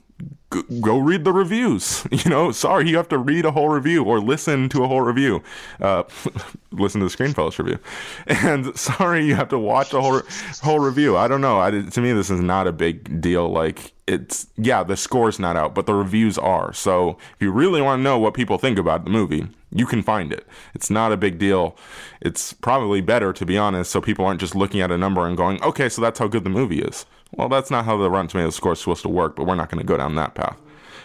Go 0.80 0.98
read 0.98 1.24
the 1.24 1.32
reviews. 1.32 2.06
You 2.12 2.30
know, 2.30 2.52
sorry, 2.52 2.88
you 2.88 2.96
have 2.96 3.08
to 3.08 3.18
read 3.18 3.44
a 3.44 3.50
whole 3.50 3.68
review 3.68 4.04
or 4.04 4.20
listen 4.20 4.68
to 4.68 4.84
a 4.84 4.88
whole 4.88 5.00
review. 5.00 5.42
Uh, 5.80 6.04
listen 6.72 7.00
to 7.00 7.06
the 7.06 7.10
Screen 7.10 7.32
Screenfellows 7.32 7.58
review. 7.58 7.78
And 8.26 8.76
sorry, 8.78 9.24
you 9.24 9.34
have 9.34 9.48
to 9.48 9.58
watch 9.58 9.92
a 9.92 10.00
whole 10.00 10.22
whole 10.62 10.78
review. 10.78 11.16
I 11.16 11.26
don't 11.26 11.40
know. 11.40 11.60
I, 11.60 11.70
to 11.70 12.00
me, 12.00 12.12
this 12.12 12.30
is 12.30 12.40
not 12.40 12.66
a 12.66 12.72
big 12.72 13.20
deal. 13.20 13.48
Like 13.48 13.92
it's 14.06 14.46
yeah, 14.56 14.82
the 14.82 14.96
score's 14.96 15.38
not 15.38 15.56
out, 15.56 15.74
but 15.74 15.86
the 15.86 15.94
reviews 15.94 16.38
are. 16.38 16.72
So 16.72 17.16
if 17.34 17.40
you 17.40 17.50
really 17.50 17.80
want 17.80 18.00
to 18.00 18.02
know 18.02 18.18
what 18.18 18.34
people 18.34 18.58
think 18.58 18.78
about 18.78 19.04
the 19.04 19.10
movie, 19.10 19.48
you 19.70 19.86
can 19.86 20.02
find 20.02 20.32
it. 20.32 20.46
It's 20.74 20.90
not 20.90 21.12
a 21.12 21.16
big 21.16 21.38
deal. 21.38 21.76
It's 22.20 22.52
probably 22.52 23.00
better 23.00 23.32
to 23.32 23.46
be 23.46 23.56
honest, 23.56 23.90
so 23.90 24.00
people 24.00 24.24
aren't 24.24 24.40
just 24.40 24.54
looking 24.54 24.80
at 24.80 24.90
a 24.90 24.98
number 24.98 25.26
and 25.26 25.36
going, 25.36 25.62
"Okay, 25.62 25.88
so 25.88 26.02
that's 26.02 26.18
how 26.18 26.28
good 26.28 26.44
the 26.44 26.50
movie 26.50 26.80
is." 26.82 27.06
Well, 27.32 27.48
that's 27.48 27.70
not 27.70 27.84
how 27.84 27.96
the 27.96 28.10
Rotten 28.10 28.28
Tomatoes 28.28 28.56
score 28.56 28.72
is 28.72 28.80
supposed 28.80 29.02
to 29.02 29.08
work, 29.08 29.36
but 29.36 29.46
we're 29.46 29.54
not 29.54 29.70
going 29.70 29.80
to 29.80 29.86
go 29.86 29.96
down 29.96 30.14
that 30.16 30.34
path. 30.34 30.58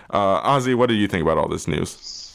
Uh, 0.09 0.41
Ozzy, 0.41 0.75
what 0.75 0.89
do 0.89 0.95
you 0.95 1.07
think 1.07 1.21
about 1.21 1.37
all 1.37 1.47
this 1.47 1.67
news? 1.67 2.33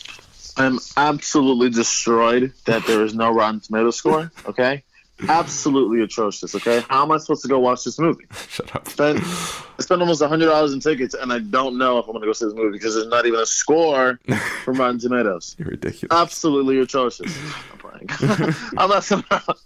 I'm 0.56 0.78
absolutely 0.96 1.70
destroyed 1.70 2.52
that 2.66 2.86
there 2.86 3.04
is 3.04 3.14
no 3.14 3.32
Rotten 3.32 3.60
Tomato 3.60 3.90
score. 3.90 4.30
Okay, 4.46 4.82
absolutely 5.28 6.02
atrocious. 6.02 6.54
Okay, 6.54 6.84
how 6.90 7.02
am 7.02 7.12
I 7.12 7.18
supposed 7.18 7.42
to 7.42 7.48
go 7.48 7.58
watch 7.58 7.84
this 7.84 7.98
movie? 7.98 8.24
Shut 8.48 8.74
up. 8.76 8.86
Spend 8.88 9.18
I 9.18 9.82
spent 9.82 10.02
almost 10.02 10.22
hundred 10.22 10.46
dollars 10.46 10.74
in 10.74 10.80
tickets, 10.80 11.14
and 11.14 11.32
I 11.32 11.38
don't 11.38 11.78
know 11.78 11.98
if 11.98 12.06
I'm 12.06 12.12
going 12.12 12.22
to 12.22 12.26
go 12.26 12.32
see 12.34 12.44
this 12.44 12.54
movie 12.54 12.72
because 12.72 12.94
there's 12.94 13.06
not 13.06 13.24
even 13.24 13.40
a 13.40 13.46
score 13.46 14.20
from 14.64 14.76
Rotten 14.76 14.98
Tomatoes. 14.98 15.56
You're 15.58 15.68
ridiculous. 15.68 16.14
Absolutely 16.14 16.78
atrocious. 16.80 17.34
I'm 17.72 17.78
playing. 17.78 18.54
I'm 18.76 18.90
not 18.90 19.58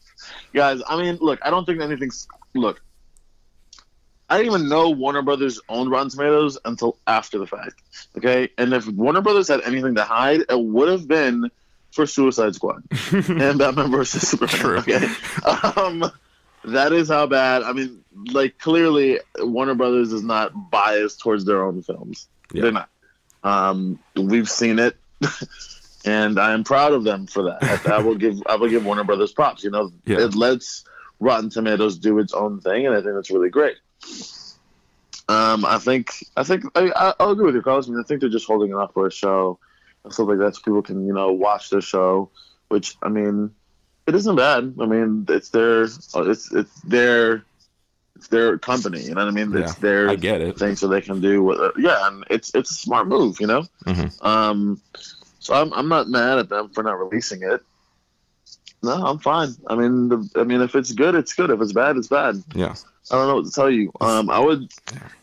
guys. 0.55 0.81
I 0.87 1.01
mean, 1.01 1.19
look, 1.21 1.41
I 1.43 1.51
don't 1.51 1.65
think 1.65 1.81
anything's 1.81 2.29
look. 2.55 2.81
I 4.29 4.39
didn't 4.39 4.53
even 4.55 4.69
know 4.69 4.91
Warner 4.91 5.23
Brothers 5.23 5.61
owned 5.69 5.91
Rotten 5.91 6.11
Tomatoes 6.11 6.59
until 6.65 6.97
after 7.07 7.39
the 7.39 7.47
fact. 7.47 7.81
Okay, 8.17 8.49
and 8.59 8.73
if 8.73 8.87
Warner 8.89 9.21
Brothers 9.21 9.49
had 9.49 9.61
anything 9.63 9.95
to 9.95 10.03
hide, 10.03 10.41
it 10.49 10.61
would 10.61 10.89
have 10.89 11.07
been 11.07 11.51
for 11.93 12.07
Suicide 12.07 12.55
Squad 12.55 12.83
and 13.13 13.59
Batman 13.59 13.91
versus 13.91 14.27
Superman. 14.29 14.57
True. 14.57 14.79
Okay, 14.79 15.07
um, 15.77 16.11
that 16.65 16.93
is 16.93 17.09
how 17.09 17.27
bad. 17.27 17.63
I 17.63 17.73
mean, 17.73 18.03
like 18.33 18.59
clearly, 18.59 19.21
Warner 19.39 19.75
Brothers 19.75 20.13
is 20.13 20.23
not 20.23 20.71
biased 20.71 21.21
towards 21.21 21.45
their 21.45 21.63
own 21.65 21.83
films. 21.83 22.27
Yeah. 22.53 22.63
They're 22.63 22.73
not. 22.73 22.89
Um, 23.45 23.99
we've 24.17 24.51
seen 24.51 24.79
it, 24.81 24.97
and 26.05 26.39
I 26.39 26.53
am 26.53 26.65
proud 26.65 26.93
of 26.93 27.05
them 27.05 27.27
for 27.27 27.45
that. 27.45 27.63
I, 27.87 27.97
I 27.97 27.99
will 28.01 28.17
give 28.17 28.43
I 28.49 28.57
will 28.57 28.69
give 28.69 28.85
Warner 28.85 29.05
Brothers 29.05 29.33
props. 29.33 29.63
You 29.65 29.71
know, 29.71 29.93
Yeah. 30.05 30.19
it 30.25 30.35
lets 30.35 30.85
Rotten 31.21 31.49
Tomatoes 31.51 31.99
do 31.99 32.19
its 32.19 32.33
own 32.35 32.61
thing, 32.61 32.87
and 32.87 32.95
I 32.95 33.01
think 33.01 33.15
that's 33.15 33.31
really 33.31 33.51
great. 33.51 33.77
Um, 35.29 35.65
I 35.65 35.79
think 35.79 36.11
I 36.37 36.45
think 36.45 36.65
I, 36.77 36.93
I- 36.95 37.15
I'll 37.19 37.31
agree 37.33 37.47
with 37.47 37.55
you, 37.57 37.63
Carlos. 37.63 37.89
I 37.89 37.91
mean, 37.91 38.01
I 38.01 38.05
think 38.05 38.21
they're 38.21 38.31
just 38.31 38.47
holding 38.47 38.71
it 38.71 38.77
up 38.77 38.95
for 38.95 39.07
a 39.07 39.11
show 39.13 39.59
and 40.05 40.13
stuff 40.13 40.29
like 40.29 40.39
that, 40.39 40.55
so 40.55 40.61
people 40.63 40.83
can 40.83 41.07
you 41.07 41.13
know 41.13 41.33
watch 41.33 41.71
the 41.71 41.81
show. 41.81 42.31
Which 42.69 42.97
I 43.03 43.09
mean, 43.09 43.51
it 44.07 44.15
isn't 44.15 44.37
bad. 44.37 44.75
I 44.81 44.87
mean, 44.87 45.27
it's 45.29 45.51
their 45.51 45.83
it's 45.83 46.53
it's 46.53 46.81
their 46.83 47.45
it's 48.15 48.29
their 48.29 48.57
company. 48.59 49.03
You 49.03 49.15
know 49.15 49.25
what 49.25 49.29
I 49.29 49.33
mean? 49.33 49.55
It's 49.57 49.73
Yeah, 49.75 49.81
their 49.81 50.11
I 50.11 50.15
get 50.17 50.41
it. 50.41 50.59
thing, 50.59 50.77
so 50.77 50.87
they 50.87 51.01
can 51.01 51.21
do 51.21 51.43
what. 51.43 51.75
Yeah, 51.79 52.07
and 52.07 52.25
it's 52.31 52.55
it's 52.55 52.71
a 52.71 52.75
smart 52.75 53.09
move. 53.09 53.41
You 53.41 53.49
know. 53.49 53.65
Mhm. 53.87 54.25
Um, 54.25 54.81
so 55.41 55.55
I'm 55.55 55.73
I'm 55.73 55.89
not 55.89 56.09
mad 56.09 56.39
at 56.39 56.49
them 56.49 56.69
for 56.71 56.85
not 56.85 56.99
releasing 57.01 57.43
it. 57.43 57.63
No, 58.83 58.93
I'm 58.93 59.19
fine. 59.19 59.57
I 59.67 59.75
mean, 59.75 60.09
the, 60.09 60.31
I 60.37 60.45
mean, 60.45 60.61
if 60.61 60.77
it's 60.77 60.93
good, 60.93 61.17
it's 61.17 61.33
good. 61.35 61.51
If 61.51 61.61
it's 61.61 61.73
bad, 61.73 61.97
it's 61.97 62.07
bad. 62.09 62.43
Yeah. 62.55 62.75
I 63.11 63.15
don't 63.17 63.29
know 63.29 63.37
what 63.37 63.45
to 63.47 63.51
tell 63.53 63.71
you. 63.71 63.93
Um, 64.01 64.31
I 64.31 64.39
would, 64.41 64.73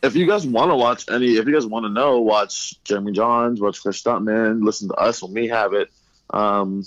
if 0.02 0.16
you 0.16 0.26
guys 0.26 0.46
want 0.48 0.72
to 0.72 0.76
watch 0.76 1.06
any, 1.10 1.36
if 1.38 1.46
you 1.48 1.54
guys 1.54 1.66
want 1.66 1.84
to 1.86 1.90
know, 1.90 2.20
watch 2.22 2.82
Jeremy 2.84 3.12
Jahns, 3.12 3.60
watch 3.60 3.82
Chris 3.82 4.02
Stuckmann, 4.02 4.64
listen 4.64 4.88
to 4.88 4.94
us 4.96 5.22
when 5.22 5.34
we 5.34 5.48
have 5.50 5.74
it. 5.74 5.92
Um, 6.30 6.84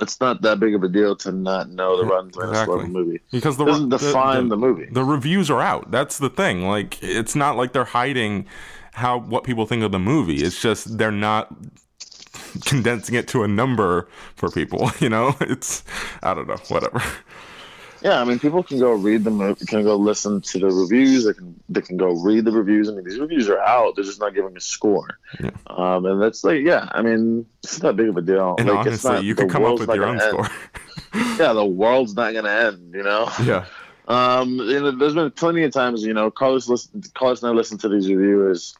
it's 0.00 0.18
not 0.20 0.40
that 0.42 0.58
big 0.60 0.74
of 0.74 0.82
a 0.82 0.88
deal 0.88 1.14
to 1.16 1.32
not 1.32 1.68
know 1.68 1.98
the 1.98 2.06
Rotten 2.06 2.30
Tomatoes 2.30 2.50
Exactly. 2.52 2.82
the 2.82 2.88
movie. 2.88 3.20
Because 3.30 3.56
the 3.58 3.64
It 3.64 3.66
doesn't 3.68 3.88
the- 3.90 3.98
define 3.98 4.44
the, 4.48 4.56
the, 4.56 4.56
movie. 4.56 4.86
the 4.90 5.04
reviews 5.04 5.50
are 5.50 5.60
out. 5.60 5.90
That's 5.90 6.16
the 6.18 6.30
thing. 6.30 6.62
Like 6.66 7.02
it's 7.02 7.36
not 7.36 7.56
like 7.56 7.72
they're 7.74 7.84
hiding 7.84 8.46
how 8.92 9.18
what 9.18 9.44
people 9.44 9.66
think 9.66 9.82
of 9.82 9.92
the 9.92 9.98
movie. 9.98 10.36
It's 10.42 10.60
just 10.62 10.96
they're 10.96 11.12
not 11.12 11.54
condensing 12.64 13.14
it 13.14 13.28
to 13.28 13.42
a 13.42 13.48
number 13.48 14.08
for 14.36 14.48
people, 14.50 14.90
you 15.00 15.08
know? 15.10 15.36
It's 15.42 15.84
I 16.22 16.32
don't 16.34 16.48
know, 16.48 16.56
whatever. 16.68 17.02
Yeah, 18.02 18.20
I 18.20 18.24
mean, 18.24 18.38
people 18.38 18.62
can 18.62 18.78
go 18.78 18.92
read 18.92 19.24
them, 19.24 19.54
can 19.56 19.82
go 19.82 19.96
listen 19.96 20.40
to 20.40 20.58
the 20.58 20.66
reviews. 20.68 21.26
They 21.26 21.34
can 21.34 21.60
they 21.68 21.82
can 21.82 21.96
go 21.98 22.10
read 22.10 22.46
the 22.46 22.52
reviews. 22.52 22.88
I 22.88 22.92
mean, 22.92 23.04
these 23.04 23.18
reviews 23.18 23.48
are 23.48 23.60
out. 23.60 23.94
They're 23.94 24.04
just 24.04 24.20
not 24.20 24.34
giving 24.34 24.56
a 24.56 24.60
score. 24.60 25.18
Yeah. 25.38 25.50
Um, 25.66 26.06
and 26.06 26.20
that's 26.20 26.42
like, 26.42 26.62
yeah, 26.62 26.88
I 26.92 27.02
mean, 27.02 27.44
it's 27.62 27.82
not 27.82 27.96
big 27.96 28.08
of 28.08 28.16
a 28.16 28.22
deal. 28.22 28.56
And 28.58 28.68
like, 28.68 28.86
it's 28.86 29.04
honestly, 29.04 29.10
not, 29.12 29.24
you 29.24 29.34
could 29.34 29.50
come 29.50 29.64
up 29.64 29.78
with 29.78 29.88
your 29.90 30.06
own 30.06 30.20
end. 30.20 30.30
score. 30.30 30.48
Yeah, 31.38 31.52
the 31.52 31.64
world's 31.64 32.14
not 32.14 32.32
gonna 32.32 32.48
end. 32.48 32.94
You 32.94 33.02
know. 33.02 33.30
yeah. 33.42 33.66
Um, 34.08 34.58
you 34.58 34.80
know, 34.80 34.90
there's 34.90 35.14
been 35.14 35.30
plenty 35.30 35.62
of 35.62 35.72
times, 35.72 36.02
you 36.02 36.12
know, 36.12 36.32
Carlos 36.32 36.68
listen, 36.68 37.02
Carlos 37.14 37.42
and 37.42 37.52
I 37.52 37.54
listened 37.54 37.80
to 37.80 37.88
these 37.88 38.08
reviewers 38.08 38.76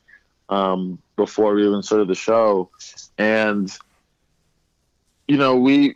um, 0.48 0.98
before 1.14 1.54
we 1.54 1.66
even 1.66 1.82
started 1.82 2.08
the 2.08 2.16
show, 2.16 2.70
and 3.16 3.70
you 5.30 5.36
know, 5.36 5.54
we 5.54 5.94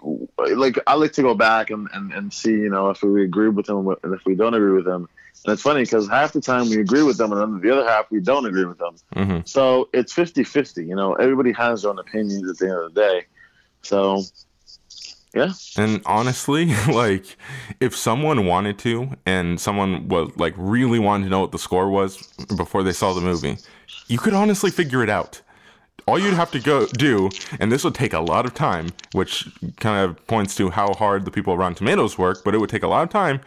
like 0.54 0.78
I 0.86 0.94
like 0.94 1.12
to 1.14 1.22
go 1.22 1.34
back 1.34 1.70
and, 1.70 1.88
and, 1.92 2.12
and 2.12 2.32
see, 2.32 2.52
you 2.52 2.70
know, 2.70 2.90
if 2.90 3.02
we 3.02 3.24
agree 3.24 3.48
with 3.48 3.66
them 3.66 3.88
and 3.88 4.14
if 4.14 4.24
we 4.24 4.36
don't 4.36 4.54
agree 4.54 4.70
with 4.70 4.84
them. 4.84 5.08
And 5.44 5.52
it's 5.52 5.62
funny 5.62 5.82
because 5.82 6.08
half 6.08 6.32
the 6.32 6.40
time 6.40 6.70
we 6.70 6.78
agree 6.78 7.02
with 7.02 7.18
them, 7.18 7.32
and 7.32 7.40
then 7.40 7.60
the 7.60 7.76
other 7.76 7.88
half 7.88 8.08
we 8.12 8.20
don't 8.20 8.46
agree 8.46 8.64
with 8.64 8.78
them. 8.78 8.94
hmm 9.12 9.38
So 9.44 9.88
it's 9.92 10.12
50 10.12 10.44
50. 10.44 10.86
You 10.86 10.94
know, 10.94 11.14
everybody 11.14 11.50
has 11.50 11.82
their 11.82 11.90
own 11.90 11.98
opinions 11.98 12.48
at 12.48 12.58
the 12.58 12.66
end 12.66 12.76
of 12.76 12.94
the 12.94 13.00
day. 13.00 13.26
So, 13.82 14.22
yeah. 15.34 15.50
And 15.76 16.00
honestly, 16.06 16.66
like 16.88 17.36
if 17.80 17.96
someone 17.96 18.46
wanted 18.46 18.78
to 18.80 19.16
and 19.26 19.60
someone 19.60 20.06
was 20.06 20.30
like 20.36 20.54
really 20.56 21.00
wanted 21.00 21.24
to 21.24 21.30
know 21.30 21.40
what 21.40 21.50
the 21.50 21.58
score 21.58 21.90
was 21.90 22.22
before 22.56 22.84
they 22.84 22.92
saw 22.92 23.12
the 23.12 23.20
movie, 23.20 23.58
you 24.06 24.18
could 24.18 24.32
honestly 24.32 24.70
figure 24.70 25.02
it 25.02 25.10
out. 25.10 25.42
All 26.06 26.18
you'd 26.18 26.34
have 26.34 26.50
to 26.50 26.60
go 26.60 26.86
do, 26.86 27.30
and 27.58 27.72
this 27.72 27.82
would 27.82 27.94
take 27.94 28.12
a 28.12 28.20
lot 28.20 28.44
of 28.44 28.52
time, 28.52 28.90
which 29.12 29.48
kind 29.80 30.04
of 30.04 30.26
points 30.26 30.54
to 30.56 30.70
how 30.70 30.92
hard 30.92 31.24
the 31.24 31.30
people 31.30 31.54
around 31.54 31.76
Tomatoes 31.76 32.18
work, 32.18 32.42
but 32.44 32.54
it 32.54 32.58
would 32.58 32.70
take 32.70 32.82
a 32.82 32.88
lot 32.88 33.02
of 33.02 33.08
time. 33.08 33.40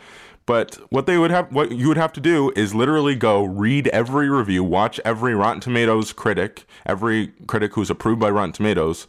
But 0.48 0.76
what 0.90 1.06
they 1.06 1.18
would 1.18 1.30
have, 1.30 1.52
what 1.52 1.74
you 1.74 1.88
would 1.90 1.98
have 1.98 2.14
to 2.14 2.22
do 2.22 2.52
is 2.56 2.74
literally 2.74 3.16
go 3.16 3.44
read 3.44 3.90
every 3.90 4.30
review, 4.30 4.64
watch 4.64 5.00
every 5.04 5.36
Rotten 5.36 5.60
Tomatoes 5.60 6.14
critic, 6.14 6.66
every 6.86 7.34
critic 7.48 7.74
who's 7.76 7.90
approved 7.90 8.22
by 8.22 8.30
Rotten 8.30 8.54
Tomatoes, 8.54 9.08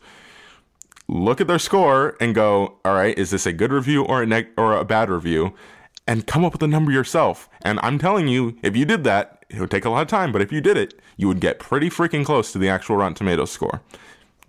look 1.06 1.40
at 1.40 1.46
their 1.46 1.58
score 1.58 2.16
and 2.20 2.34
go, 2.34 2.78
all 2.84 2.94
right, 2.94 3.16
is 3.16 3.30
this 3.30 3.46
a 3.46 3.52
good 3.52 3.72
review 3.72 4.04
or 4.04 4.22
a 4.22 4.46
or 4.58 4.76
a 4.76 4.84
bad 4.84 5.08
review, 5.08 5.54
and 6.06 6.26
come 6.26 6.44
up 6.44 6.52
with 6.52 6.62
a 6.62 6.68
number 6.68 6.90
yourself. 6.90 7.48
And 7.62 7.78
I'm 7.82 7.98
telling 7.98 8.28
you, 8.28 8.58
if 8.62 8.76
you 8.76 8.84
did 8.84 9.04
that, 9.04 9.37
it 9.50 9.60
would 9.60 9.70
take 9.70 9.84
a 9.84 9.90
lot 9.90 10.02
of 10.02 10.08
time, 10.08 10.32
but 10.32 10.42
if 10.42 10.52
you 10.52 10.60
did 10.60 10.76
it, 10.76 11.00
you 11.16 11.26
would 11.28 11.40
get 11.40 11.58
pretty 11.58 11.88
freaking 11.88 12.24
close 12.24 12.52
to 12.52 12.58
the 12.58 12.68
actual 12.68 12.96
Rotten 12.96 13.14
Tomatoes 13.14 13.50
score. 13.50 13.80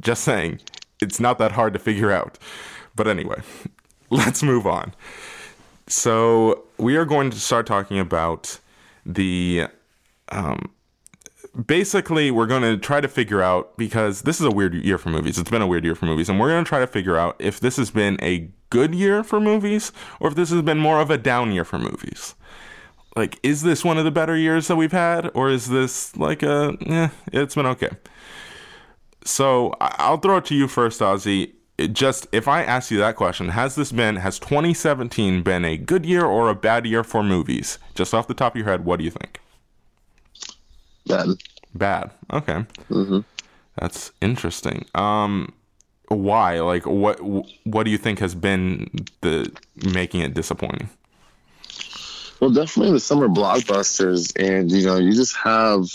Just 0.02 0.24
saying, 0.24 0.60
it's 1.02 1.20
not 1.20 1.38
that 1.40 1.54
hard 1.54 1.74
to 1.74 1.80
figure 1.80 2.12
out. 2.12 2.38
But 2.96 3.08
anyway, 3.08 3.42
let's 4.10 4.44
move 4.44 4.68
on. 4.68 4.94
So 5.88 6.66
we 6.78 6.98
are 6.98 7.06
going 7.06 7.30
to 7.32 7.40
start 7.40 7.66
talking 7.66 7.98
about 7.98 8.60
the 9.06 9.68
um, 10.30 10.72
basically 11.66 12.32
we're 12.32 12.46
going 12.46 12.62
to 12.62 12.78
try 12.78 13.02
to 13.02 13.08
figure 13.08 13.42
out 13.42 13.76
because 13.78 14.22
this 14.22 14.40
is 14.40 14.46
a 14.46 14.52
weird 14.52 14.74
year 14.74 14.98
for 14.98 15.10
movies 15.10 15.38
it's 15.38 15.50
been 15.50 15.62
a 15.62 15.68
weird 15.68 15.84
year 15.84 15.96
for 15.96 16.06
movies 16.06 16.30
and 16.30 16.40
we're 16.40 16.50
going 16.50 16.64
to 16.64 16.70
try 16.70 16.80
to 16.80 16.88
figure 16.88 17.18
out 17.18 17.36
if 17.40 17.60
this 17.60 17.78
has 17.78 17.90
been 17.90 18.18
a 18.22 18.50
good 18.70 18.94
year 18.94 19.24
for 19.24 19.40
movies 19.40 19.92
or 20.20 20.28
if 20.30 20.36
this 20.36 20.52
has 20.52 20.62
been 20.62 20.78
more 20.78 21.02
of 21.02 21.10
a 21.10 21.18
down 21.18 21.52
year 21.52 21.66
for 21.66 21.80
movies 21.80 22.36
like 23.16 23.40
is 23.44 23.62
this 23.64 23.84
one 23.84 23.98
of 23.98 24.06
the 24.06 24.12
better 24.12 24.36
years 24.36 24.68
that 24.68 24.76
we've 24.76 24.92
had 24.92 25.30
or 25.34 25.50
is 25.50 25.70
this 25.70 26.16
like 26.18 26.44
a 26.44 26.78
eh, 26.86 27.10
it's 27.34 27.56
been 27.56 27.66
okay 27.66 27.90
so 29.24 29.74
i'll 29.82 30.18
throw 30.18 30.38
it 30.38 30.46
to 30.46 30.56
you 30.56 30.68
first 30.68 31.02
ozzy 31.02 31.54
It 31.78 31.94
just 31.94 32.28
if 32.32 32.48
i 32.48 32.64
ask 32.64 32.92
you 32.92 32.98
that 33.00 33.16
question 33.16 33.50
has 33.50 33.76
this 33.76 33.92
been 33.92 34.18
has 34.18 34.40
2017 34.40 35.42
been 35.44 35.66
a 35.66 35.78
good 35.78 36.06
year 36.06 36.26
or 36.26 36.50
a 36.50 36.56
bad 36.56 36.86
year 36.86 37.04
for 37.04 37.24
movies 37.24 37.80
just 37.96 38.14
off 38.14 38.28
the 38.28 38.34
top 38.34 38.54
of 38.54 38.58
your 38.60 38.68
head 38.68 38.86
what 38.86 39.00
do 39.00 39.06
you 39.06 39.12
think 39.12 39.40
Bad. 41.06 41.28
Bad. 41.74 42.12
Okay. 42.32 42.66
hmm 42.90 43.20
That's 43.80 44.12
interesting. 44.22 44.86
Um 44.96 45.54
why? 46.08 46.60
Like 46.60 46.86
what 46.86 47.20
what 47.64 47.84
do 47.84 47.92
you 47.92 47.98
think 47.98 48.20
has 48.20 48.36
been 48.36 48.90
the 49.22 49.52
making 49.76 50.22
it 50.22 50.34
disappointing? 50.34 50.90
Well, 52.40 52.52
definitely 52.52 52.94
the 52.94 53.00
summer 53.02 53.28
blockbusters, 53.28 54.34
and 54.40 54.72
you 54.72 54.86
know, 54.86 54.98
you 54.98 55.14
just 55.14 55.36
have. 55.38 55.86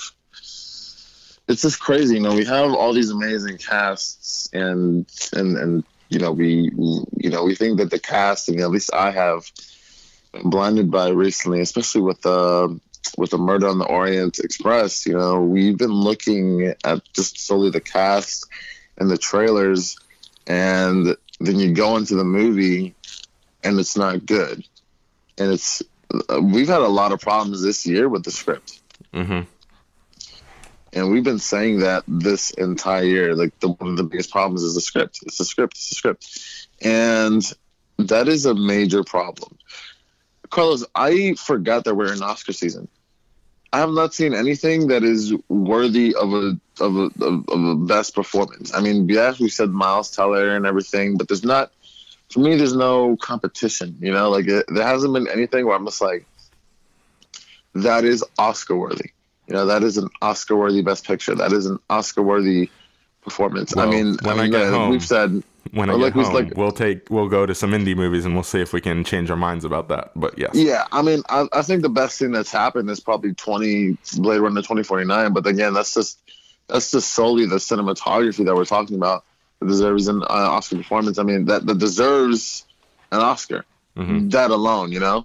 It's 1.46 1.62
just 1.62 1.80
crazy, 1.80 2.14
you 2.14 2.20
know. 2.20 2.35
We 2.35 2.44
have 2.44 2.74
all 2.74 2.92
these 2.92 3.11
amazing 3.11 3.59
casts, 3.59 4.50
and 4.52 5.07
and 5.33 5.57
and 5.57 5.85
you 6.11 6.18
know, 6.18 6.33
we 6.33 6.70
you 7.16 7.30
know 7.30 7.44
we 7.44 7.54
think 7.54 7.78
that 7.78 7.90
the 7.90 7.98
cast, 7.98 8.48
and 8.48 8.61
at 8.61 8.70
least 8.70 8.92
I 8.92 9.11
have 9.11 9.50
been 10.33 10.50
blinded 10.50 10.90
by 10.90 11.09
recently, 11.09 11.61
especially 11.61 12.02
with 12.02 12.20
the 12.20 12.78
with 13.16 13.30
the 13.30 13.38
Murder 13.38 13.68
on 13.68 13.78
the 13.78 13.87
Orient 13.87 14.38
Express. 14.38 15.07
You 15.07 15.14
know, 15.14 15.40
we've 15.40 15.78
been 15.78 15.92
looking 15.92 16.74
at 16.85 17.02
just 17.14 17.38
solely 17.38 17.70
the 17.70 17.80
cast 17.80 18.46
and 18.98 19.11
the 19.11 19.18
trailers, 19.18 19.96
and 20.46 21.16
then 21.40 21.59
you 21.59 21.72
go 21.72 21.96
into 21.96 22.16
the 22.16 22.24
movie, 22.24 22.94
and 23.62 23.80
it's 23.80 23.96
not 23.96 24.26
good, 24.26 24.62
and 25.38 25.50
it's 25.50 25.83
we've 26.42 26.68
had 26.68 26.81
a 26.81 26.88
lot 26.88 27.12
of 27.12 27.20
problems 27.20 27.62
this 27.62 27.87
year 27.87 28.09
with 28.09 28.24
the 28.24 28.31
script. 28.31 28.81
Mm-hmm. 29.12 29.42
and 30.92 31.11
we've 31.11 31.24
been 31.24 31.38
saying 31.38 31.81
that 31.81 32.05
this 32.07 32.50
entire 32.50 33.05
year 33.05 33.35
like 33.35 33.59
the, 33.61 33.68
one 33.68 33.90
of 33.90 33.96
the 33.96 34.05
biggest 34.05 34.31
problems 34.31 34.62
is 34.62 34.74
the 34.74 34.81
script. 34.81 35.20
It's 35.27 35.38
the 35.38 35.44
script. 35.44 35.74
It's 35.74 35.88
the 35.88 35.94
script. 35.94 36.68
And 36.83 37.42
that 37.98 38.29
is 38.29 38.46
a 38.46 38.55
major 38.55 39.05
problem. 39.05 39.57
Carlos 40.50 40.85
i 40.94 41.35
forgot 41.35 41.85
that 41.85 41.94
we're 41.94 42.12
in 42.12 42.22
oscar 42.22 42.53
season. 42.53 42.88
I 43.72 43.79
have 43.79 43.90
not 43.90 44.14
seen 44.14 44.35
anything 44.35 44.87
that 44.88 45.03
is 45.03 45.35
worthy 45.48 46.14
of 46.14 46.33
a 46.33 46.61
of 46.81 46.96
a 46.96 47.11
of, 47.24 47.44
a 47.48 47.74
best 47.74 48.14
performance. 48.14 48.72
I 48.74 48.81
mean 48.81 49.09
yes 49.09 49.40
we 49.40 49.48
said 49.48 49.70
miles 49.70 50.11
teller 50.11 50.57
and 50.57 50.66
everything 50.66 51.16
but 51.16 51.29
there's 51.29 51.44
not 51.44 51.72
for 52.34 52.40
me 52.40 52.56
there's 52.56 52.74
no 52.74 53.16
competition 53.16 53.96
you 54.00 54.10
know 54.12 54.28
like 54.28 54.46
it, 54.48 54.66
there 54.68 54.84
hasn't 54.86 55.14
been 55.14 55.28
anything 55.28 55.64
where 55.64 55.76
i'm 55.76 55.84
just 55.86 56.00
like 56.00 56.26
that 57.74 58.04
is 58.04 58.24
oscar 58.38 58.76
worthy 58.76 59.10
you 59.46 59.54
know 59.54 59.66
that 59.66 59.82
is 59.84 59.96
an 59.96 60.08
oscar 60.20 60.56
worthy 60.56 60.82
best 60.82 61.06
picture 61.06 61.34
that 61.34 61.52
is 61.52 61.66
an 61.66 61.78
oscar 61.88 62.22
worthy 62.22 62.68
performance 63.22 63.76
i 63.76 63.86
mean 63.86 64.16
when 64.22 64.38
I 64.40 64.44
I 64.44 64.48
get 64.48 64.62
uh, 64.62 64.70
home- 64.70 64.90
we've 64.90 65.04
said 65.04 65.42
When 65.72 65.88
I 65.88 65.94
get 65.94 66.00
like 66.02 66.14
we- 66.14 66.24
home, 66.24 66.34
like- 66.34 66.56
we'll 66.56 66.72
take 66.72 67.08
we'll 67.08 67.28
go 67.28 67.46
to 67.46 67.54
some 67.54 67.70
indie 67.70 67.96
movies 67.96 68.24
and 68.24 68.34
we'll 68.34 68.42
see 68.42 68.60
if 68.60 68.72
we 68.72 68.80
can 68.80 69.02
change 69.04 69.30
our 69.30 69.36
minds 69.36 69.64
about 69.64 69.88
that. 69.88 70.10
But 70.14 70.36
yes. 70.38 70.50
yeah 70.54 70.84
i 70.92 71.00
mean 71.02 71.22
I, 71.28 71.46
I 71.52 71.62
think 71.62 71.82
the 71.82 71.88
best 71.88 72.18
thing 72.18 72.32
that's 72.32 72.50
happened 72.52 72.90
is 72.90 73.00
probably 73.00 73.32
20 73.32 73.96
blade 74.18 74.40
runner 74.40 74.60
2049 74.60 75.32
but 75.32 75.46
again 75.46 75.72
that's 75.72 75.94
just 75.94 76.18
that's 76.68 76.90
just 76.90 77.12
solely 77.12 77.46
the 77.46 77.56
cinematography 77.56 78.44
that 78.44 78.54
we're 78.54 78.64
talking 78.64 78.96
about 78.96 79.24
deserves 79.66 80.09
an 80.09 80.22
uh, 80.22 80.27
oscar 80.29 80.77
performance 80.77 81.18
i 81.18 81.22
mean 81.22 81.44
that, 81.46 81.64
that 81.66 81.79
deserves 81.79 82.64
an 83.12 83.20
oscar 83.20 83.64
Mhm. 83.96 84.33
that 84.33 84.50
alone, 84.50 84.90
you 84.90 84.98
know. 84.98 85.24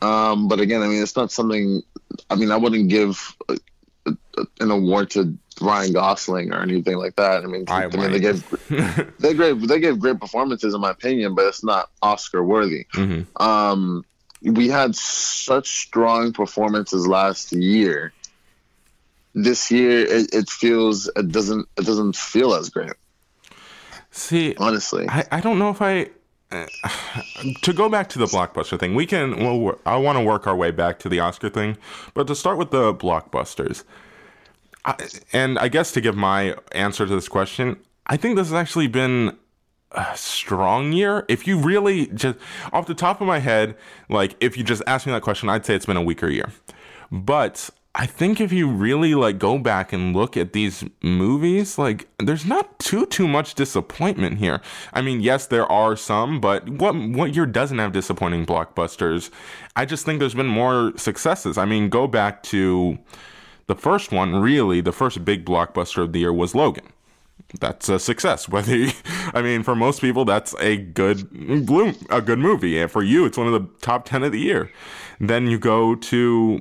Um, 0.00 0.46
but 0.46 0.60
again, 0.60 0.82
I 0.82 0.86
mean, 0.86 1.02
it's 1.02 1.16
not 1.16 1.32
something. 1.32 1.82
I 2.30 2.36
mean, 2.36 2.52
I 2.52 2.56
wouldn't 2.56 2.88
give 2.88 3.36
a, 3.48 3.58
a, 4.06 4.44
an 4.60 4.70
award 4.70 5.10
to 5.10 5.36
Ryan 5.60 5.92
Gosling 5.92 6.52
or 6.52 6.60
anything 6.62 6.96
like 6.96 7.16
that. 7.16 7.42
I 7.42 7.46
mean, 7.48 7.64
I 7.66 7.86
I, 7.86 7.88
mean, 7.88 8.12
they 8.12 8.20
gave 8.20 8.44
they 9.18 9.34
gave 9.34 9.66
they 9.66 9.80
gave 9.80 9.98
great 9.98 10.20
performances 10.20 10.74
in 10.74 10.80
my 10.80 10.90
opinion, 10.90 11.34
but 11.34 11.46
it's 11.46 11.64
not 11.64 11.90
Oscar 12.02 12.44
worthy. 12.44 12.86
hmm 12.92 13.22
Um, 13.34 14.04
we 14.42 14.68
had 14.68 14.94
such 14.94 15.66
strong 15.86 16.32
performances 16.32 17.08
last 17.08 17.52
year. 17.52 18.12
This 19.34 19.72
year, 19.72 20.04
it, 20.06 20.32
it 20.32 20.48
feels 20.48 21.10
it 21.16 21.32
doesn't 21.32 21.66
it 21.76 21.84
doesn't 21.84 22.14
feel 22.14 22.54
as 22.54 22.70
great, 22.70 22.92
See, 24.14 24.54
honestly. 24.58 25.06
I, 25.08 25.24
I 25.32 25.40
don't 25.40 25.58
know 25.58 25.70
if 25.70 25.82
I 25.82 26.10
uh, 26.52 26.66
to 27.62 27.72
go 27.72 27.88
back 27.88 28.08
to 28.10 28.18
the 28.18 28.26
blockbuster 28.26 28.78
thing. 28.78 28.94
We 28.94 29.06
can. 29.06 29.36
Well, 29.38 29.78
I 29.84 29.96
want 29.96 30.18
to 30.18 30.24
work 30.24 30.46
our 30.46 30.54
way 30.54 30.70
back 30.70 31.00
to 31.00 31.08
the 31.08 31.18
Oscar 31.18 31.48
thing, 31.50 31.76
but 32.14 32.28
to 32.28 32.36
start 32.36 32.56
with 32.56 32.70
the 32.70 32.94
blockbusters, 32.94 33.82
I, 34.84 34.94
and 35.32 35.58
I 35.58 35.66
guess 35.66 35.90
to 35.92 36.00
give 36.00 36.16
my 36.16 36.54
answer 36.70 37.06
to 37.06 37.12
this 37.12 37.28
question, 37.28 37.76
I 38.06 38.16
think 38.16 38.36
this 38.36 38.48
has 38.48 38.54
actually 38.54 38.86
been 38.86 39.36
a 39.90 40.16
strong 40.16 40.92
year. 40.92 41.24
If 41.28 41.48
you 41.48 41.58
really 41.58 42.06
just 42.06 42.38
off 42.72 42.86
the 42.86 42.94
top 42.94 43.20
of 43.20 43.26
my 43.26 43.40
head, 43.40 43.76
like 44.08 44.36
if 44.38 44.56
you 44.56 44.62
just 44.62 44.82
ask 44.86 45.06
me 45.06 45.12
that 45.12 45.22
question, 45.22 45.48
I'd 45.48 45.66
say 45.66 45.74
it's 45.74 45.86
been 45.86 45.96
a 45.96 46.02
weaker 46.02 46.28
year. 46.28 46.52
But 47.10 47.68
I 47.96 48.06
think 48.06 48.40
if 48.40 48.52
you 48.52 48.68
really 48.68 49.14
like 49.14 49.38
go 49.38 49.56
back 49.58 49.92
and 49.92 50.16
look 50.16 50.36
at 50.36 50.52
these 50.52 50.84
movies, 51.02 51.78
like 51.78 52.08
there's 52.18 52.44
not 52.44 52.78
too 52.80 53.06
too 53.06 53.28
much 53.28 53.54
disappointment 53.54 54.38
here. 54.38 54.60
I 54.92 55.00
mean, 55.00 55.20
yes, 55.20 55.46
there 55.46 55.70
are 55.70 55.94
some, 55.96 56.40
but 56.40 56.68
what 56.68 56.94
what 56.96 57.34
year 57.36 57.46
doesn't 57.46 57.78
have 57.78 57.92
disappointing 57.92 58.46
blockbusters? 58.46 59.30
I 59.76 59.84
just 59.84 60.04
think 60.04 60.18
there's 60.18 60.34
been 60.34 60.46
more 60.48 60.92
successes. 60.96 61.56
I 61.56 61.66
mean, 61.66 61.88
go 61.88 62.08
back 62.08 62.42
to 62.44 62.98
the 63.66 63.76
first 63.76 64.12
one, 64.12 64.36
really, 64.36 64.80
the 64.80 64.92
first 64.92 65.24
big 65.24 65.44
blockbuster 65.44 66.02
of 66.02 66.12
the 66.12 66.20
year 66.20 66.32
was 66.32 66.54
Logan. 66.54 66.86
that's 67.60 67.88
a 67.88 67.98
success. 67.98 68.48
Whether 68.54 68.76
you, 68.76 68.90
I 69.34 69.42
mean, 69.42 69.62
for 69.62 69.74
most 69.76 70.00
people, 70.00 70.24
that's 70.24 70.54
a 70.60 70.76
good 70.76 71.20
a 72.10 72.20
good 72.22 72.38
movie, 72.38 72.80
and 72.80 72.90
for 72.90 73.02
you, 73.02 73.24
it's 73.26 73.38
one 73.38 73.46
of 73.46 73.52
the 73.52 73.68
top 73.80 74.04
ten 74.06 74.22
of 74.22 74.32
the 74.32 74.40
year. 74.40 74.70
Then 75.20 75.46
you 75.46 75.58
go 75.58 75.94
to, 75.94 76.60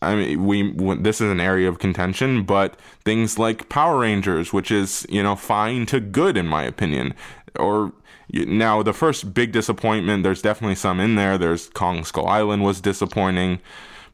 I 0.00 0.14
mean, 0.14 0.44
we 0.44 0.96
this 0.96 1.20
is 1.20 1.30
an 1.30 1.40
area 1.40 1.68
of 1.68 1.78
contention, 1.78 2.44
but 2.44 2.78
things 3.04 3.38
like 3.38 3.68
Power 3.68 3.98
Rangers, 3.98 4.52
which 4.52 4.70
is 4.70 5.06
you 5.08 5.22
know 5.22 5.36
fine 5.36 5.86
to 5.86 6.00
good 6.00 6.36
in 6.36 6.46
my 6.46 6.62
opinion, 6.62 7.14
or 7.58 7.92
now 8.32 8.82
the 8.82 8.92
first 8.92 9.34
big 9.34 9.52
disappointment. 9.52 10.22
There's 10.22 10.42
definitely 10.42 10.76
some 10.76 11.00
in 11.00 11.16
there. 11.16 11.38
There's 11.38 11.68
Kong 11.70 12.04
Skull 12.04 12.26
Island 12.26 12.62
was 12.64 12.80
disappointing. 12.80 13.60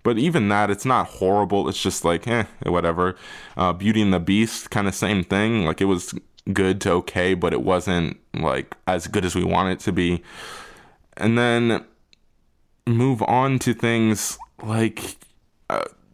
But 0.02 0.18
even 0.18 0.50
that, 0.50 0.70
it's 0.70 0.84
not 0.84 1.06
horrible. 1.06 1.66
It's 1.66 1.82
just 1.82 2.04
like, 2.04 2.28
eh, 2.28 2.44
whatever. 2.64 3.16
Uh, 3.56 3.72
Beauty 3.72 4.02
and 4.02 4.12
the 4.12 4.20
Beast, 4.20 4.70
kind 4.70 4.86
of 4.86 4.94
same 4.94 5.24
thing. 5.24 5.64
Like 5.64 5.80
it 5.80 5.86
was 5.86 6.14
good 6.52 6.80
to 6.82 6.90
okay, 6.92 7.32
but 7.34 7.52
it 7.52 7.62
wasn't 7.62 8.18
like 8.34 8.76
as 8.86 9.06
good 9.06 9.24
as 9.24 9.34
we 9.34 9.44
want 9.44 9.70
it 9.70 9.80
to 9.84 9.92
be. 9.92 10.22
And 11.16 11.38
then 11.38 11.84
move 12.86 13.22
on 13.22 13.58
to 13.60 13.72
things 13.72 14.38
like 14.62 15.16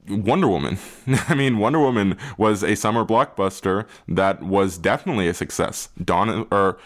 Wonder 0.09 0.49
Woman. 0.49 0.79
I 1.29 1.35
mean, 1.35 1.59
Wonder 1.59 1.79
Woman 1.79 2.17
was 2.37 2.63
a 2.63 2.75
summer 2.75 3.05
blockbuster 3.05 3.87
that 4.09 4.43
was 4.43 4.79
definitely 4.79 5.29
a 5.29 5.35
success. 5.35 5.89
Dawn, 6.03 6.47
or 6.51 6.79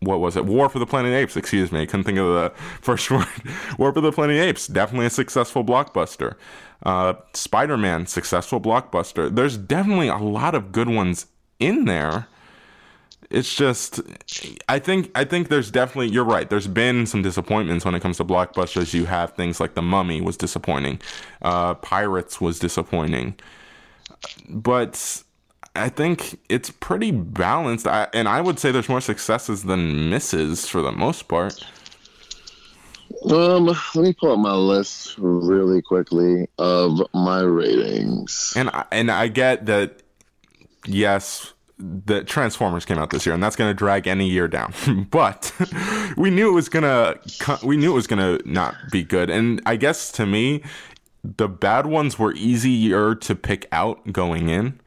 what 0.00 0.20
was 0.20 0.36
it? 0.36 0.44
War 0.44 0.68
for 0.68 0.78
the 0.78 0.86
Planet 0.86 1.12
of 1.12 1.16
Apes. 1.16 1.36
Excuse 1.36 1.72
me, 1.72 1.86
couldn't 1.86 2.04
think 2.04 2.18
of 2.18 2.26
the 2.26 2.52
first 2.80 3.10
word. 3.10 3.26
War 3.78 3.92
for 3.92 4.00
the 4.00 4.12
Planet 4.12 4.36
of 4.36 4.42
Apes, 4.42 4.66
definitely 4.66 5.06
a 5.06 5.10
successful 5.10 5.64
blockbuster. 5.64 6.36
Uh, 6.84 7.14
Spider 7.34 7.76
Man, 7.76 8.06
successful 8.06 8.60
blockbuster. 8.60 9.34
There's 9.34 9.56
definitely 9.56 10.08
a 10.08 10.18
lot 10.18 10.54
of 10.54 10.70
good 10.70 10.88
ones 10.88 11.26
in 11.58 11.86
there 11.86 12.28
it's 13.30 13.54
just 13.54 14.00
I 14.68 14.78
think 14.78 15.10
I 15.14 15.24
think 15.24 15.48
there's 15.48 15.70
definitely 15.70 16.08
you're 16.08 16.24
right. 16.24 16.48
There's 16.48 16.66
been 16.66 17.06
some 17.06 17.22
disappointments 17.22 17.84
when 17.84 17.94
it 17.94 18.00
comes 18.00 18.16
to 18.18 18.24
blockbusters. 18.24 18.94
You 18.94 19.06
have 19.06 19.32
things 19.34 19.60
like 19.60 19.74
The 19.74 19.82
Mummy 19.82 20.20
was 20.20 20.36
disappointing, 20.36 21.00
uh, 21.42 21.74
Pirates 21.74 22.40
was 22.40 22.58
disappointing, 22.58 23.34
but 24.48 25.22
I 25.76 25.88
think 25.88 26.40
it's 26.48 26.70
pretty 26.70 27.10
balanced. 27.10 27.86
I, 27.86 28.08
and 28.12 28.28
I 28.28 28.40
would 28.40 28.58
say 28.58 28.72
there's 28.72 28.88
more 28.88 29.00
successes 29.00 29.64
than 29.64 30.10
misses 30.10 30.66
for 30.66 30.82
the 30.82 30.92
most 30.92 31.28
part. 31.28 31.64
Um, 33.30 33.66
let 33.66 33.96
me 33.96 34.12
pull 34.12 34.32
up 34.32 34.38
my 34.38 34.54
list 34.54 35.16
really 35.18 35.82
quickly 35.82 36.48
of 36.58 37.02
my 37.14 37.40
ratings. 37.40 38.52
And 38.56 38.70
I, 38.70 38.84
and 38.92 39.10
I 39.10 39.28
get 39.28 39.66
that. 39.66 40.02
Yes, 40.86 41.52
the 41.78 42.24
Transformers 42.24 42.84
came 42.84 42.98
out 42.98 43.10
this 43.10 43.24
year, 43.24 43.34
and 43.34 43.42
that's 43.42 43.56
going 43.56 43.70
to 43.70 43.74
drag 43.74 44.06
any 44.06 44.28
year 44.28 44.48
down. 44.48 44.74
but 45.10 45.52
we 46.16 46.30
knew 46.30 46.48
it 46.48 46.54
was 46.54 46.68
gonna 46.68 47.16
we 47.62 47.76
knew 47.76 47.92
it 47.92 47.94
was 47.94 48.06
gonna 48.06 48.38
not 48.44 48.74
be 48.90 49.02
good, 49.02 49.30
and 49.30 49.60
I 49.64 49.76
guess 49.76 50.10
to 50.12 50.26
me, 50.26 50.62
the 51.22 51.48
bad 51.48 51.86
ones 51.86 52.18
were 52.18 52.32
easier 52.34 53.14
to 53.14 53.34
pick 53.34 53.66
out 53.72 54.12
going 54.12 54.48
in. 54.48 54.80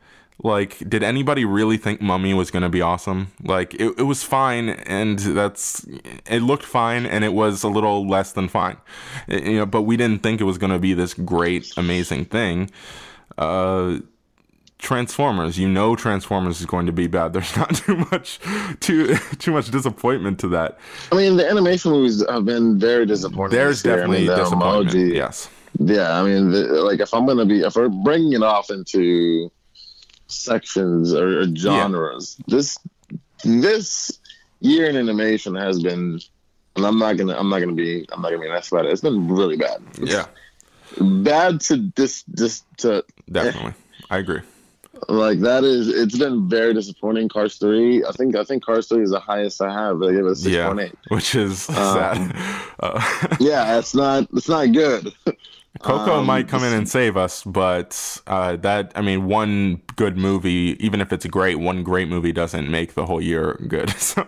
Like, 0.43 0.89
did 0.89 1.03
anybody 1.03 1.45
really 1.45 1.77
think 1.77 2.01
Mummy 2.01 2.33
was 2.33 2.49
going 2.49 2.63
to 2.63 2.69
be 2.69 2.81
awesome? 2.81 3.31
Like, 3.43 3.75
it, 3.75 3.93
it 3.99 4.03
was 4.03 4.23
fine, 4.23 4.69
and 4.69 5.19
that's 5.19 5.85
it 6.27 6.39
looked 6.39 6.63
fine, 6.63 7.05
and 7.05 7.23
it 7.23 7.33
was 7.33 7.61
a 7.61 7.67
little 7.67 8.07
less 8.07 8.31
than 8.31 8.47
fine. 8.47 8.77
It, 9.27 9.43
you 9.43 9.57
know, 9.59 9.67
but 9.67 9.83
we 9.83 9.97
didn't 9.97 10.23
think 10.23 10.41
it 10.41 10.45
was 10.45 10.57
going 10.57 10.71
to 10.71 10.79
be 10.79 10.95
this 10.95 11.13
great, 11.13 11.71
amazing 11.77 12.25
thing. 12.25 12.71
Uh, 13.37 13.99
Transformers. 14.81 15.57
You 15.57 15.69
know 15.69 15.95
Transformers 15.95 16.59
is 16.59 16.65
going 16.65 16.87
to 16.87 16.91
be 16.91 17.07
bad. 17.07 17.33
There's 17.33 17.55
not 17.55 17.73
too 17.75 17.97
much 18.11 18.39
too 18.81 19.15
too 19.39 19.51
much 19.51 19.71
disappointment 19.71 20.39
to 20.39 20.49
that. 20.49 20.79
I 21.11 21.15
mean, 21.15 21.37
the 21.37 21.49
animation 21.49 21.91
movies 21.91 22.23
have 22.27 22.45
been 22.45 22.77
very 22.77 23.05
disappointing. 23.05 23.57
There's 23.57 23.83
definitely 23.83 24.17
I 24.17 24.19
mean, 24.19 24.27
the 24.27 24.35
disappointment. 24.35 24.95
Emoji, 24.95 25.13
yes. 25.13 25.49
Yeah, 25.79 26.19
I 26.19 26.23
mean, 26.23 26.51
the, 26.51 26.63
like 26.83 26.99
if 26.99 27.13
I'm 27.13 27.25
gonna 27.25 27.45
be 27.45 27.61
if 27.61 27.75
we're 27.75 27.89
bringing 27.89 28.33
it 28.33 28.43
off 28.43 28.69
into 28.69 29.51
sections 30.27 31.13
or, 31.13 31.41
or 31.41 31.55
genres, 31.55 32.35
yeah. 32.39 32.55
this 32.57 32.77
this 33.43 34.19
year 34.59 34.89
in 34.89 34.97
animation 34.97 35.55
has 35.55 35.81
been, 35.81 36.19
and 36.75 36.85
I'm 36.85 36.99
not 36.99 37.17
gonna 37.17 37.37
I'm 37.37 37.49
not 37.49 37.59
gonna 37.59 37.73
be 37.73 38.05
I'm 38.11 38.21
not 38.21 38.31
gonna 38.31 38.43
be 38.43 38.49
nice 38.49 38.71
about 38.71 38.85
it. 38.85 38.91
It's 38.91 39.01
been 39.01 39.27
really 39.27 39.57
bad. 39.57 39.81
It's 39.99 40.11
yeah, 40.11 40.25
bad 40.99 41.61
to 41.61 41.91
this 41.95 42.23
this 42.27 42.63
to 42.77 43.05
definitely. 43.31 43.73
I 44.09 44.17
agree. 44.17 44.41
Like 45.07 45.39
that 45.39 45.63
is, 45.63 45.87
it's 45.87 46.17
been 46.17 46.47
very 46.47 46.73
disappointing. 46.73 47.29
Cars 47.29 47.57
three, 47.57 48.03
I 48.05 48.11
think, 48.11 48.35
I 48.35 48.43
think 48.43 48.63
Cars 48.63 48.87
three 48.87 49.03
is 49.03 49.11
the 49.11 49.19
highest 49.19 49.61
I 49.61 49.73
have. 49.73 49.99
They 49.99 50.11
give 50.11 50.25
it 50.25 50.35
six 50.35 50.55
point 50.65 50.79
eight, 50.79 50.93
yeah, 50.93 51.15
which 51.15 51.35
is 51.35 51.69
um, 51.69 51.75
sad. 51.75 52.35
Uh, 52.79 53.27
yeah, 53.39 53.77
it's 53.79 53.95
not, 53.95 54.27
it's 54.33 54.49
not 54.49 54.71
good. 54.71 55.11
Coco 55.79 56.19
um, 56.19 56.25
might 56.25 56.47
come 56.47 56.63
in 56.63 56.73
and 56.73 56.87
save 56.87 57.15
us, 57.17 57.43
but 57.43 58.21
uh, 58.27 58.57
that 58.57 58.91
I 58.95 59.01
mean, 59.01 59.27
one 59.27 59.81
good 59.95 60.17
movie, 60.17 60.77
even 60.79 61.01
if 61.01 61.13
it's 61.13 61.25
great, 61.25 61.55
one 61.55 61.81
great 61.81 62.07
movie 62.07 62.33
doesn't 62.33 62.69
make 62.69 62.93
the 62.93 63.05
whole 63.05 63.21
year 63.21 63.59
good. 63.67 63.89
So, 64.01 64.23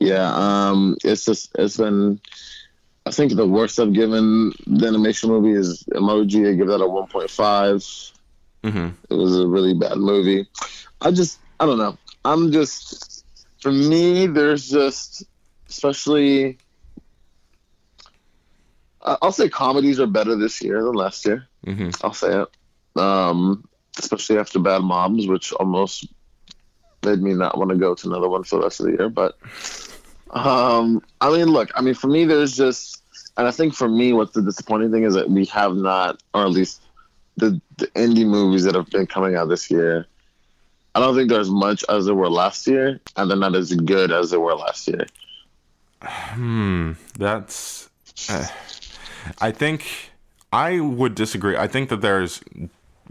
yeah, 0.00 0.32
um, 0.34 0.96
it's 1.04 1.24
just 1.24 1.50
it's 1.58 1.76
been. 1.76 2.20
I 3.06 3.12
think 3.12 3.34
the 3.34 3.46
worst 3.46 3.78
I've 3.78 3.92
given 3.92 4.52
the 4.66 4.86
animation 4.86 5.30
movie 5.30 5.52
is 5.52 5.84
Emoji. 5.92 6.50
I 6.50 6.54
give 6.54 6.66
that 6.66 6.80
a 6.80 6.86
one 6.86 7.06
point 7.06 7.30
five. 7.30 7.84
Mm-hmm. 8.62 8.88
It 9.08 9.14
was 9.14 9.38
a 9.38 9.46
really 9.46 9.74
bad 9.74 9.98
movie. 9.98 10.46
I 11.00 11.10
just, 11.10 11.38
I 11.58 11.66
don't 11.66 11.78
know. 11.78 11.96
I'm 12.24 12.52
just, 12.52 13.24
for 13.60 13.72
me, 13.72 14.26
there's 14.26 14.68
just, 14.68 15.24
especially, 15.68 16.58
I'll 19.02 19.32
say 19.32 19.48
comedies 19.48 19.98
are 19.98 20.06
better 20.06 20.36
this 20.36 20.60
year 20.60 20.84
than 20.84 20.92
last 20.92 21.24
year. 21.24 21.48
Mm-hmm. 21.66 21.90
I'll 22.04 22.12
say 22.12 22.42
it. 22.42 23.00
Um, 23.00 23.66
especially 23.98 24.38
after 24.38 24.58
Bad 24.58 24.82
Moms, 24.82 25.26
which 25.26 25.52
almost 25.52 26.06
made 27.02 27.22
me 27.22 27.32
not 27.32 27.56
want 27.56 27.70
to 27.70 27.76
go 27.76 27.94
to 27.94 28.08
another 28.08 28.28
one 28.28 28.44
for 28.44 28.56
the 28.56 28.64
rest 28.64 28.80
of 28.80 28.86
the 28.86 28.92
year. 28.92 29.08
But, 29.08 29.38
um, 30.30 31.02
I 31.20 31.30
mean, 31.30 31.46
look, 31.46 31.70
I 31.74 31.80
mean, 31.80 31.94
for 31.94 32.08
me, 32.08 32.26
there's 32.26 32.54
just, 32.54 33.02
and 33.38 33.48
I 33.48 33.52
think 33.52 33.74
for 33.74 33.88
me, 33.88 34.12
what's 34.12 34.32
the 34.32 34.42
disappointing 34.42 34.92
thing 34.92 35.04
is 35.04 35.14
that 35.14 35.30
we 35.30 35.46
have 35.46 35.74
not, 35.74 36.22
or 36.34 36.42
at 36.42 36.50
least 36.50 36.82
the, 37.36 37.60
the 37.78 37.86
indie 37.88 38.26
movies 38.26 38.64
that 38.64 38.74
have 38.74 38.90
been 38.90 39.06
coming 39.06 39.36
out 39.36 39.48
this 39.48 39.70
year, 39.70 40.06
I 40.94 41.00
don't 41.00 41.16
think 41.16 41.30
they're 41.30 41.40
as 41.40 41.50
much 41.50 41.84
as 41.88 42.06
they 42.06 42.12
were 42.12 42.28
last 42.28 42.66
year, 42.66 43.00
and 43.16 43.30
they're 43.30 43.36
not 43.36 43.54
as 43.54 43.72
good 43.72 44.10
as 44.10 44.30
they 44.30 44.36
were 44.36 44.54
last 44.54 44.88
year. 44.88 45.06
Hmm, 46.02 46.92
that's. 47.18 47.88
Uh, 48.28 48.46
I 49.40 49.50
think 49.50 50.10
I 50.52 50.80
would 50.80 51.14
disagree. 51.14 51.56
I 51.56 51.68
think 51.68 51.90
that 51.90 52.00
there's 52.00 52.40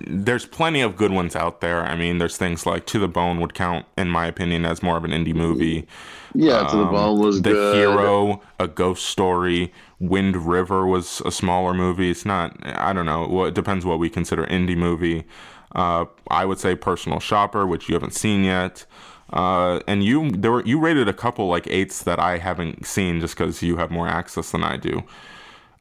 there's 0.08 0.46
plenty 0.46 0.82
of 0.82 0.96
good 0.96 1.12
ones 1.12 1.36
out 1.36 1.62
there. 1.62 1.84
I 1.84 1.96
mean, 1.96 2.18
there's 2.18 2.38
things 2.38 2.66
like 2.66 2.86
To 2.88 3.00
the 3.00 3.08
Bone 3.08 3.40
would 3.42 3.54
count, 3.54 3.86
in 3.98 4.10
my 4.10 4.26
opinion, 4.28 4.66
as 4.66 4.82
more 4.82 4.98
of 4.98 5.04
an 5.04 5.12
indie 5.12 5.36
movie. 5.36 5.88
Yeah, 6.34 6.60
um, 6.60 6.68
To 6.70 6.78
the 6.78 6.84
um, 6.86 6.92
Bone 6.92 7.20
was 7.20 7.42
good. 7.42 7.44
The 7.44 7.54
good. 7.54 7.76
Hero, 7.76 8.42
A 8.60 8.68
Ghost 8.68 9.06
Story, 9.06 9.74
Wind 10.00 10.48
River 10.48 10.88
was 10.88 11.22
a 11.26 11.32
smaller 11.32 11.74
movie. 11.74 12.10
It's 12.10 12.26
not, 12.26 12.56
I 12.64 12.94
don't 12.94 13.06
know, 13.06 13.46
it 13.46 13.54
depends 13.54 13.86
what 13.86 14.00
we 14.00 14.10
consider 14.10 14.46
indie 14.46 14.78
movie. 14.78 15.26
Uh, 15.74 16.06
I 16.30 16.46
would 16.46 16.60
say 16.60 16.76
Personal 16.76 17.20
Shopper, 17.20 17.68
which 17.68 17.90
you 17.90 17.96
haven't 17.96 18.14
seen 18.14 18.44
yet. 18.44 18.86
Uh, 19.32 19.80
and 19.88 20.04
you 20.04 20.32
there 20.32 20.52
were 20.52 20.66
you 20.66 20.80
rated 20.80 21.08
a 21.08 21.14
couple 21.14 21.48
like 21.48 21.68
eights 21.68 22.04
that 22.04 22.18
I 22.18 22.40
haven't 22.40 22.88
seen 22.88 23.20
just 23.20 23.38
because 23.38 23.62
you 23.62 23.78
have 23.78 23.92
more 23.92 24.08
access 24.08 24.52
than 24.52 24.64
I 24.64 24.78
do. 24.78 25.04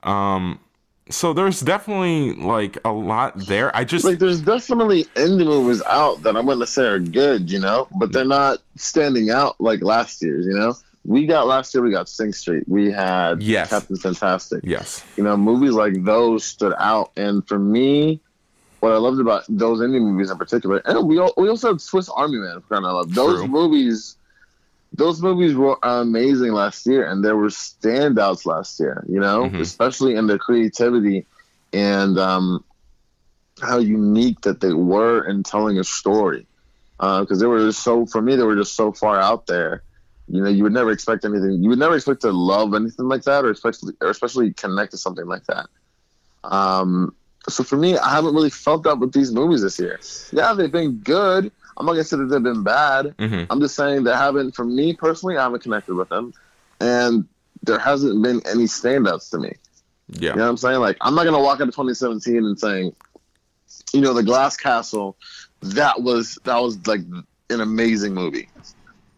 Um, 0.03 0.61
so 1.09 1.33
there's 1.33 1.61
definitely 1.61 2.35
like 2.35 2.77
a 2.85 2.93
lot 2.93 3.39
there. 3.47 3.75
I 3.75 3.85
just 3.85 4.05
like 4.05 4.19
there's 4.19 4.43
definitely 4.43 5.05
indie 5.15 5.47
movies 5.47 5.83
out 5.87 6.23
that 6.25 6.37
I'm 6.37 6.45
gonna 6.45 6.67
say 6.67 6.85
are 6.85 6.99
good, 6.99 7.51
you 7.51 7.59
know, 7.59 7.89
but 7.99 8.13
they're 8.13 8.27
not 8.27 8.59
standing 8.77 9.31
out 9.31 9.59
like 9.59 9.81
last 9.81 10.21
year's, 10.21 10.45
you 10.45 10.53
know 10.53 10.75
we 11.05 11.27
got 11.27 11.47
last 11.47 11.75
year 11.75 11.83
we 11.83 11.91
got 11.91 12.09
Sing 12.09 12.33
Street. 12.33 12.65
We 12.69 12.91
had 12.91 13.43
yes. 13.43 13.71
Captain 13.71 13.97
Fantastic. 13.97 14.61
Yes. 14.65 15.05
You 15.17 15.25
know, 15.25 15.37
movies 15.37 15.73
like 15.73 16.05
those 16.05 16.45
stood 16.45 16.75
out. 16.79 17.13
And 17.17 17.47
for 17.47 17.59
me, 17.59 18.21
what 18.81 18.93
I 18.93 18.97
loved 18.97 19.21
about 19.21 19.45
those 19.49 19.81
indie 19.81 20.01
movies 20.01 20.31
in 20.31 20.39
particular, 20.39 20.83
and 20.85 21.09
we 21.09 21.19
all, 21.19 21.33
we 21.37 21.49
also 21.49 21.73
had 21.73 21.81
Swiss 21.81 22.09
Army 22.09 22.39
Man 22.39 22.61
for 22.61 22.67
crying 22.69 22.85
out 22.85 22.95
loud. 22.95 23.11
Those 23.11 23.41
True. 23.41 23.49
movies 23.49 24.17
those 24.93 25.21
movies 25.21 25.55
were 25.55 25.79
amazing 25.83 26.53
last 26.53 26.87
year 26.87 27.07
and 27.07 27.25
there 27.25 27.37
were 27.37 27.49
standouts 27.49 28.47
last 28.47 28.81
year, 28.81 29.05
you 29.09 29.21
know, 29.21 29.45
mm-hmm. 29.45 29.61
especially 29.61 30.15
in 30.17 30.27
their 30.27 30.39
creativity 30.39 31.27
and 31.73 32.19
um, 32.19 32.65
how 33.61 33.79
unique 33.79 34.41
that 34.43 34.61
they 34.61 34.73
were 34.73 35.25
in 35.25 35.43
telling 35.43 35.79
a 35.79 35.85
story. 35.85 36.47
Because 36.97 37.31
uh, 37.31 37.37
they 37.37 37.47
were 37.47 37.67
just 37.67 37.85
so, 37.85 38.07
for 38.07 38.21
me, 38.21 38.35
they 38.35 38.43
were 38.43 38.57
just 38.57 38.75
so 38.75 38.93
far 38.93 39.21
out 39.21 39.47
there 39.47 39.83
you 40.29 40.43
know, 40.43 40.49
you 40.49 40.63
would 40.63 40.73
never 40.73 40.91
expect 40.91 41.25
anything. 41.25 41.63
You 41.63 41.71
would 41.71 41.79
never 41.79 41.97
expect 41.97 42.21
to 42.23 42.33
love 42.33 42.75
anything 42.75 43.09
like 43.09 43.23
that, 43.23 43.45
or 43.45 43.51
especially, 43.51 43.95
or 44.01 44.11
especially 44.11 44.53
connect 44.53 44.91
to 44.93 44.99
something 44.99 45.27
like 45.27 45.45
that. 45.47 45.67
Um, 46.45 47.15
so 47.49 47.65
for 47.65 47.77
me, 47.77 47.97
I 47.97 48.11
haven't 48.11 48.35
really 48.35 48.51
felt 48.51 48.83
that 48.83 48.99
with 48.99 49.13
these 49.13 49.33
movies 49.33 49.63
this 49.63 49.79
year. 49.79 49.99
Yeah, 50.33 50.53
they've 50.53 50.71
been 50.71 50.99
good. 50.99 51.51
I'm 51.77 51.87
not 51.87 51.93
gonna 51.93 52.05
say 52.05 52.19
that 52.19 52.27
they've 52.27 52.43
been 52.43 52.63
bad. 52.63 53.17
Mhm. 53.17 53.47
I'm 53.49 53.61
just 53.61 53.75
saying 53.75 54.05
they 54.05 54.13
haven't. 54.13 54.55
For 54.55 54.65
me 54.65 54.95
personally, 54.95 55.37
I 55.37 55.45
haven't 55.45 55.63
connected 55.63 55.95
with 55.95 56.09
them, 56.11 56.35
and 56.81 57.27
there 57.63 57.79
hasn't 57.79 58.23
been 58.23 58.43
any 58.47 58.65
standouts 58.65 59.31
to 59.31 59.39
me. 59.39 59.55
Yeah. 60.09 60.31
You 60.31 60.37
know 60.37 60.43
what 60.45 60.51
I'm 60.51 60.57
saying? 60.57 60.81
Like, 60.81 60.97
I'm 61.01 61.15
not 61.15 61.25
gonna 61.25 61.41
walk 61.41 61.61
into 61.61 61.73
2017 61.73 62.45
and 62.45 62.59
saying, 62.59 62.95
you 63.93 64.01
know, 64.01 64.13
the 64.13 64.23
Glass 64.23 64.57
Castle, 64.57 65.17
that 65.63 66.03
was 66.03 66.39
that 66.45 66.59
was 66.61 66.87
like 66.87 67.01
an 67.51 67.61
amazing 67.61 68.15
movie 68.15 68.49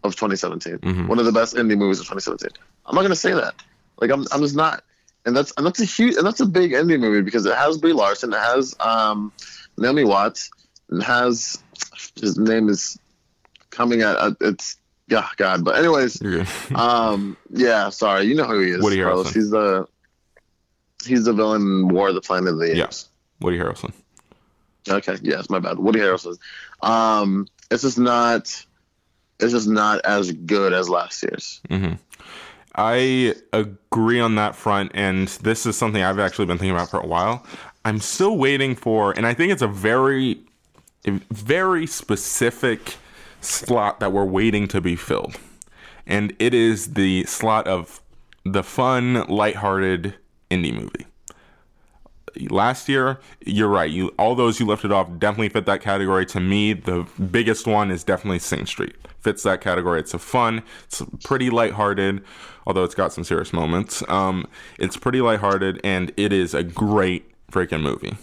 of 0.02 0.16
2017. 0.16 0.78
Mhm. 0.78 1.08
One 1.08 1.18
of 1.18 1.24
the 1.24 1.32
best 1.32 1.54
indie 1.56 1.76
movies 1.76 2.00
of 2.00 2.06
2017. 2.06 2.50
I'm 2.86 2.94
not 2.94 3.02
gonna 3.02 3.16
say 3.16 3.32
that. 3.32 3.54
Like, 4.00 4.10
I'm 4.10 4.24
I'm 4.32 4.40
just 4.40 4.56
not. 4.56 4.82
And 5.26 5.36
that's 5.36 5.52
and 5.58 5.66
that's 5.66 5.80
a 5.80 5.84
huge 5.84 6.16
and 6.16 6.26
that's 6.26 6.40
a 6.40 6.46
big 6.46 6.72
indie 6.72 6.98
movie 6.98 7.20
because 7.20 7.44
it 7.44 7.54
has 7.54 7.76
Brie 7.76 7.92
Larson, 7.92 8.32
it 8.32 8.38
has 8.38 8.74
um, 8.80 9.32
Naomi 9.76 10.04
Watts, 10.04 10.50
and 10.88 11.02
has 11.02 11.62
his 12.18 12.38
name 12.38 12.68
is 12.70 12.98
coming 13.68 14.00
at 14.00 14.16
uh, 14.16 14.32
it's 14.40 14.76
yeah 15.08 15.28
God. 15.36 15.62
But 15.64 15.76
anyways, 15.76 16.22
um, 16.74 17.36
yeah, 17.50 17.90
sorry, 17.90 18.24
you 18.24 18.34
know 18.34 18.44
who 18.44 18.60
he 18.60 18.70
is. 18.70 18.82
Woody 18.82 19.02
Carlos. 19.02 19.28
Harrelson. 19.28 19.34
He's 19.34 19.50
the 19.50 19.86
he's 21.04 21.24
the 21.26 21.32
villain 21.34 21.60
in 21.62 21.88
War 21.88 22.08
of 22.08 22.14
the 22.14 22.20
Planet 22.22 22.54
of 22.54 22.58
the 22.58 22.66
Apes. 22.70 22.78
Yes. 22.78 23.08
Woody 23.40 23.58
Harrelson. 23.58 23.92
Okay, 24.88 25.16
yes, 25.22 25.50
my 25.50 25.58
bad. 25.58 25.78
Woody 25.78 26.00
Harrelson. 26.00 26.38
Um, 26.82 27.46
it's 27.70 27.82
just 27.82 27.98
not. 27.98 28.64
It's 29.42 29.52
just 29.52 29.68
not 29.68 30.04
as 30.04 30.32
good 30.32 30.72
as 30.72 30.88
last 30.88 31.22
year's. 31.22 31.60
hmm 31.68 31.94
I 32.76 33.34
agree 33.52 34.20
on 34.20 34.36
that 34.36 34.54
front, 34.54 34.92
and 34.94 35.26
this 35.28 35.66
is 35.66 35.76
something 35.76 36.02
I've 36.02 36.20
actually 36.20 36.46
been 36.46 36.56
thinking 36.56 36.74
about 36.74 36.90
for 36.90 37.00
a 37.00 37.06
while. 37.06 37.44
I'm 37.84 37.98
still 37.98 38.38
waiting 38.38 38.76
for, 38.76 39.12
and 39.12 39.26
I 39.26 39.34
think 39.34 39.52
it's 39.52 39.62
a 39.62 39.68
very, 39.68 40.40
very 41.04 41.86
specific 41.86 42.96
slot 43.40 43.98
that 44.00 44.12
we're 44.12 44.24
waiting 44.24 44.68
to 44.68 44.80
be 44.80 44.94
filled, 44.94 45.36
and 46.06 46.34
it 46.38 46.54
is 46.54 46.94
the 46.94 47.24
slot 47.24 47.66
of 47.66 48.00
the 48.44 48.62
fun, 48.62 49.26
lighthearted 49.26 50.14
indie 50.50 50.72
movie. 50.72 51.06
Last 52.48 52.88
year, 52.88 53.18
you're 53.44 53.68
right. 53.68 53.90
You 53.90 54.14
all 54.18 54.34
those 54.34 54.60
you 54.60 54.66
lifted 54.66 54.92
off 54.92 55.08
definitely 55.18 55.48
fit 55.48 55.66
that 55.66 55.80
category. 55.80 56.26
To 56.26 56.40
me, 56.40 56.72
the 56.72 57.06
biggest 57.30 57.66
one 57.66 57.90
is 57.90 58.04
definitely 58.04 58.38
Sing 58.38 58.66
Street. 58.66 58.96
Fits 59.20 59.42
that 59.42 59.60
category. 59.60 60.00
It's 60.00 60.14
a 60.14 60.18
fun, 60.18 60.62
it's 60.84 61.02
pretty 61.24 61.50
lighthearted, 61.50 62.24
although 62.66 62.84
it's 62.84 62.94
got 62.94 63.12
some 63.12 63.24
serious 63.24 63.52
moments. 63.52 64.02
Um, 64.08 64.46
it's 64.78 64.96
pretty 64.96 65.20
lighthearted, 65.20 65.78
and 65.84 66.10
it 66.16 66.32
is 66.32 66.54
a 66.54 66.62
great 66.62 67.30
freaking 67.50 67.82
movie. 67.82 68.16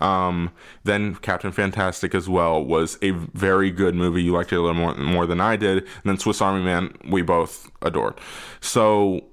Um, 0.00 0.50
then 0.84 1.16
Captain 1.16 1.52
Fantastic 1.52 2.14
as 2.14 2.28
well 2.28 2.64
was 2.64 2.98
a 3.02 3.10
very 3.10 3.70
good 3.70 3.94
movie. 3.94 4.22
You 4.22 4.32
liked 4.32 4.52
it 4.52 4.56
a 4.56 4.62
little 4.62 4.74
more 4.74 4.94
more 4.94 5.26
than 5.26 5.40
I 5.40 5.56
did. 5.56 5.78
And 5.78 6.04
then 6.04 6.18
Swiss 6.18 6.40
Army 6.40 6.64
Man, 6.64 6.96
we 7.06 7.22
both 7.22 7.70
adored. 7.82 8.14
So 8.60 9.24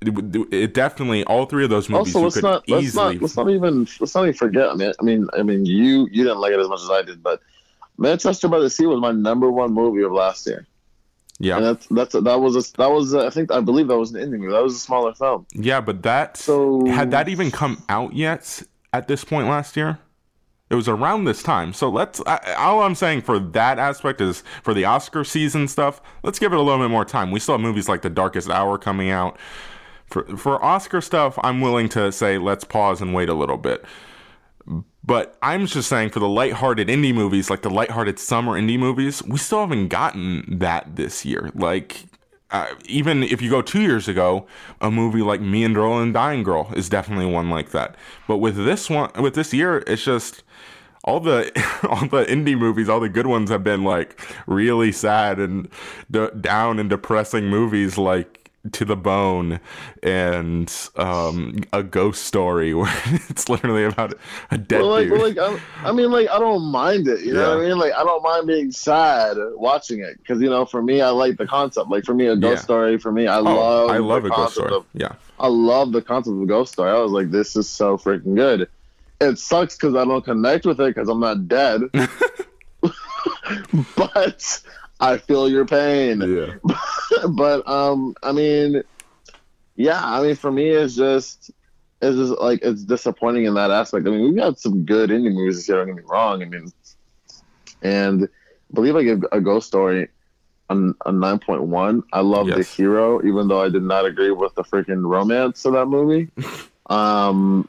it, 0.00 0.54
it 0.54 0.74
definitely 0.74 1.24
all 1.24 1.46
three 1.46 1.64
of 1.64 1.70
those 1.70 1.88
movies 1.88 2.14
Also, 2.14 2.24
let's 2.24 2.34
could 2.36 2.44
not 2.44 2.68
let's 2.68 2.94
not 2.94 3.20
let's 3.20 3.36
not 3.36 3.50
even 3.50 3.86
let's 4.00 4.14
not 4.14 4.22
even 4.22 4.34
forget. 4.34 4.70
I 4.70 4.74
mean, 4.74 4.92
I 5.00 5.02
mean, 5.02 5.28
I 5.36 5.42
mean, 5.42 5.66
you 5.66 6.08
you 6.10 6.24
didn't 6.24 6.38
like 6.38 6.52
it 6.52 6.60
as 6.60 6.68
much 6.68 6.82
as 6.82 6.90
I 6.90 7.02
did, 7.02 7.22
but 7.22 7.40
Manchester 7.96 8.48
by 8.48 8.60
the 8.60 8.70
Sea 8.70 8.86
was 8.86 9.00
my 9.00 9.12
number 9.12 9.50
one 9.50 9.72
movie 9.72 10.02
of 10.02 10.12
last 10.12 10.46
year, 10.46 10.66
yeah 11.38 11.56
and 11.56 11.64
that's 11.64 11.86
that's 11.88 12.12
that 12.12 12.40
was 12.40 12.56
a, 12.56 12.76
that 12.76 12.90
was 12.90 13.14
a, 13.14 13.26
I 13.26 13.30
think 13.30 13.50
I 13.50 13.60
believe 13.60 13.88
that 13.88 13.98
was 13.98 14.12
an 14.14 14.20
indie 14.20 14.38
movie. 14.38 14.52
That 14.52 14.62
was 14.62 14.74
a 14.74 14.78
smaller 14.78 15.14
film. 15.14 15.46
Yeah, 15.52 15.80
but 15.80 16.02
that 16.04 16.36
So 16.36 16.86
had 16.86 17.10
that 17.10 17.28
even 17.28 17.50
come 17.50 17.82
out 17.88 18.14
yet 18.14 18.62
at 18.92 19.08
this 19.08 19.24
point 19.24 19.48
last 19.48 19.76
year? 19.76 19.98
It 20.70 20.74
was 20.74 20.86
around 20.86 21.24
this 21.24 21.42
time. 21.42 21.72
So 21.72 21.88
let's. 21.88 22.20
I, 22.26 22.54
all 22.58 22.82
I'm 22.82 22.94
saying 22.94 23.22
for 23.22 23.38
that 23.38 23.78
aspect 23.78 24.20
is 24.20 24.44
for 24.62 24.74
the 24.74 24.84
Oscar 24.84 25.24
season 25.24 25.66
stuff. 25.66 26.02
Let's 26.22 26.38
give 26.38 26.52
it 26.52 26.58
a 26.58 26.60
little 26.60 26.84
bit 26.84 26.90
more 26.90 27.06
time. 27.06 27.30
We 27.30 27.40
still 27.40 27.54
have 27.54 27.62
movies 27.62 27.88
like 27.88 28.02
The 28.02 28.10
Darkest 28.10 28.50
Hour 28.50 28.76
coming 28.76 29.08
out. 29.10 29.38
For 30.08 30.24
for 30.36 30.62
Oscar 30.64 31.00
stuff, 31.00 31.38
I'm 31.42 31.60
willing 31.60 31.88
to 31.90 32.10
say 32.12 32.38
let's 32.38 32.64
pause 32.64 33.00
and 33.00 33.14
wait 33.14 33.28
a 33.28 33.34
little 33.34 33.58
bit. 33.58 33.84
But 35.04 35.38
I'm 35.40 35.66
just 35.66 35.88
saying 35.88 36.10
for 36.10 36.20
the 36.20 36.28
lighthearted 36.28 36.88
indie 36.88 37.14
movies, 37.14 37.48
like 37.48 37.62
the 37.62 37.70
lighthearted 37.70 38.18
summer 38.18 38.60
indie 38.60 38.78
movies, 38.78 39.22
we 39.22 39.38
still 39.38 39.60
haven't 39.60 39.88
gotten 39.88 40.58
that 40.58 40.96
this 40.96 41.24
year. 41.24 41.50
Like, 41.54 42.04
uh, 42.50 42.66
even 42.84 43.22
if 43.22 43.40
you 43.40 43.48
go 43.48 43.62
two 43.62 43.80
years 43.80 44.06
ago, 44.06 44.46
a 44.82 44.90
movie 44.90 45.22
like 45.22 45.40
Me 45.40 45.64
and 45.64 45.76
Earl 45.78 45.98
and 45.98 46.12
Dying 46.12 46.42
Girl 46.42 46.70
is 46.76 46.90
definitely 46.90 47.24
one 47.24 47.48
like 47.48 47.70
that. 47.70 47.96
But 48.26 48.36
with 48.36 48.56
this 48.56 48.90
one, 48.90 49.10
with 49.18 49.34
this 49.34 49.54
year, 49.54 49.82
it's 49.86 50.04
just 50.04 50.42
all 51.04 51.20
the 51.20 51.50
all 51.88 52.06
the 52.06 52.26
indie 52.26 52.58
movies, 52.58 52.90
all 52.90 53.00
the 53.00 53.08
good 53.08 53.26
ones 53.26 53.50
have 53.50 53.64
been 53.64 53.84
like 53.84 54.20
really 54.46 54.92
sad 54.92 55.38
and 55.38 55.70
down 56.40 56.78
and 56.78 56.90
depressing 56.90 57.46
movies 57.46 57.96
like 57.96 58.47
to 58.72 58.84
the 58.84 58.96
bone 58.96 59.60
and 60.02 60.72
um, 60.96 61.56
a 61.72 61.82
ghost 61.82 62.24
story 62.24 62.74
where 62.74 62.92
it's 63.28 63.48
literally 63.48 63.84
about 63.84 64.14
a 64.50 64.58
dead 64.58 64.80
Well, 64.82 64.90
like, 64.90 65.08
dude. 65.08 65.12
well, 65.12 65.28
like 65.28 65.38
I, 65.38 65.88
I 65.88 65.92
mean, 65.92 66.10
like 66.10 66.28
I 66.30 66.38
don't 66.38 66.64
mind 66.64 67.08
it. 67.08 67.20
You 67.20 67.34
know 67.34 67.56
what 67.56 67.64
I 67.64 67.68
mean? 67.68 67.78
Like 67.78 67.92
I 67.92 68.04
don't 68.04 68.22
mind 68.22 68.46
being 68.46 68.70
sad 68.70 69.36
watching 69.54 70.00
it 70.00 70.18
because 70.18 70.40
you 70.40 70.50
know, 70.50 70.64
for 70.64 70.82
me, 70.82 71.00
I 71.00 71.10
like 71.10 71.36
the 71.36 71.46
concept. 71.46 71.88
Like 71.90 72.04
for 72.04 72.14
me, 72.14 72.26
a 72.26 72.36
ghost 72.36 72.60
Yeah. 72.60 72.64
story. 72.64 72.98
For 72.98 73.12
me, 73.12 73.26
I 73.26 73.38
oh, 73.38 73.42
love. 73.42 73.90
I 73.90 73.98
love 73.98 74.22
the 74.22 74.28
a 74.28 74.30
ghost 74.30 74.56
concept 74.56 74.66
story. 74.68 74.74
Of, 74.74 74.86
yeah, 74.94 75.12
I 75.38 75.48
love 75.48 75.92
the 75.92 76.02
concept 76.02 76.34
of 76.36 76.42
a 76.42 76.46
ghost 76.46 76.72
story. 76.72 76.90
I 76.90 76.98
was 77.00 77.12
like, 77.12 77.30
this 77.30 77.56
is 77.56 77.68
so 77.68 77.96
freaking 77.96 78.34
good. 78.34 78.68
It 79.20 79.38
sucks 79.38 79.76
because 79.76 79.94
I 79.94 80.04
don't 80.04 80.24
connect 80.24 80.64
with 80.64 80.80
it 80.80 80.94
because 80.94 81.08
I'm 81.08 81.20
not 81.20 81.48
dead. 81.48 81.82
but 83.96 84.62
I 85.00 85.18
feel 85.18 85.48
your 85.48 85.64
pain. 85.64 86.20
yeah, 86.20 87.26
but 87.30 87.66
um, 87.68 88.14
I 88.22 88.32
mean, 88.32 88.82
yeah, 89.76 90.00
I 90.02 90.22
mean, 90.22 90.34
for 90.34 90.50
me, 90.50 90.70
it's 90.70 90.96
just 90.96 91.50
it's 92.00 92.16
just 92.16 92.40
like 92.40 92.60
it's 92.62 92.84
disappointing 92.84 93.44
in 93.44 93.54
that 93.54 93.70
aspect. 93.70 94.06
I 94.06 94.10
mean, 94.10 94.22
we've 94.22 94.36
got 94.36 94.58
some 94.58 94.84
good 94.84 95.10
indie 95.10 95.32
movies 95.32 95.56
this 95.56 95.68
year. 95.68 95.78
Don't 95.78 95.94
get 95.94 95.96
me 95.96 96.02
wrong. 96.06 96.42
I 96.42 96.46
mean, 96.46 96.72
and 97.82 98.24
I 98.24 98.74
believe 98.74 98.96
I 98.96 99.04
gave 99.04 99.24
a 99.32 99.40
Ghost 99.40 99.68
Story 99.68 100.08
a, 100.68 100.90
a 101.06 101.12
nine 101.12 101.38
point 101.38 101.62
one. 101.62 102.02
I 102.12 102.20
love 102.20 102.48
the 102.48 102.62
hero, 102.62 103.24
even 103.24 103.48
though 103.48 103.62
I 103.62 103.68
did 103.68 103.82
not 103.82 104.04
agree 104.04 104.30
with 104.30 104.54
the 104.54 104.64
freaking 104.64 105.08
romance 105.08 105.64
of 105.64 105.74
that 105.74 105.86
movie. 105.86 106.30
um. 106.86 107.68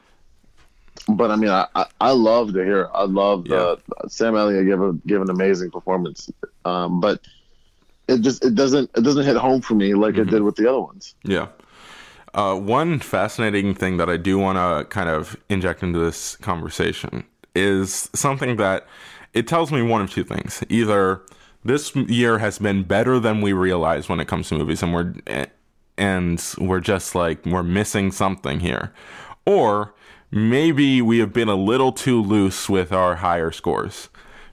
But 1.08 1.30
I 1.30 1.36
mean, 1.36 1.50
I, 1.50 1.66
I, 1.74 1.86
I 2.00 2.10
love 2.12 2.52
to 2.52 2.62
hear. 2.64 2.88
I 2.94 3.04
love 3.04 3.44
the 3.44 3.78
Sam 4.08 4.36
Elliott 4.36 4.66
gave 4.66 4.80
a 4.80 4.92
gave 5.06 5.20
an 5.20 5.30
amazing 5.30 5.70
performance. 5.70 6.30
Um, 6.64 7.00
but 7.00 7.20
it 8.08 8.20
just 8.20 8.44
it 8.44 8.54
doesn't 8.54 8.90
it 8.96 9.02
doesn't 9.02 9.24
hit 9.24 9.36
home 9.36 9.60
for 9.62 9.74
me 9.74 9.94
like 9.94 10.16
it 10.16 10.26
Mhm. 10.26 10.30
did 10.30 10.42
with 10.42 10.56
the 10.56 10.68
other 10.68 10.80
ones. 10.80 11.14
yeah. 11.24 11.48
Uh, 12.32 12.54
one 12.54 13.00
fascinating 13.00 13.74
thing 13.74 13.96
that 13.96 14.08
I 14.08 14.16
do 14.16 14.38
want 14.38 14.56
to 14.56 14.88
kind 14.88 15.08
of 15.08 15.36
inject 15.48 15.82
into 15.82 15.98
this 15.98 16.36
conversation 16.36 17.24
is 17.56 18.08
something 18.14 18.56
that 18.56 18.86
it 19.32 19.48
tells 19.48 19.72
me 19.72 19.82
one 19.82 20.00
of 20.00 20.10
two 20.12 20.22
things. 20.22 20.62
Either 20.68 21.22
this 21.64 21.96
year 21.96 22.38
has 22.38 22.60
been 22.60 22.84
better 22.84 23.18
than 23.18 23.40
we 23.40 23.52
realize 23.52 24.08
when 24.08 24.20
it 24.20 24.28
comes 24.28 24.48
to 24.50 24.54
movies, 24.54 24.80
and 24.80 24.94
we're 24.94 25.12
and 25.98 26.54
we're 26.58 26.80
just 26.80 27.14
like 27.16 27.44
we're 27.44 27.64
missing 27.64 28.12
something 28.12 28.60
here, 28.60 28.92
or 29.44 29.92
maybe 30.30 31.02
we 31.02 31.18
have 31.18 31.32
been 31.32 31.48
a 31.48 31.54
little 31.54 31.92
too 31.92 32.22
loose 32.22 32.68
with 32.68 32.92
our 32.92 33.16
higher 33.16 33.50
scores. 33.50 34.08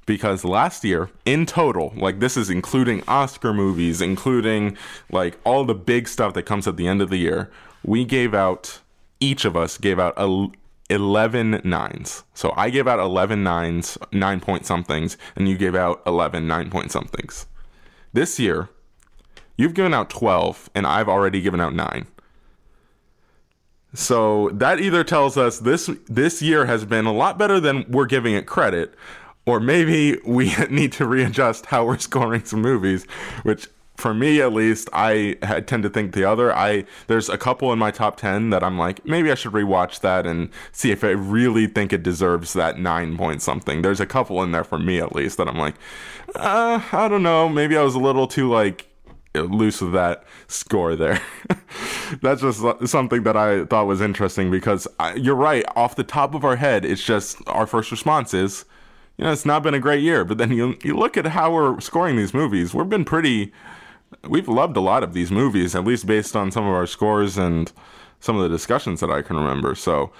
Because 0.05 0.45
last 0.45 0.85
year, 0.85 1.09
in 1.25 1.45
total, 1.45 1.93
like 1.97 2.19
this 2.19 2.37
is 2.37 2.49
including 2.49 3.03
Oscar 3.09 3.53
movies, 3.53 3.99
including 4.01 4.77
like 5.11 5.37
all 5.43 5.65
the 5.65 5.75
big 5.75 6.07
stuff 6.07 6.33
that 6.33 6.43
comes 6.43 6.65
at 6.65 6.77
the 6.77 6.87
end 6.87 7.01
of 7.01 7.09
the 7.09 7.17
year, 7.17 7.51
we 7.83 8.05
gave 8.05 8.33
out, 8.33 8.79
each 9.19 9.43
of 9.43 9.57
us 9.57 9.77
gave 9.77 9.99
out 9.99 10.13
el- 10.17 10.53
11 10.89 11.61
nines. 11.65 12.23
So 12.33 12.53
I 12.55 12.69
gave 12.69 12.87
out 12.87 12.99
11 12.99 13.43
nines, 13.43 13.97
nine 14.13 14.39
point 14.39 14.65
somethings, 14.65 15.17
and 15.35 15.49
you 15.49 15.57
gave 15.57 15.75
out 15.75 16.01
11 16.07 16.47
nine 16.47 16.69
point 16.69 16.91
somethings. 16.91 17.45
This 18.13 18.39
year, 18.39 18.69
you've 19.57 19.73
given 19.73 19.93
out 19.93 20.09
12, 20.09 20.69
and 20.73 20.87
I've 20.87 21.09
already 21.09 21.41
given 21.41 21.59
out 21.59 21.75
nine. 21.75 22.07
So 23.93 24.49
that 24.53 24.79
either 24.79 25.03
tells 25.03 25.37
us 25.37 25.59
this 25.59 25.89
this 26.07 26.41
year 26.41 26.65
has 26.65 26.85
been 26.85 27.05
a 27.05 27.13
lot 27.13 27.37
better 27.37 27.59
than 27.59 27.85
we're 27.89 28.05
giving 28.05 28.33
it 28.33 28.45
credit, 28.45 28.93
or 29.45 29.59
maybe 29.59 30.19
we 30.25 30.53
need 30.69 30.91
to 30.93 31.07
readjust 31.07 31.67
how 31.67 31.85
we're 31.85 31.97
scoring 31.97 32.43
some 32.43 32.61
movies, 32.61 33.05
which 33.43 33.67
for 33.97 34.13
me 34.13 34.41
at 34.41 34.53
least, 34.53 34.89
I 34.93 35.33
tend 35.65 35.81
to 35.83 35.89
think 35.89 36.13
the 36.13 36.23
other. 36.23 36.55
I 36.55 36.85
there's 37.07 37.29
a 37.29 37.37
couple 37.37 37.73
in 37.73 37.79
my 37.79 37.91
top 37.91 38.17
ten 38.17 38.51
that 38.51 38.63
I'm 38.63 38.77
like 38.77 39.03
maybe 39.05 39.31
I 39.31 39.35
should 39.35 39.53
rewatch 39.53 40.01
that 40.01 40.25
and 40.27 40.49
see 40.71 40.91
if 40.91 41.03
I 41.03 41.09
really 41.09 41.65
think 41.67 41.91
it 41.91 42.03
deserves 42.03 42.53
that 42.53 42.77
nine 42.79 43.17
point 43.17 43.41
something. 43.41 43.81
There's 43.81 43.99
a 43.99 44.05
couple 44.05 44.41
in 44.43 44.51
there 44.51 44.63
for 44.63 44.77
me 44.77 44.99
at 44.99 45.15
least 45.15 45.37
that 45.37 45.47
I'm 45.47 45.57
like, 45.57 45.75
uh, 46.35 46.81
I 46.91 47.07
don't 47.07 47.23
know. 47.23 47.49
Maybe 47.49 47.75
I 47.75 47.81
was 47.81 47.95
a 47.95 47.99
little 47.99 48.27
too 48.27 48.49
like 48.49 48.86
loose 49.41 49.81
with 49.81 49.93
that 49.93 50.23
score 50.47 50.95
there. 50.95 51.21
That's 52.21 52.41
just 52.41 52.63
something 52.87 53.23
that 53.23 53.35
I 53.35 53.65
thought 53.65 53.87
was 53.87 54.01
interesting 54.01 54.49
because 54.51 54.87
I, 54.99 55.15
you're 55.15 55.35
right. 55.35 55.65
Off 55.75 55.95
the 55.95 56.03
top 56.03 56.33
of 56.33 56.45
our 56.45 56.55
head, 56.55 56.85
it's 56.85 57.03
just 57.03 57.37
our 57.47 57.67
first 57.67 57.91
response 57.91 58.33
is, 58.33 58.65
you 59.17 59.25
know, 59.25 59.31
it's 59.31 59.45
not 59.45 59.63
been 59.63 59.73
a 59.73 59.79
great 59.79 60.01
year. 60.01 60.23
But 60.23 60.37
then 60.37 60.51
you 60.51 60.77
you 60.83 60.95
look 60.95 61.17
at 61.17 61.25
how 61.25 61.53
we're 61.53 61.79
scoring 61.79 62.15
these 62.15 62.33
movies. 62.33 62.73
We've 62.73 62.89
been 62.89 63.05
pretty. 63.05 63.51
We've 64.23 64.47
loved 64.47 64.77
a 64.77 64.81
lot 64.81 65.03
of 65.03 65.13
these 65.13 65.31
movies, 65.31 65.75
at 65.75 65.83
least 65.83 66.05
based 66.05 66.35
on 66.35 66.51
some 66.51 66.65
of 66.65 66.73
our 66.73 66.87
scores 66.87 67.37
and 67.37 67.71
some 68.19 68.37
of 68.37 68.43
the 68.43 68.49
discussions 68.49 68.99
that 69.01 69.11
I 69.11 69.21
can 69.21 69.35
remember. 69.35 69.75
So. 69.75 70.11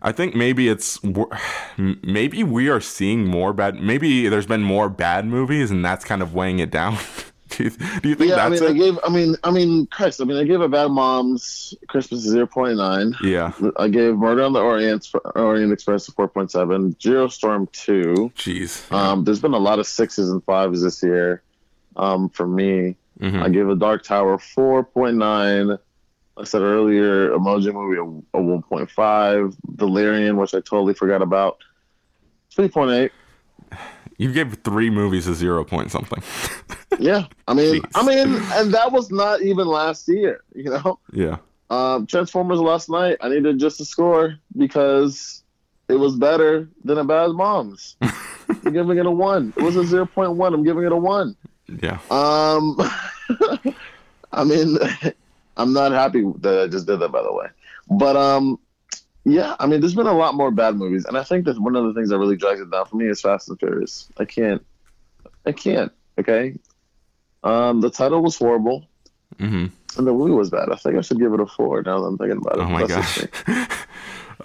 I 0.00 0.12
think 0.12 0.36
maybe 0.36 0.68
it's 0.68 1.00
maybe 1.76 2.44
we 2.44 2.68
are 2.68 2.80
seeing 2.80 3.26
more 3.26 3.52
bad. 3.52 3.80
Maybe 3.80 4.28
there's 4.28 4.46
been 4.46 4.62
more 4.62 4.88
bad 4.88 5.26
movies, 5.26 5.70
and 5.70 5.84
that's 5.84 6.04
kind 6.04 6.22
of 6.22 6.34
weighing 6.34 6.60
it 6.60 6.70
down. 6.70 6.98
do, 7.56 7.64
you, 7.64 7.70
do 7.70 8.08
you 8.08 8.14
think 8.14 8.30
yeah, 8.30 8.36
that's 8.36 8.46
I 8.46 8.48
mean, 8.48 8.62
it? 8.62 8.70
I 8.70 8.72
gave, 8.72 8.98
I 9.04 9.08
mean, 9.08 9.36
I 9.44 9.50
mean, 9.50 9.86
Christ, 9.86 10.20
I 10.20 10.24
mean, 10.24 10.36
I 10.36 10.44
gave 10.44 10.60
a 10.60 10.68
Bad 10.68 10.90
Moms 10.90 11.74
Christmas 11.88 12.20
zero 12.20 12.46
point 12.46 12.76
nine. 12.76 13.14
yeah, 13.22 13.52
I 13.76 13.88
gave 13.88 14.16
Murder 14.16 14.42
on 14.42 14.52
the 14.52 14.60
Orient 14.60 15.08
Orient 15.34 15.72
Express 15.72 16.08
a 16.08 16.12
four 16.12 16.28
point 16.28 16.50
seven. 16.50 16.94
Geostorm 16.94 17.70
two. 17.72 18.30
jeez. 18.36 18.90
Um, 18.92 19.24
there's 19.24 19.40
been 19.40 19.54
a 19.54 19.58
lot 19.58 19.78
of 19.78 19.86
sixes 19.86 20.30
and 20.30 20.42
fives 20.44 20.82
this 20.82 21.02
year. 21.02 21.42
Um, 21.96 22.28
for 22.28 22.46
me, 22.46 22.96
Mhm. 23.20 23.42
I 23.42 23.48
gave 23.48 23.68
a 23.68 23.74
Dark 23.74 24.04
Tower 24.04 24.38
four 24.38 24.84
point 24.84 25.16
nine. 25.16 25.76
I 26.36 26.44
said 26.44 26.62
earlier, 26.62 27.30
Emoji 27.30 27.72
Movie 27.74 27.98
a, 27.98 28.38
a 28.38 28.40
one 28.40 28.62
point 28.62 28.88
five. 28.90 29.56
Valerian, 29.66 30.36
which 30.36 30.54
I 30.54 30.60
totally 30.60 30.94
forgot 30.94 31.20
about, 31.22 31.58
three 32.54 32.68
point 32.68 32.92
eight. 32.92 33.12
You 34.18 34.32
gave 34.32 34.52
three 34.64 34.90
movies 34.90 35.26
a 35.26 35.34
zero 35.34 35.64
point 35.64 35.90
something. 35.90 36.22
Yeah, 36.98 37.26
I 37.46 37.54
mean, 37.54 37.82
Jeez. 37.82 37.90
I 37.94 38.02
mean, 38.04 38.42
and 38.54 38.74
that 38.74 38.90
was 38.90 39.12
not 39.12 39.40
even 39.42 39.68
last 39.68 40.08
year. 40.08 40.40
You 40.52 40.70
know, 40.70 40.98
yeah. 41.12 41.36
um, 41.70 42.06
Transformers 42.06 42.58
Last 42.58 42.90
Knight. 42.90 43.18
I 43.20 43.28
needed 43.28 43.60
just 43.60 43.80
a 43.80 43.84
score 43.84 44.36
because 44.56 45.44
it 45.88 45.94
was 45.94 46.16
better 46.16 46.68
than 46.82 46.98
a 46.98 47.04
Bad 47.04 47.30
Moms. 47.32 47.96
I'm 48.02 48.72
giving 48.72 48.98
it 48.98 49.06
a 49.06 49.10
one. 49.10 49.52
It 49.56 49.62
was 49.62 49.76
a 49.76 49.84
zero 49.84 50.06
point 50.06 50.32
one. 50.32 50.54
I'm 50.54 50.64
giving 50.64 50.82
it 50.82 50.90
a 50.90 50.96
one. 50.96 51.36
Yeah. 51.68 51.98
Um, 52.10 52.76
I 54.32 54.42
mean, 54.44 54.76
I'm 55.56 55.72
not 55.72 55.92
happy 55.92 56.24
that 56.40 56.62
I 56.62 56.66
just 56.66 56.86
did 56.86 56.98
that, 56.98 57.12
by 57.12 57.22
the 57.22 57.32
way. 57.32 57.46
But 57.90 58.16
um, 58.16 58.58
yeah, 59.32 59.56
I 59.58 59.66
mean, 59.66 59.80
there's 59.80 59.94
been 59.94 60.06
a 60.06 60.16
lot 60.16 60.34
more 60.34 60.50
bad 60.50 60.76
movies, 60.76 61.04
and 61.04 61.16
I 61.16 61.24
think 61.24 61.44
that 61.46 61.58
one 61.58 61.76
of 61.76 61.84
the 61.84 61.94
things 61.94 62.10
that 62.10 62.18
really 62.18 62.36
drags 62.36 62.60
it 62.60 62.70
down 62.70 62.86
for 62.86 62.96
me 62.96 63.06
is 63.06 63.20
Fast 63.20 63.48
and 63.48 63.58
Furious. 63.58 64.08
I 64.18 64.24
can't, 64.24 64.64
I 65.46 65.52
can't. 65.52 65.92
Okay, 66.18 66.58
um, 67.44 67.80
the 67.80 67.90
title 67.90 68.22
was 68.22 68.36
horrible, 68.36 68.86
hmm 69.38 69.66
and 69.96 70.06
the 70.06 70.12
movie 70.12 70.32
was 70.32 70.50
bad. 70.50 70.70
I 70.70 70.76
think 70.76 70.96
I 70.96 71.00
should 71.00 71.18
give 71.18 71.32
it 71.32 71.40
a 71.40 71.46
four. 71.46 71.82
Now 71.82 72.00
that 72.00 72.06
I'm 72.06 72.18
thinking 72.18 72.38
about 72.38 72.58
it. 72.58 72.62
Oh 72.62 72.68
my 72.68 72.86
That's 72.86 73.26
gosh. 73.46 73.68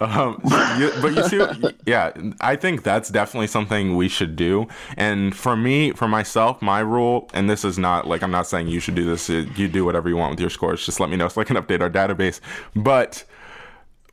um, 0.00 0.40
you, 0.78 0.90
but 1.00 1.14
you 1.14 1.22
see, 1.22 1.74
yeah, 1.86 2.12
I 2.40 2.56
think 2.56 2.82
that's 2.82 3.10
definitely 3.10 3.46
something 3.46 3.96
we 3.96 4.08
should 4.08 4.36
do. 4.36 4.66
And 4.96 5.34
for 5.34 5.56
me, 5.56 5.92
for 5.92 6.08
myself, 6.08 6.62
my 6.62 6.80
rule, 6.80 7.28
and 7.34 7.48
this 7.48 7.64
is 7.64 7.78
not 7.78 8.06
like 8.06 8.22
I'm 8.22 8.30
not 8.30 8.46
saying 8.46 8.68
you 8.68 8.80
should 8.80 8.94
do 8.94 9.04
this. 9.04 9.28
You 9.28 9.68
do 9.68 9.84
whatever 9.84 10.08
you 10.08 10.16
want 10.16 10.30
with 10.30 10.40
your 10.40 10.50
scores. 10.50 10.84
Just 10.84 10.98
let 10.98 11.10
me 11.10 11.16
know 11.16 11.28
so 11.28 11.40
I 11.40 11.44
can 11.44 11.56
update 11.56 11.80
our 11.80 11.90
database. 11.90 12.40
But 12.74 13.24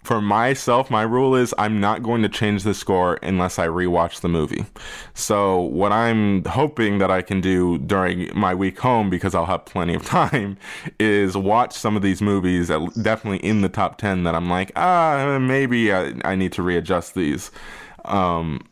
for 0.04 0.20
myself, 0.20 0.90
my 0.90 1.04
rule 1.04 1.36
is 1.36 1.54
I'm 1.58 1.80
not 1.80 2.02
going 2.02 2.24
to 2.24 2.30
change 2.30 2.64
the 2.64 2.74
score 2.74 3.20
unless 3.22 3.60
I 3.60 3.68
rewatch 3.68 4.22
the 4.22 4.30
movie. 4.30 4.66
So 5.14 5.60
what 5.60 5.92
I'm 5.92 6.44
hoping 6.46 6.98
that 6.98 7.12
I 7.12 7.22
can 7.22 7.40
do 7.40 7.78
during 7.78 8.32
my 8.34 8.56
week 8.56 8.80
home, 8.80 9.10
because 9.10 9.36
I'll 9.36 9.46
have 9.46 9.66
plenty 9.66 9.94
of 9.94 10.04
time, 10.06 10.58
is 11.00 11.38
watch 11.38 11.74
some 11.74 11.96
of 11.96 12.02
these 12.02 12.22
movies 12.22 12.70
that 12.70 12.82
definitely 13.02 13.48
in 13.48 13.62
the 13.62 13.70
top 13.70 13.98
ten 14.00 14.24
that 14.24 14.34
I'm 14.34 14.50
like, 14.50 14.72
ah, 14.76 15.38
maybe 15.40 15.94
I, 15.94 16.14
I 16.26 16.36
need 16.36 16.54
to 16.54 16.64
readjust 16.64 17.14
these. 17.14 17.52
Um, 18.06 18.68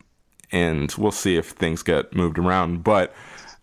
and 0.52 0.92
we'll 0.98 1.12
see 1.12 1.38
if 1.38 1.52
things 1.52 1.84
get 1.84 2.16
moved 2.16 2.40
around. 2.40 2.84
But 2.84 3.14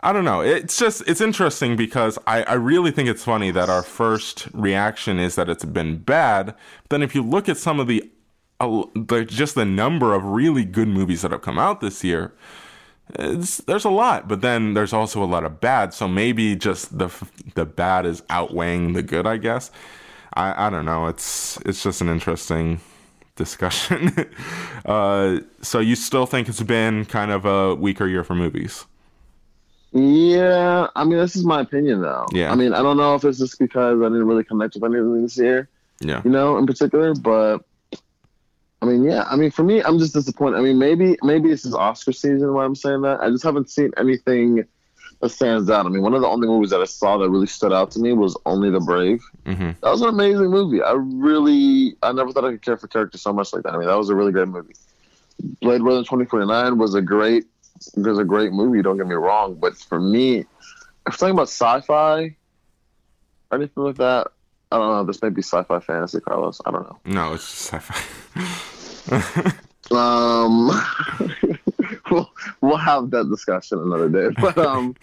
I 0.06 0.12
don't 0.12 0.24
know. 0.24 0.40
It's 0.40 0.78
just 0.78 1.02
it's 1.08 1.20
interesting 1.20 1.74
because 1.74 2.16
I, 2.28 2.44
I 2.44 2.52
really 2.52 2.92
think 2.92 3.08
it's 3.08 3.24
funny 3.24 3.50
that 3.50 3.68
our 3.68 3.82
first 3.82 4.46
reaction 4.52 5.18
is 5.18 5.34
that 5.34 5.48
it's 5.48 5.64
been 5.64 5.98
bad. 5.98 6.46
But 6.46 6.90
then 6.90 7.02
if 7.02 7.12
you 7.16 7.24
look 7.24 7.48
at 7.48 7.56
some 7.56 7.80
of 7.80 7.88
the, 7.88 8.08
uh, 8.60 8.84
the 8.94 9.24
just 9.24 9.56
the 9.56 9.64
number 9.64 10.14
of 10.14 10.22
really 10.22 10.64
good 10.64 10.86
movies 10.86 11.22
that 11.22 11.32
have 11.32 11.42
come 11.42 11.58
out 11.58 11.80
this 11.80 12.04
year, 12.04 12.32
there's 13.18 13.84
a 13.84 13.90
lot. 13.90 14.28
But 14.28 14.42
then 14.42 14.74
there's 14.74 14.92
also 14.92 15.24
a 15.24 15.26
lot 15.26 15.42
of 15.42 15.60
bad. 15.60 15.92
So 15.92 16.06
maybe 16.06 16.54
just 16.54 16.96
the 16.96 17.10
the 17.56 17.66
bad 17.66 18.06
is 18.06 18.22
outweighing 18.30 18.92
the 18.92 19.02
good. 19.02 19.26
I 19.26 19.38
guess. 19.38 19.72
I, 20.34 20.68
I 20.68 20.70
don't 20.70 20.84
know. 20.84 21.08
It's 21.08 21.56
it's 21.66 21.82
just 21.82 22.00
an 22.00 22.08
interesting 22.08 22.80
discussion. 23.34 24.14
uh, 24.84 25.40
so 25.62 25.80
you 25.80 25.96
still 25.96 26.26
think 26.26 26.48
it's 26.48 26.62
been 26.62 27.06
kind 27.06 27.32
of 27.32 27.44
a 27.44 27.74
weaker 27.74 28.06
year 28.06 28.22
for 28.22 28.36
movies? 28.36 28.86
Yeah, 29.96 30.88
I 30.94 31.04
mean, 31.04 31.18
this 31.18 31.36
is 31.36 31.44
my 31.44 31.62
opinion, 31.62 32.02
though. 32.02 32.26
Yeah. 32.32 32.52
I 32.52 32.54
mean, 32.54 32.74
I 32.74 32.82
don't 32.82 32.98
know 32.98 33.14
if 33.14 33.24
it's 33.24 33.38
just 33.38 33.58
because 33.58 34.00
I 34.00 34.04
didn't 34.04 34.26
really 34.26 34.44
connect 34.44 34.74
with 34.74 34.84
anything 34.84 35.22
this 35.22 35.38
year. 35.38 35.68
Yeah. 36.00 36.20
you 36.24 36.30
know, 36.30 36.58
in 36.58 36.66
particular. 36.66 37.14
But 37.14 37.64
I 38.82 38.86
mean, 38.86 39.04
yeah, 39.04 39.24
I 39.30 39.36
mean, 39.36 39.50
for 39.50 39.62
me, 39.62 39.82
I'm 39.82 39.98
just 39.98 40.12
disappointed. 40.12 40.58
I 40.58 40.60
mean, 40.60 40.78
maybe 40.78 41.16
maybe 41.22 41.48
this 41.48 41.64
is 41.64 41.74
Oscar 41.74 42.12
season 42.12 42.52
why 42.52 42.64
I'm 42.64 42.74
saying 42.74 43.00
that. 43.02 43.20
I 43.20 43.30
just 43.30 43.42
haven't 43.42 43.70
seen 43.70 43.92
anything 43.96 44.64
that 45.20 45.30
stands 45.30 45.70
out. 45.70 45.86
I 45.86 45.88
mean, 45.88 46.02
one 46.02 46.12
of 46.12 46.20
the 46.20 46.28
only 46.28 46.46
movies 46.46 46.70
that 46.70 46.82
I 46.82 46.84
saw 46.84 47.16
that 47.16 47.30
really 47.30 47.46
stood 47.46 47.72
out 47.72 47.90
to 47.92 47.98
me 47.98 48.12
was 48.12 48.36
Only 48.44 48.68
the 48.68 48.80
Brave. 48.80 49.22
hmm 49.46 49.70
That 49.82 49.90
was 49.90 50.02
an 50.02 50.10
amazing 50.10 50.50
movie. 50.50 50.82
I 50.82 50.92
really, 50.92 51.96
I 52.02 52.12
never 52.12 52.32
thought 52.32 52.44
I 52.44 52.50
could 52.50 52.62
care 52.62 52.76
for 52.76 52.86
characters 52.88 53.22
so 53.22 53.32
much 53.32 53.54
like 53.54 53.62
that. 53.62 53.72
I 53.72 53.78
mean, 53.78 53.88
that 53.88 53.96
was 53.96 54.10
a 54.10 54.14
really 54.14 54.32
great 54.32 54.48
movie. 54.48 54.74
Blade 55.62 55.80
Runner 55.80 56.00
2049 56.00 56.76
was 56.76 56.94
a 56.94 57.00
great, 57.00 57.46
was 57.96 58.18
a 58.18 58.24
great 58.24 58.52
movie. 58.52 58.82
Don't 58.82 58.96
get 58.96 59.06
me 59.06 59.14
wrong, 59.14 59.54
but 59.54 59.76
for 59.76 60.00
me, 60.00 60.44
if 61.06 61.16
talking 61.16 61.34
about 61.34 61.48
sci-fi 61.48 62.34
or 63.50 63.58
anything 63.58 63.84
like 63.84 63.96
that, 63.96 64.28
I 64.72 64.78
don't 64.78 64.88
know. 64.90 65.04
This 65.04 65.22
may 65.22 65.28
be 65.30 65.42
sci-fi 65.42 65.78
fantasy, 65.80 66.20
Carlos. 66.20 66.60
I 66.66 66.70
don't 66.72 66.82
know. 66.82 66.98
No, 67.04 67.34
it's 67.34 67.44
just 67.44 67.72
sci-fi. 67.72 69.52
Um, 69.90 70.70
we'll, 72.10 72.28
we'll 72.60 72.76
have 72.76 73.10
that 73.10 73.28
discussion 73.30 73.78
another 73.78 74.08
day. 74.08 74.34
But 74.40 74.58
um, 74.58 74.96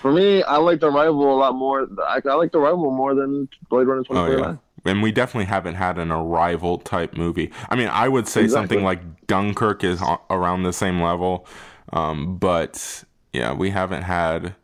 for 0.00 0.12
me, 0.12 0.42
I 0.42 0.58
like 0.58 0.80
the 0.80 0.90
Arrival 0.90 1.34
a 1.34 1.38
lot 1.38 1.54
more. 1.54 1.88
I, 2.06 2.16
I 2.18 2.20
The 2.20 2.50
Arrival 2.58 2.90
more 2.90 3.14
than 3.14 3.48
Blade 3.68 3.86
Runner 3.86 4.02
oh 4.10 4.14
2049. 4.28 4.38
yeah. 4.84 4.90
And 4.90 5.02
we 5.02 5.12
definitely 5.12 5.46
haven't 5.46 5.76
had 5.76 5.98
an 5.98 6.10
arrival 6.10 6.78
type 6.78 7.16
movie. 7.16 7.52
I 7.68 7.76
mean, 7.76 7.86
I 7.88 8.08
would 8.08 8.26
say 8.26 8.42
Exactly. 8.42 8.48
something 8.76 8.84
like 8.84 9.26
Dunkirk 9.28 9.84
is 9.84 10.02
around 10.28 10.64
the 10.64 10.72
same 10.72 11.00
level, 11.00 11.46
um, 11.92 12.36
but 12.36 13.04
yeah, 13.32 13.52
we 13.52 13.70
haven't 13.70 14.02
had. 14.02 14.54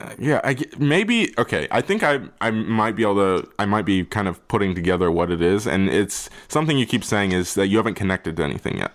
Uh, 0.00 0.14
yeah, 0.18 0.40
I, 0.42 0.56
maybe 0.78 1.34
okay. 1.38 1.68
I 1.70 1.80
think 1.80 2.02
I 2.02 2.20
I 2.40 2.50
might 2.50 2.96
be 2.96 3.02
able 3.02 3.16
to. 3.16 3.48
I 3.58 3.66
might 3.66 3.84
be 3.84 4.04
kind 4.04 4.28
of 4.28 4.46
putting 4.48 4.74
together 4.74 5.10
what 5.10 5.30
it 5.30 5.42
is, 5.42 5.66
and 5.66 5.88
it's 5.88 6.30
something 6.48 6.78
you 6.78 6.86
keep 6.86 7.04
saying 7.04 7.32
is 7.32 7.54
that 7.54 7.66
you 7.66 7.76
haven't 7.76 7.94
connected 7.94 8.36
to 8.38 8.44
anything 8.44 8.78
yet, 8.78 8.92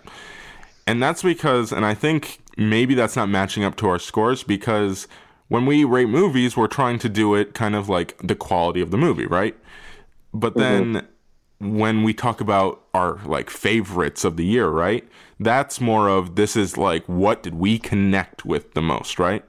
and 0.86 1.02
that's 1.02 1.22
because, 1.22 1.72
and 1.72 1.86
I 1.86 1.94
think 1.94 2.40
maybe 2.56 2.94
that's 2.94 3.16
not 3.16 3.28
matching 3.28 3.64
up 3.64 3.76
to 3.76 3.88
our 3.88 3.98
scores 3.98 4.42
because 4.42 5.06
when 5.48 5.66
we 5.66 5.84
rate 5.84 6.08
movies, 6.08 6.56
we're 6.56 6.66
trying 6.66 6.98
to 7.00 7.08
do 7.08 7.34
it 7.34 7.54
kind 7.54 7.74
of 7.74 7.88
like 7.88 8.16
the 8.22 8.34
quality 8.34 8.80
of 8.80 8.90
the 8.90 8.98
movie, 8.98 9.26
right? 9.26 9.56
But 10.32 10.56
then 10.56 11.06
when 11.60 12.02
we 12.02 12.14
talk 12.14 12.40
about 12.40 12.80
our 12.94 13.18
like 13.26 13.50
favorites 13.50 14.24
of 14.24 14.36
the 14.36 14.44
year, 14.44 14.68
right? 14.68 15.06
That's 15.38 15.80
more 15.80 16.08
of 16.08 16.34
this 16.34 16.56
is 16.56 16.76
like 16.76 17.04
what 17.06 17.42
did 17.42 17.54
we 17.54 17.78
connect 17.78 18.44
with 18.44 18.72
the 18.74 18.82
most, 18.82 19.18
right? 19.18 19.44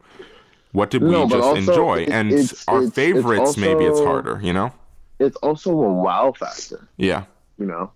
What 0.74 0.90
did 0.90 1.04
we 1.04 1.12
No, 1.12 1.26
but 1.28 1.38
just 1.38 1.48
also 1.48 1.72
enjoy? 1.72 1.96
it- 2.04 2.10
and 2.10 2.32
it's- 2.32 2.66
our 2.68 2.78
it's- 2.78 2.88
it's 2.90 2.96
favorites, 2.96 3.58
maybe 3.58 3.86
it's 3.86 4.00
harder, 4.00 4.40
you 4.44 4.54
know? 4.54 4.72
It's 5.20 5.36
also 5.38 5.72
a 5.72 5.94
wow 5.94 6.34
factor, 6.38 6.88
Yeah. 6.98 7.24
you 7.58 7.66
know, 7.66 7.92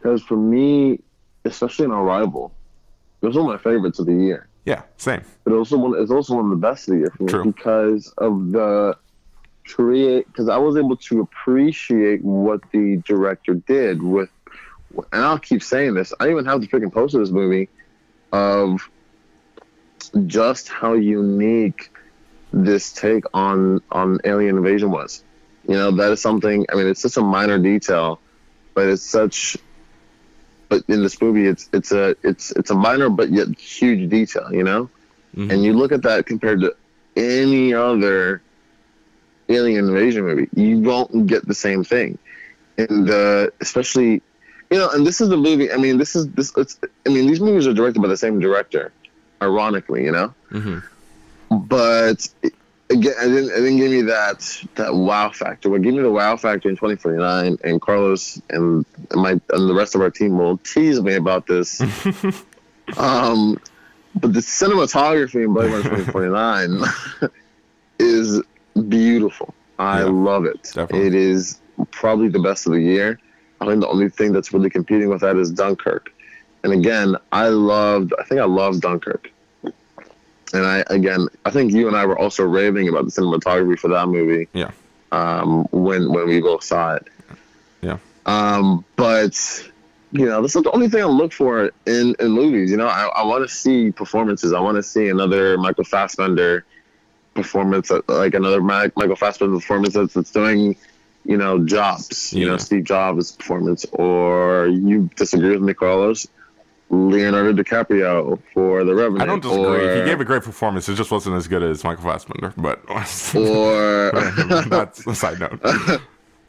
because 0.00 0.22
for 0.22 0.36
me, 0.36 1.00
especially 1.44 1.84
in 1.84 1.90
Arrival, 1.92 2.52
it 3.20 3.26
was 3.26 3.36
one 3.36 3.46
of 3.46 3.52
my 3.52 3.58
favorites 3.58 3.98
of 3.98 4.06
the 4.06 4.14
year. 4.14 4.48
Yeah. 4.64 4.82
Same. 4.96 5.22
But 5.44 5.52
also 5.54 5.76
one, 5.76 5.94
it's 6.00 6.10
also 6.12 6.34
one 6.36 6.44
of 6.44 6.50
the 6.50 6.56
best 6.56 6.88
of 6.88 6.94
the 6.94 6.98
year 7.00 7.12
for 7.16 7.22
me 7.24 7.28
True. 7.28 7.44
because 7.44 8.12
of 8.18 8.52
the 8.52 8.96
create. 9.64 10.26
Because 10.26 10.48
I 10.48 10.58
was 10.58 10.76
able 10.76 10.96
to 10.96 11.20
appreciate 11.20 12.22
what 12.22 12.60
the 12.72 13.02
director 13.06 13.54
did 13.54 14.02
with, 14.02 14.30
and 15.12 15.22
I'll 15.22 15.38
keep 15.38 15.62
saying 15.62 15.94
this. 15.94 16.12
I 16.20 16.30
even 16.30 16.44
have 16.46 16.60
the 16.60 16.68
freaking 16.68 16.92
poster 16.92 17.18
of 17.18 17.26
this 17.26 17.32
movie, 17.32 17.68
of 18.32 18.80
just 20.26 20.68
how 20.68 20.94
unique 20.94 21.90
this 22.52 22.92
take 22.92 23.24
on 23.34 23.80
on 23.90 24.18
alien 24.24 24.56
invasion 24.56 24.90
was. 24.90 25.24
You 25.66 25.74
know, 25.76 25.90
that 25.92 26.12
is 26.12 26.20
something. 26.20 26.66
I 26.70 26.74
mean, 26.74 26.86
it's 26.86 27.02
such 27.02 27.16
a 27.16 27.22
minor 27.22 27.58
detail, 27.58 28.20
but 28.74 28.88
it's 28.88 29.04
such. 29.04 29.56
But 30.68 30.82
in 30.88 31.02
this 31.02 31.20
movie, 31.20 31.46
it's 31.46 31.68
it's 31.72 31.92
a 31.92 32.16
it's 32.22 32.50
it's 32.52 32.70
a 32.70 32.74
minor 32.74 33.08
but 33.10 33.30
yet 33.30 33.48
huge 33.58 34.08
detail. 34.10 34.48
You 34.52 34.64
know 34.64 34.90
Mhm. 35.36 35.50
and 35.50 35.64
you 35.64 35.72
look 35.72 35.92
at 35.92 36.02
that 36.02 36.26
compared 36.26 36.60
to 36.60 36.74
any 37.16 37.72
other 37.72 38.42
alien 39.48 39.88
invasion 39.88 40.24
movie. 40.24 40.48
You 40.54 40.78
won't 40.80 41.26
get 41.26 41.46
the 41.46 41.54
same 41.54 41.84
thing. 41.84 42.18
And 42.78 43.10
uh, 43.10 43.48
especially, 43.60 44.22
you 44.70 44.78
know, 44.78 44.88
and 44.90 45.06
this 45.06 45.20
is 45.20 45.28
the 45.28 45.36
movie. 45.36 45.70
I 45.70 45.76
mean, 45.76 45.98
this 45.98 46.16
is 46.16 46.28
this. 46.30 46.52
It's. 46.56 46.78
I 47.06 47.10
mean, 47.10 47.26
these 47.26 47.40
movies 47.40 47.66
are 47.66 47.74
directed 47.74 48.00
by 48.00 48.08
the 48.08 48.16
same 48.16 48.40
director. 48.40 48.92
Ironically, 49.42 50.04
you 50.04 50.12
know, 50.12 50.34
hmm 50.50 50.78
but 51.52 52.26
again, 52.90 53.12
it 53.20 53.28
didn't, 53.28 53.50
it 53.50 53.60
didn't 53.60 53.76
give 53.76 53.90
me 53.90 54.02
that 54.02 54.64
that 54.76 54.94
wow 54.94 55.30
factor. 55.30 55.70
What 55.70 55.82
gave 55.82 55.94
me 55.94 56.02
the 56.02 56.10
wow 56.10 56.36
factor 56.36 56.68
in 56.68 56.76
2049, 56.76 57.58
and 57.62 57.80
Carlos 57.80 58.40
and 58.50 58.84
my 59.14 59.32
and 59.32 59.68
the 59.68 59.74
rest 59.74 59.94
of 59.94 60.00
our 60.00 60.10
team 60.10 60.38
will 60.38 60.58
tease 60.58 61.00
me 61.00 61.14
about 61.14 61.46
this. 61.46 61.80
um, 62.96 63.58
but 64.14 64.32
the 64.32 64.40
cinematography 64.40 65.44
in 65.44 65.52
Blade 65.52 65.70
Runner 65.70 65.82
2049 65.82 66.82
is 67.98 68.42
beautiful. 68.88 69.54
I 69.78 70.00
Yeah, 70.00 70.04
love 70.10 70.44
it. 70.44 70.62
definitely. 70.74 71.06
It 71.06 71.14
is 71.14 71.58
probably 71.90 72.28
the 72.28 72.38
best 72.38 72.66
of 72.66 72.72
the 72.72 72.80
year. 72.80 73.18
I 73.60 73.66
think 73.66 73.80
the 73.80 73.88
only 73.88 74.08
thing 74.08 74.32
that's 74.32 74.52
really 74.52 74.70
competing 74.70 75.08
with 75.08 75.20
that 75.20 75.36
is 75.36 75.50
Dunkirk. 75.50 76.12
And 76.64 76.72
again, 76.72 77.16
I 77.32 77.48
loved. 77.48 78.12
I 78.18 78.24
think 78.24 78.40
I 78.40 78.44
loved 78.44 78.80
Dunkirk. 78.82 79.30
And 80.54 80.66
I 80.66 80.84
again, 80.88 81.28
I 81.44 81.50
think 81.50 81.72
you 81.72 81.88
and 81.88 81.96
I 81.96 82.04
were 82.06 82.18
also 82.18 82.44
raving 82.44 82.88
about 82.88 83.04
the 83.04 83.10
cinematography 83.10 83.78
for 83.78 83.88
that 83.88 84.08
movie. 84.08 84.48
Yeah. 84.52 84.70
Um, 85.10 85.64
when 85.72 86.12
when 86.12 86.26
we 86.28 86.40
both 86.40 86.62
saw 86.64 86.94
it. 86.94 87.06
Yeah. 87.80 87.98
Um, 88.26 88.84
but 88.96 89.34
you 90.12 90.26
know, 90.26 90.42
this 90.42 90.54
is 90.54 90.62
the 90.62 90.70
only 90.72 90.88
thing 90.88 91.02
I 91.02 91.06
look 91.06 91.32
for 91.32 91.70
in 91.86 92.14
in 92.20 92.30
movies. 92.30 92.70
You 92.70 92.76
know, 92.76 92.86
I, 92.86 93.06
I 93.06 93.24
want 93.24 93.48
to 93.48 93.54
see 93.54 93.90
performances. 93.90 94.52
I 94.52 94.60
want 94.60 94.76
to 94.76 94.82
see 94.82 95.08
another 95.08 95.56
Michael 95.58 95.84
Fassbender 95.84 96.64
performance, 97.34 97.90
uh, 97.90 98.00
like 98.08 98.34
another 98.34 98.60
Michael 98.60 99.16
Fassbender 99.16 99.56
performance 99.56 99.94
that's, 99.94 100.14
that's 100.14 100.30
doing, 100.30 100.76
you 101.24 101.36
know, 101.36 101.64
jobs. 101.64 102.32
You 102.32 102.46
know, 102.46 102.56
Steve 102.56 102.84
Jobs' 102.84 103.32
performance. 103.32 103.84
Or 103.92 104.66
you 104.66 105.08
disagree 105.16 105.50
with 105.50 105.62
me, 105.62 105.74
Carlos? 105.74 106.26
Leonardo 106.90 107.54
DiCaprio 107.54 108.38
for 108.52 108.84
The 108.84 108.94
Revenant. 108.94 109.22
I 109.22 109.26
don't 109.26 109.40
disagree. 109.42 109.86
Or, 109.86 109.96
he 109.96 110.04
gave 110.04 110.20
a 110.20 110.26
great 110.26 110.42
performance. 110.42 110.88
It 110.90 110.94
just 110.94 111.10
wasn't 111.10 111.36
as 111.36 111.48
good 111.48 111.62
as 111.62 111.82
Michael 111.84 112.04
Fassbender. 112.04 112.52
But 112.56 112.82
or 113.34 114.10
that's 114.68 115.06
a 115.06 115.14
side 115.14 115.40
note. 115.40 115.58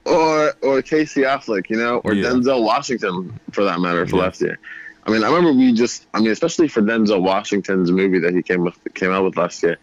or 0.05 0.53
or 0.61 0.81
Casey 0.81 1.21
Affleck, 1.21 1.69
you 1.69 1.77
know, 1.77 1.99
or 1.99 2.13
Yeah. 2.13 2.25
Denzel 2.25 2.61
Washington 2.63 3.39
for 3.51 3.63
that 3.63 3.79
matter 3.79 4.05
for 4.05 4.17
Yeah. 4.17 4.21
last 4.23 4.41
year. 4.41 4.59
I 5.05 5.11
mean, 5.11 5.23
I 5.23 5.27
remember 5.27 5.53
we 5.53 5.73
just, 5.73 6.07
I 6.13 6.19
mean, 6.19 6.31
especially 6.31 6.67
for 6.67 6.81
Denzel 6.81 7.21
Washington's 7.21 7.91
movie 7.91 8.19
that 8.19 8.33
he 8.33 8.41
came 8.41 8.61
with, 8.61 8.77
came 8.93 9.11
out 9.11 9.23
with 9.23 9.37
last 9.37 9.61
year. 9.63 9.77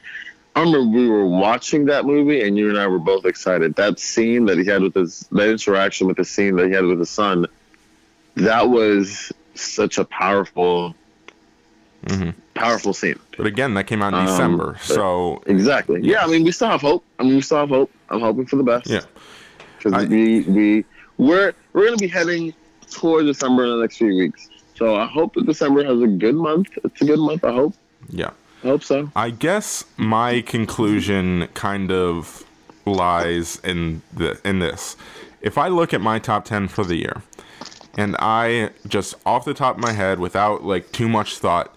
I 0.57 0.61
remember 0.61 0.99
we 0.99 1.09
were 1.09 1.27
watching 1.27 1.85
that 1.87 2.05
movie, 2.05 2.43
and 2.43 2.59
you 2.59 2.69
and 2.71 2.79
I 2.79 2.87
were 2.87 2.99
both 2.99 3.25
excited. 3.25 3.75
That 3.77 3.99
scene 4.01 4.47
that 4.47 4.59
he 4.59 4.65
had 4.67 4.83
with 4.83 4.95
his, 4.95 5.21
that 5.33 5.49
interaction 5.49 6.07
with 6.07 6.17
the 6.17 6.25
scene 6.25 6.57
that 6.57 6.67
he 6.67 6.73
had 6.73 6.85
with 6.85 6.99
his 6.99 7.11
son, 7.11 7.47
that 8.37 8.69
was 8.69 9.33
such 9.55 9.99
a 9.99 10.05
powerful, 10.05 10.95
hmm 12.09 12.31
powerful 12.55 12.93
scene. 12.93 13.19
But 13.39 13.47
again, 13.47 13.73
that 13.75 13.85
came 13.85 14.03
out 14.03 14.09
in 14.09 14.15
Um, 14.21 14.27
December, 14.27 14.77
so 14.83 15.43
Exactly. 15.47 16.01
Yeah, 16.03 16.25
I 16.25 16.27
mean, 16.27 16.45
we 16.45 16.53
still 16.53 16.69
have 16.69 16.81
hope. 16.83 17.05
I 17.19 17.23
mean, 17.23 17.37
we 17.37 17.41
still 17.43 17.59
have 17.59 17.69
hope. 17.71 17.91
I'm 18.11 18.21
hoping 18.21 18.45
for 18.47 18.57
the 18.57 18.63
best. 18.65 18.87
yeah. 18.91 19.01
because 19.79 20.09
we 20.09 20.43
we 20.43 20.85
we're 21.17 21.55
we're 21.73 21.87
gonna 21.87 21.97
be 21.97 22.09
heading 22.09 22.53
toward 22.91 23.25
December 23.25 23.65
in 23.65 23.71
the 23.71 23.77
next 23.81 23.97
few 23.97 24.15
weeks. 24.15 24.49
So 24.75 24.97
I 24.97 25.07
hope 25.07 25.35
that 25.35 25.47
December 25.47 25.85
has 25.85 26.01
a 26.03 26.07
good 26.07 26.35
month. 26.35 26.69
It's 26.85 27.01
a 27.01 27.05
good 27.05 27.19
month. 27.19 27.45
I 27.45 27.53
hope. 27.53 27.75
Yeah. 28.11 28.31
I 28.63 28.67
hope 28.69 28.85
so. 28.85 29.11
I 29.17 29.31
guess 29.31 29.85
my 29.97 30.43
conclusion 30.43 31.49
kind 31.55 31.91
of 31.91 32.45
lies 32.85 33.59
in 33.61 34.03
the 34.13 34.39
in 34.45 34.59
this. 34.59 34.97
If 35.41 35.57
I 35.57 35.69
look 35.69 35.95
at 35.95 36.01
my 36.01 36.19
top 36.19 36.45
10 36.45 36.69
for 36.69 36.85
the 36.85 36.97
year 36.97 37.23
and 37.97 38.17
I 38.19 38.71
just 38.87 39.15
off 39.25 39.45
the 39.45 39.55
top 39.55 39.77
of 39.77 39.83
my 39.83 39.93
head 39.93 40.19
without 40.19 40.65
like 40.65 40.93
too 40.93 41.09
much 41.09 41.39
thought 41.39 41.75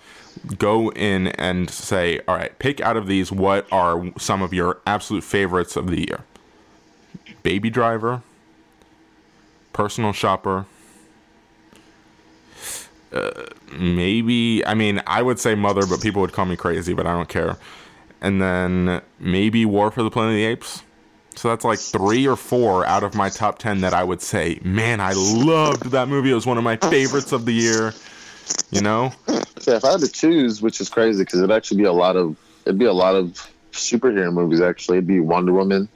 go 0.57 0.91
in 0.91 1.27
and 1.27 1.69
say, 1.69 2.19
"All 2.27 2.35
right, 2.35 2.57
pick 2.59 2.81
out 2.81 2.97
of 2.97 3.07
these 3.07 3.31
what 3.31 3.65
are 3.71 4.11
some 4.17 4.41
of 4.41 4.53
your 4.53 4.79
absolute 4.85 5.23
favorites 5.23 5.75
of 5.75 5.87
the 5.87 5.99
year?" 5.99 6.21
Baby 7.43 7.69
Driver, 7.69 8.21
Personal 9.71 10.11
Shopper, 10.11 10.65
maybe 13.71 14.65
I 14.65 14.73
mean 14.73 15.01
I 15.07 15.21
would 15.21 15.39
say 15.39 15.55
Mother, 15.55 15.85
but 15.85 16.01
people 16.01 16.21
would 16.21 16.33
call 16.33 16.45
me 16.45 16.55
crazy, 16.55 16.93
but 16.93 17.05
I 17.05 17.13
don't 17.13 17.29
care. 17.29 17.57
And 18.21 18.41
then 18.41 19.01
maybe 19.19 19.65
War 19.65 19.91
for 19.91 20.03
the 20.03 20.09
Planet 20.09 20.31
of 20.31 20.37
the 20.37 20.45
Apes. 20.45 20.83
So 21.35 21.49
that's 21.49 21.65
like 21.65 21.79
three 21.79 22.27
or 22.27 22.35
four 22.35 22.85
out 22.85 23.03
of 23.03 23.15
my 23.15 23.29
top 23.29 23.57
ten 23.57 23.81
that 23.81 23.93
I 23.93 24.03
would 24.03 24.21
say, 24.21 24.59
man, 24.63 25.01
I 25.01 25.13
loved 25.13 25.91
that 25.91 26.07
movie. 26.07 26.31
It 26.31 26.35
was 26.35 26.45
one 26.45 26.57
of 26.57 26.63
my 26.63 26.77
favorites 26.77 27.31
of 27.31 27.45
the 27.45 27.53
year. 27.53 27.93
You 28.71 28.81
know? 28.81 29.13
Yeah, 29.27 29.77
if 29.77 29.85
I 29.85 29.91
had 29.91 30.01
to 30.01 30.11
choose, 30.11 30.61
which 30.61 30.81
is 30.81 30.89
crazy 30.89 31.23
because 31.23 31.39
it'd 31.39 31.51
actually 31.51 31.77
be 31.77 31.85
a 31.85 31.93
lot 31.93 32.15
of 32.15 32.35
it'd 32.65 32.77
be 32.77 32.85
a 32.85 32.93
lot 32.93 33.15
of 33.15 33.51
superhero 33.71 34.31
movies. 34.33 34.61
Actually, 34.61 34.97
it'd 34.97 35.07
be 35.07 35.19
Wonder 35.19 35.53
Woman, 35.53 35.89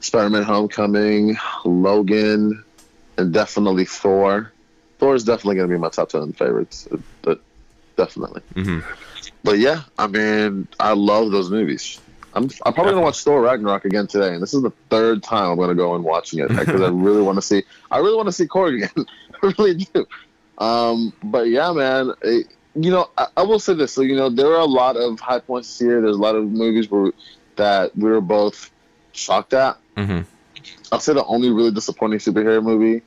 Spider-Man: 0.00 0.42
Homecoming, 0.42 1.36
Logan, 1.64 2.64
and 3.18 3.32
definitely 3.32 3.84
Thor. 3.84 4.52
Thor 4.98 5.14
is 5.14 5.24
definitely 5.24 5.56
gonna 5.56 5.68
be 5.68 5.78
my 5.78 5.88
top 5.88 6.08
ten 6.08 6.32
favorites. 6.32 6.88
But 7.22 7.40
definitely. 7.96 8.42
hmm 8.54 8.80
But 9.44 9.58
yeah, 9.58 9.82
I 9.98 10.06
mean, 10.06 10.68
I 10.80 10.92
love 10.92 11.30
those 11.30 11.50
movies. 11.50 12.00
I'm, 12.34 12.50
I'm 12.66 12.74
probably 12.74 12.92
gonna 12.92 13.02
watch 13.02 13.22
Thor 13.22 13.40
Ragnarok 13.40 13.86
again 13.86 14.06
today, 14.06 14.34
and 14.34 14.42
this 14.42 14.52
is 14.52 14.62
the 14.62 14.72
third 14.90 15.22
time 15.22 15.50
I'm 15.50 15.58
gonna 15.58 15.74
go 15.74 15.94
and 15.94 16.04
watching 16.04 16.40
it 16.40 16.48
because 16.48 16.82
I 16.82 16.88
really 16.92 17.22
want 17.22 17.36
to 17.36 17.42
see. 17.42 17.62
I 17.90 17.98
really 17.98 18.16
want 18.16 18.28
to 18.28 18.32
see 18.32 18.46
Korg 18.46 18.76
again. 18.76 19.06
I 19.42 19.52
really 19.58 19.74
do. 19.74 20.06
Um, 20.58 21.12
but 21.22 21.48
yeah, 21.48 21.72
man, 21.72 22.12
it, 22.22 22.46
you 22.74 22.90
know, 22.90 23.08
I, 23.16 23.26
I 23.38 23.42
will 23.42 23.58
say 23.58 23.74
this. 23.74 23.92
So 23.92 24.02
you 24.02 24.16
know, 24.16 24.28
there 24.28 24.48
are 24.52 24.60
a 24.60 24.66
lot 24.66 24.96
of 24.96 25.18
high 25.18 25.40
points 25.40 25.68
this 25.68 25.86
year. 25.86 26.02
There's 26.02 26.16
a 26.16 26.20
lot 26.20 26.34
of 26.34 26.44
movies 26.50 26.90
where 26.90 27.12
that 27.56 27.96
we 27.96 28.10
were 28.10 28.20
both 28.20 28.70
shocked 29.12 29.54
at. 29.54 29.78
hmm 29.96 30.20
I'll 30.92 31.00
say 31.00 31.14
the 31.14 31.24
only 31.24 31.50
really 31.50 31.72
disappointing 31.72 32.18
superhero 32.20 32.62
movie 32.62 33.02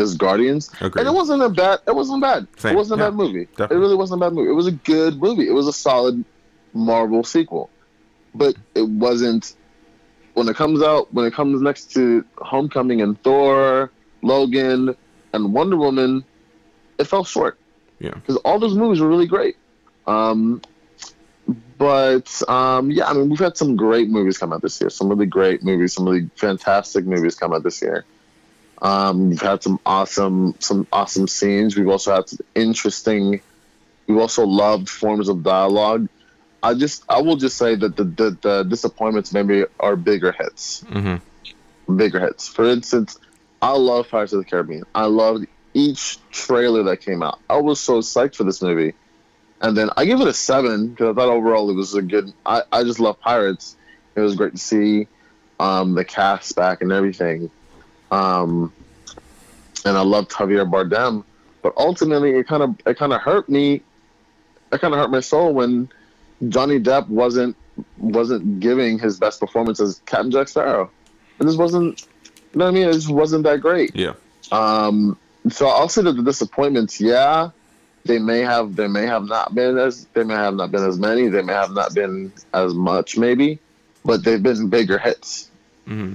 is 0.00 0.16
Guardians, 0.16 0.70
Agreed. 0.80 1.00
and 1.00 1.08
it 1.08 1.14
wasn't 1.14 1.42
a 1.42 1.48
bad. 1.48 1.80
It 1.86 1.94
wasn't 1.94 2.22
bad. 2.22 2.46
Same. 2.56 2.72
It 2.72 2.76
wasn't 2.76 3.00
a 3.00 3.04
Yeah, 3.04 3.10
bad 3.10 3.16
movie. 3.16 3.44
definitely. 3.46 3.76
It 3.76 3.80
really 3.80 3.94
wasn't 3.96 4.22
a 4.22 4.26
bad 4.26 4.32
movie. 4.34 4.50
It 4.50 4.54
was 4.54 4.66
a 4.66 4.72
good 4.72 5.20
movie. 5.20 5.48
It 5.48 5.52
was 5.52 5.66
a 5.68 5.72
solid 5.72 6.24
Marvel 6.74 7.22
sequel, 7.24 7.70
but 8.34 8.54
it 8.74 8.88
wasn't. 8.88 9.54
When 10.34 10.48
it 10.48 10.56
comes 10.56 10.82
out, 10.82 11.12
when 11.12 11.26
it 11.26 11.32
comes 11.34 11.60
next 11.60 11.92
to 11.94 12.24
Homecoming 12.38 13.02
and 13.02 13.20
Thor, 13.22 13.90
Logan, 14.22 14.94
and 15.32 15.52
Wonder 15.52 15.76
Woman, 15.76 16.24
it 16.98 17.04
fell 17.04 17.24
short. 17.24 17.58
Yeah. 17.98 18.10
because 18.14 18.36
all 18.46 18.58
those 18.58 18.74
movies 18.74 19.00
were 19.00 19.08
really 19.08 19.26
great. 19.26 19.56
Um, 20.06 20.62
but 21.78 22.42
um, 22.48 22.90
yeah, 22.90 23.06
I 23.06 23.12
mean, 23.14 23.28
we've 23.28 23.38
had 23.38 23.56
some 23.56 23.76
great 23.76 24.08
movies 24.08 24.38
come 24.38 24.52
out 24.52 24.62
this 24.62 24.80
year. 24.80 24.90
Some 24.90 25.08
really 25.08 25.26
great 25.26 25.62
movies, 25.62 25.94
some 25.94 26.04
really 26.06 26.30
fantastic 26.36 27.04
movies 27.06 27.34
come 27.34 27.52
out 27.52 27.62
this 27.62 27.80
year. 27.82 28.04
Um, 28.82 29.30
we've 29.30 29.40
had 29.40 29.62
some 29.62 29.78
awesome, 29.84 30.54
some 30.60 30.86
awesome 30.92 31.28
scenes. 31.28 31.76
We've 31.76 31.88
also 31.88 32.14
had 32.14 32.28
some 32.28 32.38
interesting. 32.54 33.40
We've 34.08 34.18
also 34.18 34.46
loved 34.46 34.88
forms 34.88 35.28
of 35.28 35.42
dialogue. 35.42 36.08
I 36.62 36.74
just, 36.74 37.04
I 37.08 37.20
will 37.22 37.36
just 37.36 37.56
say 37.56 37.74
that 37.74 37.96
the 37.96 38.04
the, 38.04 38.38
the 38.42 38.62
disappointments 38.64 39.32
maybe 39.32 39.64
are 39.78 39.96
bigger 39.96 40.32
hits 40.32 40.84
hmm 40.88 41.16
bigger 41.96 42.20
hits. 42.20 42.48
For 42.48 42.64
instance, 42.66 43.16
I 43.62 43.72
love 43.72 44.08
Pirates 44.08 44.32
of 44.32 44.40
the 44.40 44.44
Caribbean. 44.44 44.84
I 44.94 45.06
loved 45.06 45.46
each 45.74 46.18
trailer 46.30 46.84
that 46.84 47.02
came 47.02 47.22
out. 47.22 47.38
I 47.48 47.58
was 47.58 47.80
so 47.80 48.00
psyched 48.00 48.36
for 48.36 48.44
this 48.44 48.62
movie. 48.62 48.94
And 49.60 49.76
then 49.76 49.90
I 49.96 50.06
give 50.06 50.20
it 50.20 50.28
a 50.28 50.32
seven 50.32 50.90
because 50.90 51.10
I 51.10 51.14
thought 51.14 51.28
overall 51.28 51.70
it 51.70 51.74
was 51.74 51.94
a 51.94 52.02
good. 52.02 52.32
I, 52.46 52.62
I 52.72 52.82
just 52.82 52.98
love 52.98 53.20
Pirates. 53.20 53.76
It 54.16 54.20
was 54.20 54.34
great 54.34 54.52
to 54.52 54.58
see 54.58 55.06
um, 55.58 55.94
the 55.94 56.04
cast 56.04 56.56
back 56.56 56.80
and 56.80 56.92
everything. 56.92 57.50
Um, 58.10 58.72
and 59.84 59.96
I 59.96 60.02
loved 60.02 60.30
Javier 60.30 60.70
Bardem. 60.70 61.24
But 61.62 61.74
ultimately, 61.76 62.30
it 62.30 62.46
kind 62.46 62.62
of 62.62 62.74
it 62.86 62.96
kind 62.96 63.12
of 63.12 63.20
hurt 63.20 63.48
me. 63.48 63.82
It 64.72 64.80
kind 64.80 64.94
of 64.94 65.00
hurt 65.00 65.10
my 65.10 65.20
soul 65.20 65.52
when 65.52 65.88
Johnny 66.48 66.80
Depp 66.80 67.08
wasn't 67.08 67.56
wasn't 67.98 68.60
giving 68.60 68.98
his 68.98 69.18
best 69.18 69.40
performance 69.40 69.80
as 69.80 70.00
Captain 70.06 70.30
Jack 70.30 70.48
Sparrow. 70.48 70.90
It 71.38 71.44
just 71.44 71.58
wasn't. 71.58 72.00
You 72.52 72.58
know 72.58 72.64
what 72.64 72.70
I 72.70 72.74
mean? 72.74 72.88
It 72.88 72.94
just 72.94 73.10
wasn't 73.10 73.44
that 73.44 73.60
great. 73.60 73.94
Yeah. 73.94 74.14
Um, 74.50 75.18
so 75.48 75.68
I'll 75.68 75.88
say 75.88 76.02
that 76.02 76.12
the 76.12 76.22
disappointments, 76.22 77.00
yeah, 77.00 77.50
they 78.04 78.18
may 78.18 78.40
have 78.40 78.76
they 78.76 78.88
may 78.88 79.06
have 79.06 79.24
not 79.24 79.54
been 79.54 79.78
as 79.78 80.06
they 80.14 80.24
may 80.24 80.34
have 80.34 80.54
not 80.54 80.70
been 80.70 80.84
as 80.84 80.98
many, 80.98 81.28
they 81.28 81.42
may 81.42 81.52
have 81.52 81.72
not 81.72 81.94
been 81.94 82.32
as 82.52 82.74
much 82.74 83.16
maybe, 83.16 83.58
but 84.04 84.24
they've 84.24 84.42
been 84.42 84.68
bigger 84.68 84.98
hits. 84.98 85.50
hmm 85.86 86.14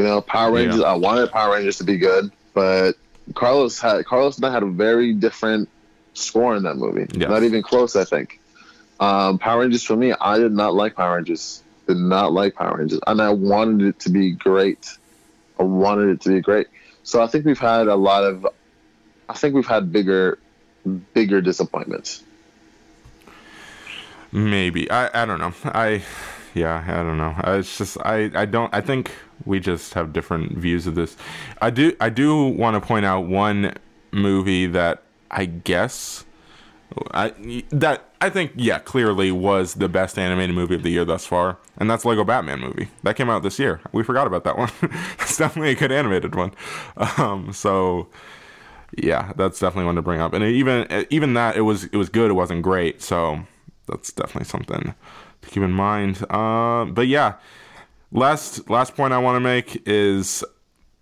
You 0.00 0.06
know, 0.06 0.22
Power 0.22 0.48
Yeah. 0.58 0.64
Rangers. 0.64 0.80
I 0.80 0.94
wanted 0.94 1.30
Power 1.30 1.52
Rangers 1.52 1.76
to 1.76 1.84
be 1.84 1.98
good, 1.98 2.32
but 2.54 2.92
Carlos 3.34 3.78
had 3.78 4.02
Carlos 4.06 4.36
and 4.36 4.46
I 4.46 4.50
had 4.50 4.62
a 4.62 4.66
very 4.66 5.12
different 5.12 5.68
score 6.14 6.56
in 6.56 6.62
that 6.62 6.76
movie. 6.78 7.06
Not 7.18 7.42
even 7.42 7.62
close, 7.62 7.94
I 7.96 8.04
think. 8.04 8.40
Um, 8.98 9.36
Power 9.38 9.60
Rangers 9.60 9.82
for 9.82 9.96
me, 9.96 10.14
I 10.18 10.38
did 10.38 10.52
not 10.52 10.72
like 10.74 10.96
Power 10.96 11.16
Rangers. 11.16 11.62
did 11.86 11.98
not 11.98 12.32
like 12.32 12.54
Power 12.54 12.78
Rangers, 12.78 13.00
and 13.06 13.20
I 13.20 13.28
wanted 13.28 13.86
it 13.88 13.98
to 14.00 14.10
be 14.10 14.30
great. 14.30 14.88
I 15.58 15.64
wanted 15.64 16.08
it 16.08 16.20
to 16.22 16.30
be 16.30 16.40
great. 16.40 16.68
So 17.02 17.22
I 17.22 17.26
think 17.26 17.44
we've 17.44 17.58
had 17.58 17.86
a 17.86 17.96
lot 17.96 18.24
of, 18.24 18.46
I 19.28 19.34
think 19.34 19.54
we've 19.54 19.66
had 19.66 19.92
bigger, 19.92 20.38
bigger 21.12 21.42
disappointments. 21.42 22.22
Maybe 24.32 24.90
I 24.90 25.22
I 25.22 25.26
don't 25.26 25.40
know 25.40 25.52
I 25.64 26.02
yeah 26.54 26.84
I 26.86 27.02
don't 27.02 27.16
know 27.16 27.34
it's 27.58 27.78
just 27.78 27.98
I 28.04 28.30
I 28.34 28.46
don't 28.46 28.72
I 28.74 28.80
think 28.80 29.12
we 29.44 29.60
just 29.60 29.94
have 29.94 30.12
different 30.12 30.56
views 30.58 30.86
of 30.86 30.94
this. 30.94 31.16
I 31.60 31.70
do 31.70 31.94
I 32.00 32.10
do 32.10 32.46
want 32.46 32.74
to 32.74 32.86
point 32.86 33.06
out 33.06 33.26
one 33.26 33.74
movie 34.12 34.66
that 34.66 35.02
I 35.30 35.46
guess 35.46 36.24
I 37.12 37.64
that 37.70 38.04
I 38.20 38.30
think 38.30 38.52
yeah 38.56 38.78
clearly 38.78 39.30
was 39.30 39.74
the 39.74 39.88
best 39.88 40.18
animated 40.18 40.54
movie 40.54 40.74
of 40.74 40.82
the 40.82 40.90
year 40.90 41.04
thus 41.04 41.26
far, 41.26 41.58
and 41.78 41.88
that's 41.88 42.04
Lego 42.04 42.24
Batman 42.24 42.60
movie 42.60 42.88
that 43.02 43.16
came 43.16 43.30
out 43.30 43.42
this 43.42 43.58
year. 43.58 43.80
We 43.92 44.02
forgot 44.02 44.26
about 44.26 44.44
that 44.44 44.58
one. 44.58 44.70
it's 45.20 45.36
definitely 45.36 45.70
a 45.70 45.74
good 45.76 45.92
animated 45.92 46.34
one. 46.34 46.52
Um, 46.96 47.52
so 47.52 48.08
yeah, 48.96 49.32
that's 49.36 49.60
definitely 49.60 49.86
one 49.86 49.94
to 49.96 50.02
bring 50.02 50.20
up. 50.20 50.32
And 50.32 50.44
even 50.44 51.06
even 51.10 51.34
that 51.34 51.56
it 51.56 51.62
was 51.62 51.84
it 51.84 51.96
was 51.96 52.08
good. 52.08 52.30
It 52.30 52.34
wasn't 52.34 52.62
great. 52.62 53.00
So 53.02 53.46
that's 53.86 54.12
definitely 54.12 54.46
something 54.46 54.94
to 55.42 55.48
keep 55.48 55.62
in 55.62 55.72
mind. 55.72 56.24
Uh, 56.30 56.84
but 56.84 57.08
yeah, 57.08 57.34
last 58.12 58.68
last 58.70 58.94
point 58.94 59.12
I 59.12 59.18
want 59.18 59.36
to 59.36 59.40
make 59.40 59.82
is 59.86 60.44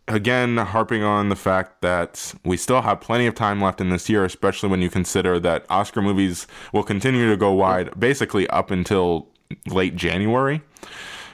again 0.06 0.56
harping 0.56 1.02
on 1.02 1.28
the 1.28 1.36
fact 1.36 1.82
that 1.82 2.34
we 2.44 2.56
still 2.56 2.82
have 2.82 3.00
plenty 3.00 3.26
of 3.26 3.34
time 3.34 3.60
left 3.60 3.80
in 3.80 3.90
this 3.90 4.08
year, 4.08 4.24
especially 4.24 4.68
when 4.68 4.80
you 4.80 4.90
consider 4.90 5.38
that 5.40 5.66
Oscar 5.68 6.02
movies 6.02 6.46
will 6.72 6.82
continue 6.82 7.28
to 7.28 7.36
go 7.36 7.52
wide 7.52 7.98
basically 7.98 8.48
up 8.48 8.70
until 8.70 9.28
late 9.66 9.96
January. 9.96 10.62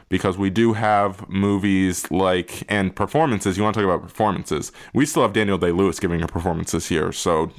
Because 0.09 0.36
we 0.36 0.50
do 0.50 0.74
have 0.74 1.28
movies 1.28 2.11
like 2.11 2.64
and 2.68 2.94
performances. 2.94 3.57
You 3.57 3.62
want 3.62 3.74
to 3.74 3.80
talk 3.80 3.88
about 3.88 4.02
performances? 4.02 4.70
We 4.92 5.07
still 5.07 5.22
have 5.22 5.32
Daniel 5.32 5.59
Day 5.59 5.72
Lewis 5.72 5.98
giving 5.98 6.22
a 6.22 6.26
performance 6.26 6.72
this 6.72 6.90
year, 6.90 7.11
so 7.12 7.50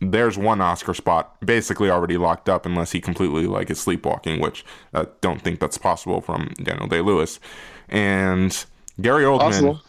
there's 0.00 0.38
one 0.38 0.60
Oscar 0.60 0.94
spot 0.94 1.36
basically 1.44 1.90
already 1.90 2.16
locked 2.16 2.48
up, 2.48 2.64
unless 2.64 2.92
he 2.92 3.00
completely 3.00 3.46
like 3.46 3.70
is 3.70 3.80
sleepwalking, 3.80 4.40
which 4.40 4.64
I 4.92 5.06
don't 5.20 5.42
think 5.42 5.60
that's 5.60 5.78
possible 5.78 6.20
from 6.20 6.52
Daniel 6.62 6.86
Day 6.86 7.00
Lewis. 7.00 7.40
And 7.88 8.64
Gary 9.00 9.24
Oldman. 9.24 9.40
Possible 9.40 9.82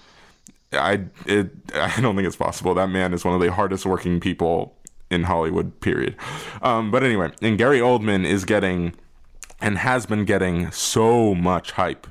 I 0.77 1.05
it 1.25 1.51
I 1.73 1.99
don't 2.01 2.15
think 2.15 2.27
it's 2.27 2.35
possible. 2.35 2.73
That 2.73 2.89
man 2.89 3.13
is 3.13 3.25
one 3.25 3.33
of 3.33 3.41
the 3.41 3.51
hardest 3.51 3.85
working 3.85 4.19
people 4.19 4.75
in 5.09 5.23
Hollywood. 5.23 5.79
Period. 5.81 6.15
Um, 6.61 6.91
but 6.91 7.03
anyway, 7.03 7.31
and 7.41 7.57
Gary 7.57 7.79
Oldman 7.79 8.25
is 8.25 8.45
getting 8.45 8.93
and 9.65 9.79
has 9.79 10.05
been 10.05 10.25
getting 10.25 10.69
so 10.69 11.33
much 11.33 11.71
hype 11.71 12.05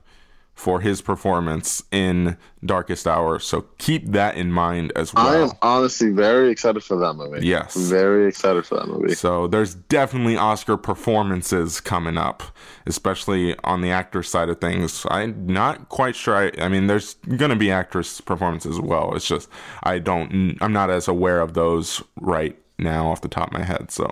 for 0.55 0.81
his 0.81 1.01
performance 1.01 1.85
in 1.93 2.37
Darkest 2.65 3.07
Hour. 3.07 3.39
So 3.39 3.67
keep 3.79 4.11
that 4.11 4.37
in 4.37 4.51
mind 4.51 4.93
as 4.97 5.15
well. 5.15 5.29
I 5.29 5.37
am 5.37 5.51
honestly 5.63 6.11
very 6.11 6.51
excited 6.51 6.83
for 6.83 6.97
that 6.99 7.15
movie. 7.15 7.47
Yes. 7.47 7.77
Very 7.77 8.27
excited 8.27 8.67
for 8.67 8.77
that 8.77 8.89
movie. 8.89 9.15
So 9.15 9.47
there's 9.47 9.77
definitely 9.77 10.37
Oscar 10.37 10.77
performances 10.77 11.81
coming 11.81 12.19
up, 12.19 12.43
especially 12.87 13.57
on 13.63 13.83
the 13.83 13.91
actor 13.91 14.25
side 14.25 14.49
of 14.49 14.61
things. 14.61 15.07
I'm 15.11 15.47
not 15.47 15.89
quite 15.91 16.17
sure. 16.17 16.35
I, 16.35 16.53
I 16.59 16.69
mean, 16.69 16.89
there's 16.89 17.15
going 17.37 17.51
to 17.51 17.57
be 17.57 17.71
actress 17.71 18.21
performances 18.21 18.79
as 18.79 18.81
well. 18.81 19.15
It's 19.15 19.29
just, 19.29 19.49
I 19.85 20.01
don't, 20.01 20.59
I'm 20.61 20.73
not 20.73 20.91
as 20.91 21.07
aware 21.07 21.41
of 21.41 21.55
those 21.55 22.03
right 22.21 22.59
now 22.79 23.07
off 23.09 23.21
the 23.21 23.29
top 23.29 23.49
of 23.49 23.53
my 23.53 23.65
head. 23.65 23.93
So 23.93 24.11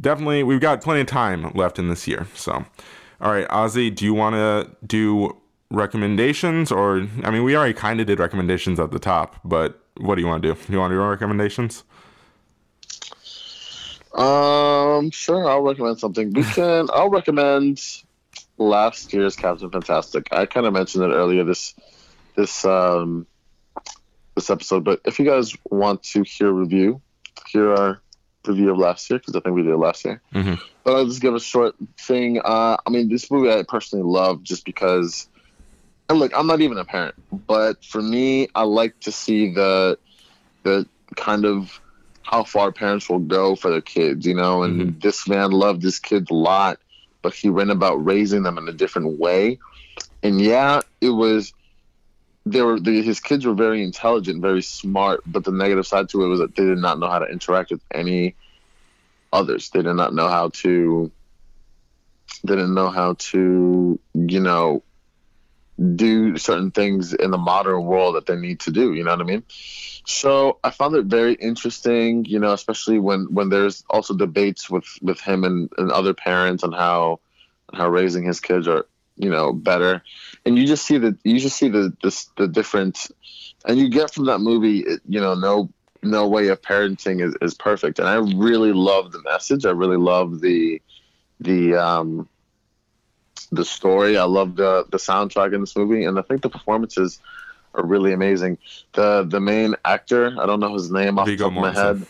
definitely, 0.00 0.42
we've 0.42 0.60
got 0.60 0.82
plenty 0.82 1.00
of 1.00 1.06
time 1.06 1.50
left 1.54 1.78
in 1.78 1.88
this 1.88 2.06
year. 2.06 2.26
So, 2.34 2.64
all 3.20 3.32
right, 3.32 3.48
Ozzy, 3.48 3.94
do 3.94 4.04
you 4.04 4.14
want 4.14 4.34
to 4.34 4.76
do 4.86 5.36
recommendations 5.70 6.70
or 6.70 7.06
I 7.24 7.30
mean 7.30 7.42
we 7.42 7.56
already 7.56 7.74
kind 7.74 8.00
of 8.00 8.06
did 8.06 8.18
recommendations 8.18 8.78
at 8.78 8.90
the 8.90 8.98
top, 8.98 9.40
but 9.44 9.80
what 9.98 10.14
do 10.16 10.20
you 10.20 10.26
want 10.26 10.42
to 10.42 10.54
do? 10.54 10.72
You 10.72 10.78
want 10.78 10.90
to 10.90 10.96
do 10.96 11.02
recommendations? 11.02 11.84
Um, 14.14 15.10
sure. 15.10 15.48
I'll 15.48 15.62
recommend 15.62 15.98
something. 15.98 16.32
We 16.32 16.44
can. 16.54 16.88
I'll 16.92 17.10
recommend 17.10 17.82
last 18.58 19.12
year's 19.12 19.36
Captain 19.36 19.70
Fantastic. 19.70 20.28
I 20.32 20.46
kind 20.46 20.66
of 20.66 20.72
mentioned 20.72 21.04
it 21.04 21.08
earlier 21.08 21.44
this 21.44 21.74
this 22.36 22.64
um 22.64 23.26
this 24.34 24.50
episode, 24.50 24.84
but 24.84 25.00
if 25.04 25.18
you 25.18 25.24
guys 25.24 25.52
want 25.70 26.02
to 26.02 26.22
hear 26.22 26.48
a 26.48 26.52
review, 26.52 27.00
here 27.48 27.72
our 27.72 28.00
review 28.46 28.70
of 28.70 28.78
last 28.78 29.08
year 29.10 29.18
because 29.18 29.36
I 29.36 29.40
think 29.40 29.54
we 29.54 29.62
did 29.62 29.76
last 29.76 30.04
year. 30.04 30.20
Mm-hmm. 30.34 30.54
But 30.82 30.94
I'll 30.94 31.06
just 31.06 31.20
give 31.20 31.34
a 31.34 31.40
short 31.40 31.74
thing. 31.98 32.40
Uh, 32.44 32.76
I 32.86 32.90
mean, 32.90 33.08
this 33.08 33.30
movie 33.30 33.50
I 33.50 33.62
personally 33.62 34.04
love 34.04 34.42
just 34.42 34.64
because 34.64 35.28
and 36.08 36.18
look, 36.18 36.32
I'm 36.36 36.46
not 36.46 36.60
even 36.60 36.78
a 36.78 36.84
parent, 36.84 37.14
but 37.46 37.84
for 37.84 38.02
me, 38.02 38.48
I 38.54 38.62
like 38.62 38.98
to 39.00 39.12
see 39.12 39.54
the 39.54 39.98
the 40.62 40.86
kind 41.16 41.44
of 41.44 41.80
how 42.22 42.44
far 42.44 42.72
parents 42.72 43.08
will 43.08 43.18
go 43.18 43.54
for 43.54 43.70
their 43.70 43.80
kids, 43.80 44.26
you 44.26 44.34
know. 44.34 44.62
And 44.62 44.80
mm-hmm. 44.80 44.98
this 44.98 45.26
man 45.28 45.50
loved 45.50 45.82
his 45.82 45.98
kids 45.98 46.30
a 46.30 46.34
lot, 46.34 46.78
but 47.22 47.34
he 47.34 47.48
went 47.48 47.70
about 47.70 48.04
raising 48.04 48.42
them 48.42 48.58
in 48.58 48.68
a 48.68 48.72
different 48.72 49.18
way. 49.18 49.58
And 50.22 50.40
yeah, 50.40 50.80
it 51.00 51.10
was. 51.10 51.52
They 52.46 52.60
were 52.62 52.78
the, 52.78 53.02
his 53.02 53.20
kids 53.20 53.46
were 53.46 53.54
very 53.54 53.82
intelligent, 53.82 54.42
very 54.42 54.62
smart, 54.62 55.22
but 55.26 55.44
the 55.44 55.52
negative 55.52 55.86
side 55.86 56.10
to 56.10 56.24
it 56.24 56.28
was 56.28 56.40
that 56.40 56.54
they 56.54 56.64
did 56.64 56.78
not 56.78 56.98
know 56.98 57.08
how 57.08 57.20
to 57.20 57.26
interact 57.26 57.70
with 57.70 57.80
any 57.92 58.34
others. 59.32 59.70
They 59.70 59.82
did 59.82 59.94
not 59.94 60.14
know 60.14 60.28
how 60.28 60.50
to. 60.50 61.10
They 62.42 62.56
didn't 62.56 62.74
know 62.74 62.90
how 62.90 63.14
to, 63.14 63.98
you 64.12 64.40
know, 64.40 64.82
do 65.96 66.36
certain 66.36 66.70
things 66.70 67.14
in 67.14 67.30
the 67.30 67.38
modern 67.38 67.84
world 67.84 68.16
that 68.16 68.26
they 68.26 68.36
need 68.36 68.60
to 68.60 68.70
do. 68.70 68.92
You 68.92 69.04
know 69.04 69.12
what 69.12 69.20
I 69.20 69.24
mean? 69.24 69.42
So 70.06 70.58
I 70.62 70.70
found 70.70 70.94
it 70.96 71.06
very 71.06 71.34
interesting. 71.34 72.24
You 72.26 72.38
know, 72.38 72.52
especially 72.52 72.98
when 72.98 73.32
when 73.32 73.48
there's 73.48 73.84
also 73.88 74.14
debates 74.14 74.68
with 74.68 74.86
with 75.02 75.20
him 75.20 75.44
and, 75.44 75.70
and 75.78 75.90
other 75.90 76.14
parents 76.14 76.62
on 76.62 76.72
how 76.72 77.20
how 77.72 77.88
raising 77.88 78.24
his 78.24 78.40
kids 78.40 78.68
are 78.68 78.86
you 79.16 79.30
know 79.30 79.52
better, 79.52 80.02
and 80.46 80.58
you 80.58 80.66
just 80.66 80.86
see 80.86 80.98
the 80.98 81.16
you 81.24 81.38
just 81.38 81.56
see 81.56 81.68
the 81.68 81.92
the, 82.02 82.26
the 82.36 82.48
different, 82.48 83.10
and 83.66 83.78
you 83.78 83.88
get 83.88 84.12
from 84.12 84.26
that 84.26 84.38
movie. 84.38 84.84
You 85.08 85.20
know, 85.20 85.34
no 85.34 85.70
no 86.02 86.28
way 86.28 86.48
of 86.48 86.60
parenting 86.60 87.22
is, 87.22 87.34
is 87.40 87.54
perfect, 87.54 87.98
and 87.98 88.08
I 88.08 88.16
really 88.16 88.72
love 88.72 89.12
the 89.12 89.22
message. 89.22 89.64
I 89.64 89.70
really 89.70 89.96
love 89.96 90.40
the 90.40 90.80
the 91.40 91.74
um 91.74 92.28
the 93.50 93.64
story. 93.64 94.16
I 94.18 94.24
love 94.24 94.56
the 94.56 94.84
the 94.90 94.98
soundtrack 94.98 95.54
in 95.54 95.60
this 95.60 95.76
movie, 95.76 96.04
and 96.04 96.18
I 96.18 96.22
think 96.22 96.42
the 96.42 96.50
performances 96.50 97.20
are 97.74 97.84
really 97.84 98.12
amazing. 98.12 98.58
The 98.92 99.26
the 99.28 99.40
main 99.40 99.74
actor, 99.84 100.36
I 100.38 100.46
don't 100.46 100.60
know 100.60 100.74
his 100.74 100.90
name 100.90 101.18
off 101.18 101.26
Viggo 101.26 101.50
the 101.50 101.56
top 101.56 101.64
Mortensen. 101.64 101.66
of 101.66 101.74
my 101.74 101.82
head. 101.82 102.06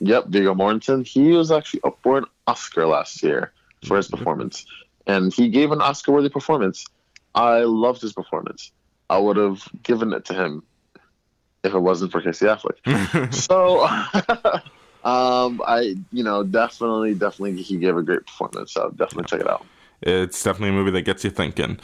Yep, 0.00 0.26
Viggo 0.28 0.54
Mortensen. 0.54 1.06
He 1.06 1.32
was 1.32 1.50
actually 1.50 1.80
up 1.84 1.98
for 2.02 2.18
an 2.18 2.24
Oscar 2.46 2.86
last 2.86 3.22
year 3.22 3.52
for 3.84 3.96
his 3.96 4.08
performance, 4.08 4.66
and 5.06 5.32
he 5.32 5.48
gave 5.48 5.72
an 5.72 5.80
Oscar-worthy 5.80 6.28
performance. 6.28 6.84
I 7.38 7.60
loved 7.60 8.02
his 8.02 8.12
performance. 8.12 8.72
I 9.08 9.18
would 9.18 9.36
have 9.36 9.62
given 9.84 10.12
it 10.12 10.24
to 10.26 10.34
him 10.34 10.64
if 11.62 11.72
it 11.72 11.78
wasn't 11.78 12.10
for 12.10 12.20
Casey 12.20 12.46
Affleck. 12.46 13.32
so, 13.34 13.84
um, 15.04 15.62
I, 15.64 15.94
you 16.10 16.24
know, 16.24 16.42
definitely, 16.42 17.14
definitely, 17.14 17.62
he 17.62 17.76
gave 17.76 17.96
a 17.96 18.02
great 18.02 18.26
performance. 18.26 18.72
So 18.72 18.90
definitely 18.90 19.28
check 19.28 19.40
it 19.40 19.48
out. 19.48 19.64
It's 20.02 20.42
definitely 20.42 20.70
a 20.70 20.72
movie 20.72 20.90
that 20.90 21.02
gets 21.02 21.22
you 21.22 21.30
thinking. 21.30 21.78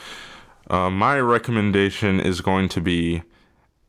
Uh, 0.68 0.90
my 0.90 1.20
recommendation 1.20 2.18
is 2.18 2.40
going 2.40 2.68
to 2.70 2.80
be, 2.80 3.22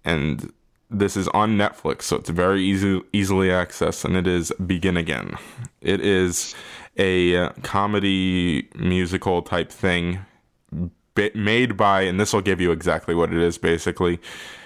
and 0.03 0.53
this 0.91 1.17
is 1.17 1.27
on 1.29 1.57
Netflix, 1.57 2.03
so 2.03 2.17
it's 2.17 2.29
very 2.29 2.63
easy, 2.63 3.01
easily 3.11 3.47
accessed, 3.47 4.05
and 4.05 4.15
it 4.15 4.27
is 4.27 4.51
Begin 4.65 4.97
Again. 4.97 5.35
It 5.81 5.99
is 6.01 6.53
a 6.97 7.49
comedy 7.63 8.69
musical 8.75 9.41
type 9.41 9.71
thing 9.71 10.19
made 11.35 11.77
by, 11.77 12.01
and 12.01 12.19
this 12.19 12.33
will 12.33 12.41
give 12.41 12.61
you 12.61 12.71
exactly 12.71 13.15
what 13.15 13.31
it 13.33 13.39
is 13.39 13.57
basically. 13.57 14.19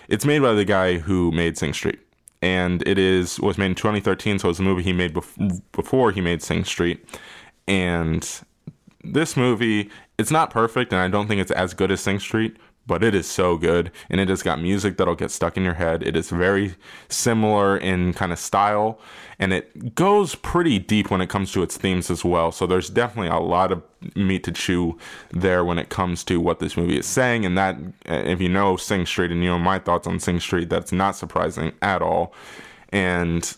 It's 0.07 0.25
made 0.25 0.41
by 0.41 0.53
the 0.53 0.65
guy 0.65 0.97
who 0.97 1.31
made 1.31 1.57
Sing 1.57 1.73
Street. 1.73 1.99
And 2.41 2.87
it 2.87 2.97
is 2.97 3.39
was 3.39 3.57
made 3.57 3.67
in 3.67 3.75
2013, 3.75 4.39
so 4.39 4.49
it's 4.49 4.59
a 4.59 4.63
movie 4.63 4.81
he 4.81 4.93
made 4.93 5.13
bef- 5.13 5.61
before 5.73 6.11
he 6.11 6.21
made 6.21 6.41
Sing 6.41 6.63
Street. 6.63 7.05
And 7.67 8.27
this 9.03 9.35
movie, 9.35 9.89
it's 10.17 10.31
not 10.31 10.49
perfect, 10.49 10.93
and 10.93 11.01
I 11.01 11.09
don't 11.09 11.27
think 11.27 11.41
it's 11.41 11.51
as 11.51 11.73
good 11.73 11.91
as 11.91 11.99
Sing 11.99 12.17
Street, 12.19 12.55
but 12.87 13.03
it 13.03 13.13
is 13.13 13.27
so 13.27 13.57
good, 13.57 13.91
and 14.09 14.19
it 14.19 14.29
has 14.29 14.41
got 14.41 14.59
music 14.59 14.97
that'll 14.97 15.15
get 15.15 15.31
stuck 15.31 15.57
in 15.57 15.63
your 15.63 15.75
head. 15.75 16.01
It 16.01 16.15
is 16.15 16.29
very 16.29 16.75
similar 17.07 17.77
in 17.77 18.13
kind 18.13 18.31
of 18.31 18.39
style, 18.39 18.99
and 19.37 19.53
it 19.53 19.93
goes 19.95 20.35
pretty 20.35 20.79
deep 20.79 21.11
when 21.11 21.21
it 21.21 21.29
comes 21.29 21.51
to 21.51 21.61
its 21.61 21.77
themes 21.77 22.09
as 22.09 22.25
well. 22.25 22.51
So 22.51 22.65
there's 22.65 22.89
definitely 22.89 23.29
a 23.29 23.39
lot 23.39 23.71
of 23.71 23.83
meat 24.15 24.43
to 24.45 24.51
chew 24.51 24.97
there 25.31 25.63
when 25.63 25.77
it 25.77 25.89
comes 25.89 26.23
to 26.25 26.39
what 26.39 26.59
this 26.59 26.75
movie 26.75 26.97
is 26.97 27.05
saying, 27.05 27.45
and 27.45 27.57
that 27.57 27.75
uh, 28.09 28.23
if 28.25 28.41
you 28.41 28.49
know 28.49 28.75
Sing 28.75 29.05
Street 29.05 29.31
and 29.31 29.43
you 29.43 29.49
know 29.49 29.59
my 29.59 29.77
thoughts 29.77 30.07
on 30.07 30.19
Sing 30.19 30.39
Street, 30.39 30.69
that's 30.69 30.91
not 30.91 31.15
surprising 31.15 31.73
at 31.81 32.01
all. 32.01 32.33
And 32.91 33.55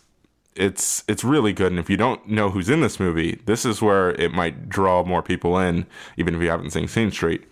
it's 0.55 1.03
it's 1.07 1.23
really 1.23 1.53
good 1.53 1.71
and 1.71 1.79
if 1.79 1.89
you 1.89 1.95
don't 1.95 2.27
know 2.27 2.49
who's 2.49 2.69
in 2.69 2.81
this 2.81 2.99
movie 2.99 3.39
this 3.45 3.63
is 3.63 3.81
where 3.81 4.09
it 4.11 4.33
might 4.33 4.67
draw 4.67 5.01
more 5.03 5.21
people 5.23 5.57
in 5.57 5.85
even 6.17 6.35
if 6.35 6.41
you 6.41 6.49
haven't 6.49 6.71
seen 6.71 6.87
Sing 6.87 7.09
Street 7.09 7.43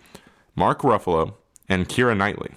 Mark 0.54 0.80
Ruffalo 0.80 1.34
and 1.70 1.88
Keira 1.88 2.14
Knightley 2.16 2.50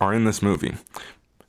are 0.00 0.14
in 0.14 0.24
this 0.24 0.40
movie. 0.40 0.74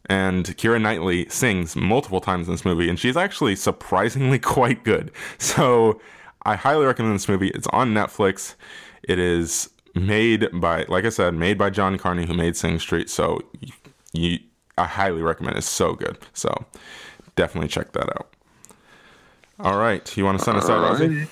And 0.09 0.45
Keira 0.57 0.82
Knightley 0.82 1.30
sings 1.30 1.75
multiple 1.75 2.19
times 2.19 2.47
in 2.47 2.53
this 2.53 2.65
movie, 2.65 2.89
and 2.89 2.99
she's 2.99 3.15
actually 3.15 3.55
surprisingly 3.55 4.39
quite 4.57 4.84
good. 4.84 5.11
So 5.38 6.01
I 6.43 6.55
highly 6.55 6.86
recommend 6.86 7.15
this 7.15 7.30
movie. 7.30 7.49
It's 7.49 7.67
on 7.67 7.93
Netflix. 7.93 8.55
It 9.03 9.19
is 9.19 9.69
made 9.95 10.47
by, 10.53 10.86
like 10.88 11.05
I 11.05 11.09
said, 11.09 11.34
made 11.34 11.57
by 11.57 11.69
John 11.69 11.97
Carney, 11.97 12.25
who 12.25 12.34
made 12.34 12.57
Sing 12.57 12.80
Street. 12.80 13.09
So 13.09 13.41
you, 14.13 14.39
I 14.78 14.86
highly 14.86 15.21
recommend 15.21 15.55
it. 15.55 15.59
It's 15.59 15.69
so 15.69 15.93
good. 15.93 16.17
So 16.34 16.65
definitely 17.36 17.67
check 17.67 17.91
that 17.91 18.09
out. 18.09 18.34
All 19.59 19.78
right. 19.78 20.15
You 20.17 20.23
want 20.23 20.39
to 20.39 20.45
send 20.45 20.57
us 20.57 20.69
out, 20.69 20.82
Rosie? 20.82 21.28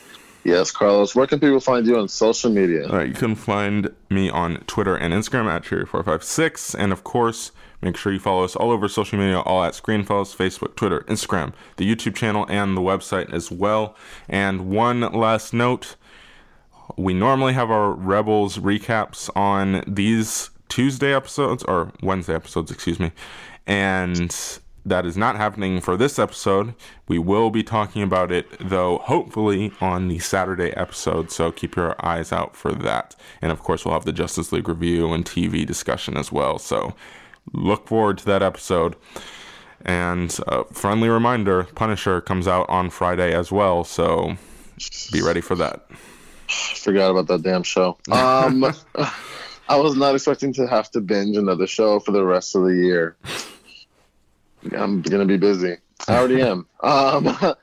Yes, 0.45 0.71
Carlos. 0.71 1.15
Where 1.15 1.25
can 1.25 1.39
people 1.39 1.59
find 1.59 1.87
you 1.87 1.97
on 1.97 2.07
social 2.07 2.51
media? 2.51 2.87
All 2.87 2.97
right. 2.97 3.07
You 3.07 3.15
can 3.15 3.33
find 3.35 3.89
me 4.11 4.29
on 4.29 4.57
Twitter 4.67 4.95
and 4.95 5.11
Instagram 5.11 5.47
at 5.47 5.63
Cherry456. 5.63 6.75
And 6.77 6.93
of 6.93 7.03
course, 7.03 7.51
make 7.81 7.97
sure 7.97 8.13
you 8.13 8.19
follow 8.19 8.43
us 8.43 8.55
all 8.55 8.69
over 8.69 8.87
social 8.87 9.17
media, 9.17 9.39
all 9.39 9.63
at 9.63 9.73
Screenfellas, 9.73 10.35
Facebook, 10.35 10.75
Twitter, 10.75 11.01
Instagram, 11.07 11.53
the 11.77 11.95
YouTube 11.95 12.15
channel, 12.15 12.45
and 12.47 12.77
the 12.77 12.81
website 12.81 13.33
as 13.33 13.49
well. 13.49 13.95
And 14.29 14.69
one 14.69 15.01
last 15.01 15.51
note 15.51 15.95
we 16.95 17.15
normally 17.15 17.53
have 17.53 17.71
our 17.71 17.91
Rebels 17.91 18.59
recaps 18.59 19.35
on 19.35 19.83
these 19.87 20.51
Tuesday 20.69 21.15
episodes, 21.15 21.63
or 21.63 21.91
Wednesday 22.03 22.35
episodes, 22.35 22.69
excuse 22.69 22.99
me. 22.99 23.11
And 23.65 24.59
that 24.85 25.05
is 25.05 25.17
not 25.17 25.35
happening 25.35 25.81
for 25.81 25.97
this 25.97 26.19
episode. 26.19 26.75
We 27.07 27.17
will 27.17 27.49
be 27.49 27.63
talking 27.63 28.03
about 28.03 28.31
it, 28.31 28.47
though, 28.59 28.99
hopefully 28.99 29.73
on 29.81 30.07
the 30.07 30.19
Saturday 30.19 30.71
episode. 30.71 31.31
So 31.31 31.51
keep 31.51 31.75
your 31.75 31.95
eyes 32.05 32.31
out 32.31 32.55
for 32.55 32.71
that. 32.73 33.15
And 33.41 33.51
of 33.51 33.61
course, 33.61 33.83
we'll 33.83 33.95
have 33.95 34.05
the 34.05 34.13
Justice 34.13 34.51
League 34.51 34.69
review 34.69 35.11
and 35.11 35.25
TV 35.25 35.65
discussion 35.65 36.15
as 36.17 36.31
well. 36.31 36.59
So 36.59 36.93
look 37.51 37.87
forward 37.87 38.19
to 38.19 38.25
that 38.25 38.43
episode. 38.43 38.95
And 39.81 40.37
a 40.47 40.63
friendly 40.65 41.09
reminder 41.09 41.63
Punisher 41.63 42.21
comes 42.21 42.47
out 42.47 42.69
on 42.69 42.89
Friday 42.89 43.33
as 43.33 43.51
well. 43.51 43.83
So 43.83 44.37
be 45.11 45.21
ready 45.21 45.41
for 45.41 45.55
that. 45.55 45.87
Forgot 46.47 47.11
about 47.11 47.27
that 47.27 47.41
damn 47.41 47.63
show. 47.63 47.97
Um, 48.11 48.63
I 49.67 49.77
was 49.77 49.95
not 49.95 50.13
expecting 50.13 50.53
to 50.53 50.67
have 50.67 50.91
to 50.91 51.01
binge 51.01 51.37
another 51.37 51.65
show 51.65 51.99
for 51.99 52.11
the 52.11 52.23
rest 52.23 52.55
of 52.55 52.63
the 52.63 52.75
year. 52.75 53.15
I'm 54.73 55.01
gonna 55.01 55.25
be 55.25 55.37
busy. 55.37 55.77
I 56.07 56.17
already 56.17 56.41
am. 56.41 56.67
Um, 56.81 57.27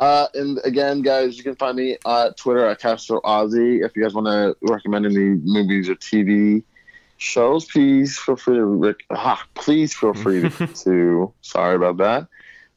uh, 0.00 0.26
and 0.34 0.60
again, 0.64 1.02
guys, 1.02 1.36
you 1.36 1.42
can 1.42 1.56
find 1.56 1.76
me 1.76 1.96
at 2.06 2.36
Twitter 2.36 2.66
at 2.66 2.80
Castro 2.80 3.20
Ozzy. 3.22 3.84
If 3.84 3.96
you 3.96 4.02
guys 4.02 4.14
want 4.14 4.26
to 4.26 4.56
recommend 4.62 5.06
any 5.06 5.40
movies 5.42 5.88
or 5.88 5.94
TV 5.94 6.62
shows, 7.18 7.64
please 7.66 8.18
feel 8.18 8.36
free 8.36 8.56
to. 8.56 8.64
Rec- 8.64 9.04
ah, 9.10 9.44
please 9.54 9.94
feel 9.94 10.14
free 10.14 10.48
to. 10.50 11.32
Sorry 11.42 11.76
about 11.76 11.96
that. 11.98 12.28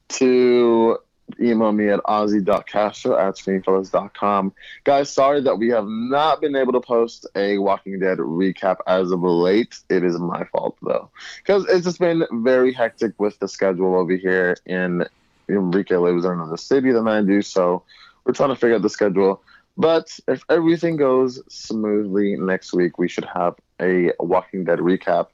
To 0.09 0.99
email 1.39 1.71
me 1.71 1.89
at 1.89 1.99
ozzy.castro 2.03 3.17
at 3.17 3.35
screenfellas.com. 3.35 4.53
Guys, 4.83 5.09
sorry 5.09 5.41
that 5.41 5.57
we 5.57 5.69
have 5.69 5.87
not 5.87 6.41
been 6.41 6.55
able 6.55 6.73
to 6.73 6.81
post 6.81 7.25
a 7.35 7.57
Walking 7.57 7.99
Dead 7.99 8.19
recap 8.19 8.77
as 8.87 9.11
of 9.11 9.21
late. 9.23 9.79
It 9.89 10.03
is 10.03 10.19
my 10.19 10.43
fault, 10.45 10.77
though, 10.81 11.09
because 11.37 11.65
it's 11.67 11.85
just 11.85 11.99
been 11.99 12.25
very 12.31 12.71
hectic 12.73 13.19
with 13.19 13.37
the 13.39 13.47
schedule 13.47 13.95
over 13.95 14.15
here. 14.15 14.55
And 14.65 15.09
Enrique 15.49 15.95
lives 15.95 16.25
in 16.25 16.31
another 16.31 16.57
city 16.57 16.91
than 16.91 17.07
I 17.07 17.21
do, 17.21 17.41
so 17.41 17.83
we're 18.23 18.33
trying 18.33 18.49
to 18.49 18.55
figure 18.55 18.75
out 18.75 18.81
the 18.81 18.89
schedule. 18.89 19.41
But 19.77 20.17
if 20.27 20.43
everything 20.49 20.95
goes 20.95 21.41
smoothly 21.53 22.35
next 22.37 22.73
week, 22.73 22.97
we 22.97 23.09
should 23.09 23.25
have 23.25 23.55
a 23.81 24.11
Walking 24.19 24.63
Dead 24.63 24.79
recap 24.79 25.27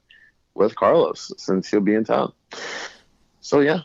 with 0.56 0.76
Carlos 0.76 1.32
since 1.38 1.70
he'll 1.70 1.80
be 1.80 1.94
in 1.94 2.04
town. 2.04 2.34
So, 3.42 3.60
yeah, 3.60 3.82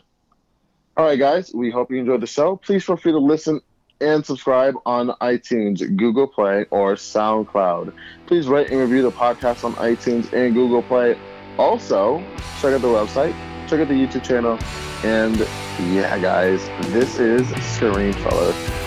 all 0.97 1.05
right, 1.05 1.19
guys, 1.19 1.53
we 1.53 1.69
hope 1.69 1.91
you 1.91 1.97
enjoyed 1.97 2.21
the 2.21 2.27
show. 2.27 2.55
Please 2.55 2.83
feel 2.83 2.97
free 2.97 3.11
to 3.11 3.19
listen 3.19 3.61
and 4.01 4.25
subscribe 4.25 4.73
on 4.83 5.09
iTunes, 5.21 5.95
Google 5.95 6.27
Play, 6.27 6.65
or 6.71 6.95
SoundCloud. 6.95 7.93
Please 8.25 8.47
rate 8.47 8.71
and 8.71 8.79
review 8.79 9.03
the 9.03 9.11
podcast 9.11 9.63
on 9.63 9.73
iTunes 9.75 10.33
and 10.33 10.55
Google 10.55 10.81
Play. 10.81 11.15
Also, 11.59 12.19
check 12.61 12.73
out 12.73 12.81
the 12.81 12.87
website, 12.87 13.33
check 13.67 13.79
out 13.79 13.87
the 13.87 13.93
YouTube 13.93 14.23
channel, 14.23 14.57
and 15.03 15.37
yeah, 15.93 16.17
guys, 16.17 16.67
this 16.91 17.19
is 17.19 17.47
Screen 17.75 18.13
Fellas. 18.13 18.86